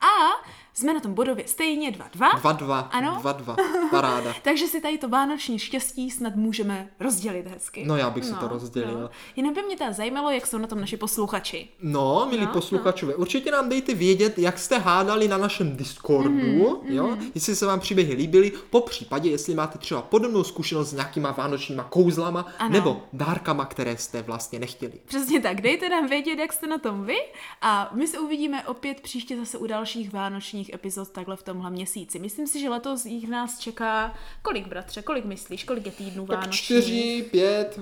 A 0.00 0.44
jsme 0.74 0.94
na 0.94 1.00
tom 1.00 1.14
bodově 1.14 1.44
stejně 1.48 1.90
2-2. 1.90 2.30
2-2, 2.40 2.88
Ano? 2.90 3.20
2-2, 3.24 3.56
paráda. 3.90 4.34
Takže 4.42 4.66
si 4.66 4.80
tady 4.80 4.98
to 4.98 5.08
vánoční 5.08 5.58
štěstí 5.58 6.10
snad 6.10 6.36
můžeme 6.36 6.88
rozdělit 7.00 7.46
hezky. 7.46 7.84
No, 7.86 7.96
já 7.96 8.10
bych 8.10 8.24
si 8.24 8.34
to 8.34 8.48
rozdělil. 8.48 9.10
Jinak 9.36 9.54
by 9.54 9.62
mě 9.62 9.76
teda 9.76 9.92
zajímalo, 9.92 10.30
jak 10.30 10.46
jsou 10.46 10.58
na 10.58 10.66
tom 10.66 10.80
naši 10.80 10.96
posluchači. 10.96 11.68
No, 11.82 12.26
milí 12.30 12.44
No, 12.44 12.52
posluchačové, 12.52 13.14
určitě 13.14 13.50
nám 13.50 13.68
dejte 13.68 13.94
vědět, 13.94 14.38
jak 14.38 14.58
jste 14.58 14.78
hádali 14.78 15.28
na 15.28 15.38
našem 15.38 15.76
Discordu, 15.76 16.30
Mhm, 16.32 16.94
jo, 16.94 17.16
jestli 17.34 17.56
se 17.56 17.66
vám 17.66 17.80
příběhy 17.80 18.14
líbily, 18.14 18.52
po 18.70 18.80
případě, 18.80 19.30
jestli 19.30 19.54
máte 19.54 19.78
třeba 19.78 20.02
podobnou 20.02 20.44
zkušenost 20.44 20.90
s 20.90 20.92
nějakýma 20.92 21.30
vánočníma 21.32 21.84
kouzlama, 21.84 22.46
Ano. 22.58 22.70
nebo 22.72 23.02
dárkama, 23.12 23.64
které 23.64 23.96
jste 23.96 24.22
vlastně 24.22 24.58
nechtěli. 24.58 24.92
Přesně 25.04 25.40
tak, 25.40 25.60
dejte 25.60 25.88
nám 25.88 26.06
vědět, 26.08 26.38
jak 26.38 26.52
jste 26.52 26.66
na 26.66 26.78
tom 26.78 27.04
vy 27.04 27.16
a 27.62 27.90
my 27.94 28.06
se 28.06 28.18
uvidíme 28.18 28.64
opět 28.66 29.00
příště 29.00 29.36
zase 29.36 29.58
u 29.58 29.66
dalších 29.66 30.12
vánočních 30.12 30.61
epizod 30.74 31.10
takhle 31.10 31.36
v 31.36 31.42
tomhle 31.42 31.70
měsíci. 31.70 32.18
Myslím 32.18 32.46
si, 32.46 32.60
že 32.60 32.68
letos 32.68 33.04
jich 33.06 33.28
nás 33.28 33.58
čeká 33.58 34.14
kolik, 34.42 34.66
bratře, 34.66 35.02
kolik 35.02 35.24
myslíš, 35.24 35.64
kolik 35.64 35.86
je 35.86 35.92
týdnů 35.92 36.26
Tak 36.26 36.36
vánočních? 36.40 36.64
čtyři, 36.64 37.28
pět, 37.30 37.80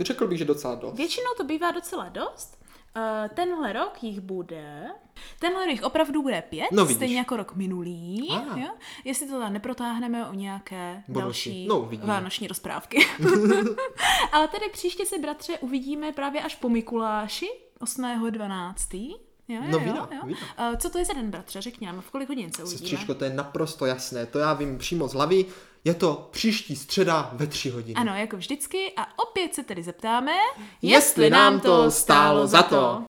řekl 0.00 0.26
bych, 0.26 0.38
že 0.38 0.44
docela 0.44 0.74
dost. 0.74 0.94
Většinou 0.96 1.30
to 1.36 1.44
bývá 1.44 1.70
docela 1.70 2.08
dost. 2.08 2.58
Uh, 2.96 3.28
tenhle 3.34 3.72
rok 3.72 4.02
jich 4.02 4.20
bude... 4.20 4.86
Tenhle 5.38 5.60
rok 5.64 5.70
jich 5.72 5.82
opravdu 5.82 6.22
bude 6.22 6.42
pět, 6.42 6.66
No, 6.72 6.84
vidíš. 6.84 6.96
stejně 6.96 7.18
jako 7.18 7.36
rok 7.36 7.54
minulý. 7.54 8.28
Ah. 8.30 8.58
Jo? 8.58 8.68
Jestli 9.04 9.26
to 9.28 9.38
tam 9.40 9.52
neprotáhneme 9.52 10.26
o 10.28 10.34
nějaké 10.34 11.02
Bonusy. 11.08 11.22
další 11.24 11.66
No, 11.66 11.90
vánoční 12.04 12.48
rozprávky. 12.48 12.98
Ale 14.32 14.48
tady 14.48 14.68
příště 14.72 15.06
se, 15.06 15.18
bratře, 15.18 15.58
uvidíme 15.58 16.12
právě 16.12 16.42
až 16.42 16.54
po 16.54 16.68
Mikuláši, 16.68 17.46
8.12. 17.80 19.16
Jo, 19.48 19.60
No, 19.62 19.68
jo, 19.68 19.78
vida, 19.78 20.08
jo. 20.12 20.26
vida. 20.26 20.38
Uh, 20.70 20.76
co 20.76 20.90
to 20.90 20.98
je 20.98 21.04
za 21.04 21.12
den, 21.12 21.30
bratře? 21.30 21.60
Řekni 21.60 21.86
nám, 21.86 22.00
v 22.00 22.10
kolik 22.10 22.28
hodin 22.28 22.52
se 22.52 22.62
uvidíme? 22.62 22.78
Sestřičko, 22.78 23.14
to 23.14 23.24
je 23.24 23.30
naprosto 23.30 23.86
jasné, 23.86 24.26
to 24.26 24.38
já 24.38 24.52
vím 24.54 24.78
přímo 24.78 25.08
z 25.08 25.12
hlavy, 25.14 25.46
je 25.84 25.94
to 25.94 26.28
příští 26.32 26.76
středa 26.76 27.30
ve 27.32 27.46
tři 27.46 27.70
hodiny. 27.70 27.94
Ano, 27.94 28.14
jako 28.14 28.36
vždycky. 28.36 28.92
A 28.96 29.18
opět 29.18 29.54
se 29.54 29.62
tedy 29.64 29.82
zeptáme, 29.82 30.32
Jestli 30.82 31.30
nám 31.30 31.60
to 31.60 31.90
stálo 31.90 32.46
za 32.46 32.62
to. 32.62 33.02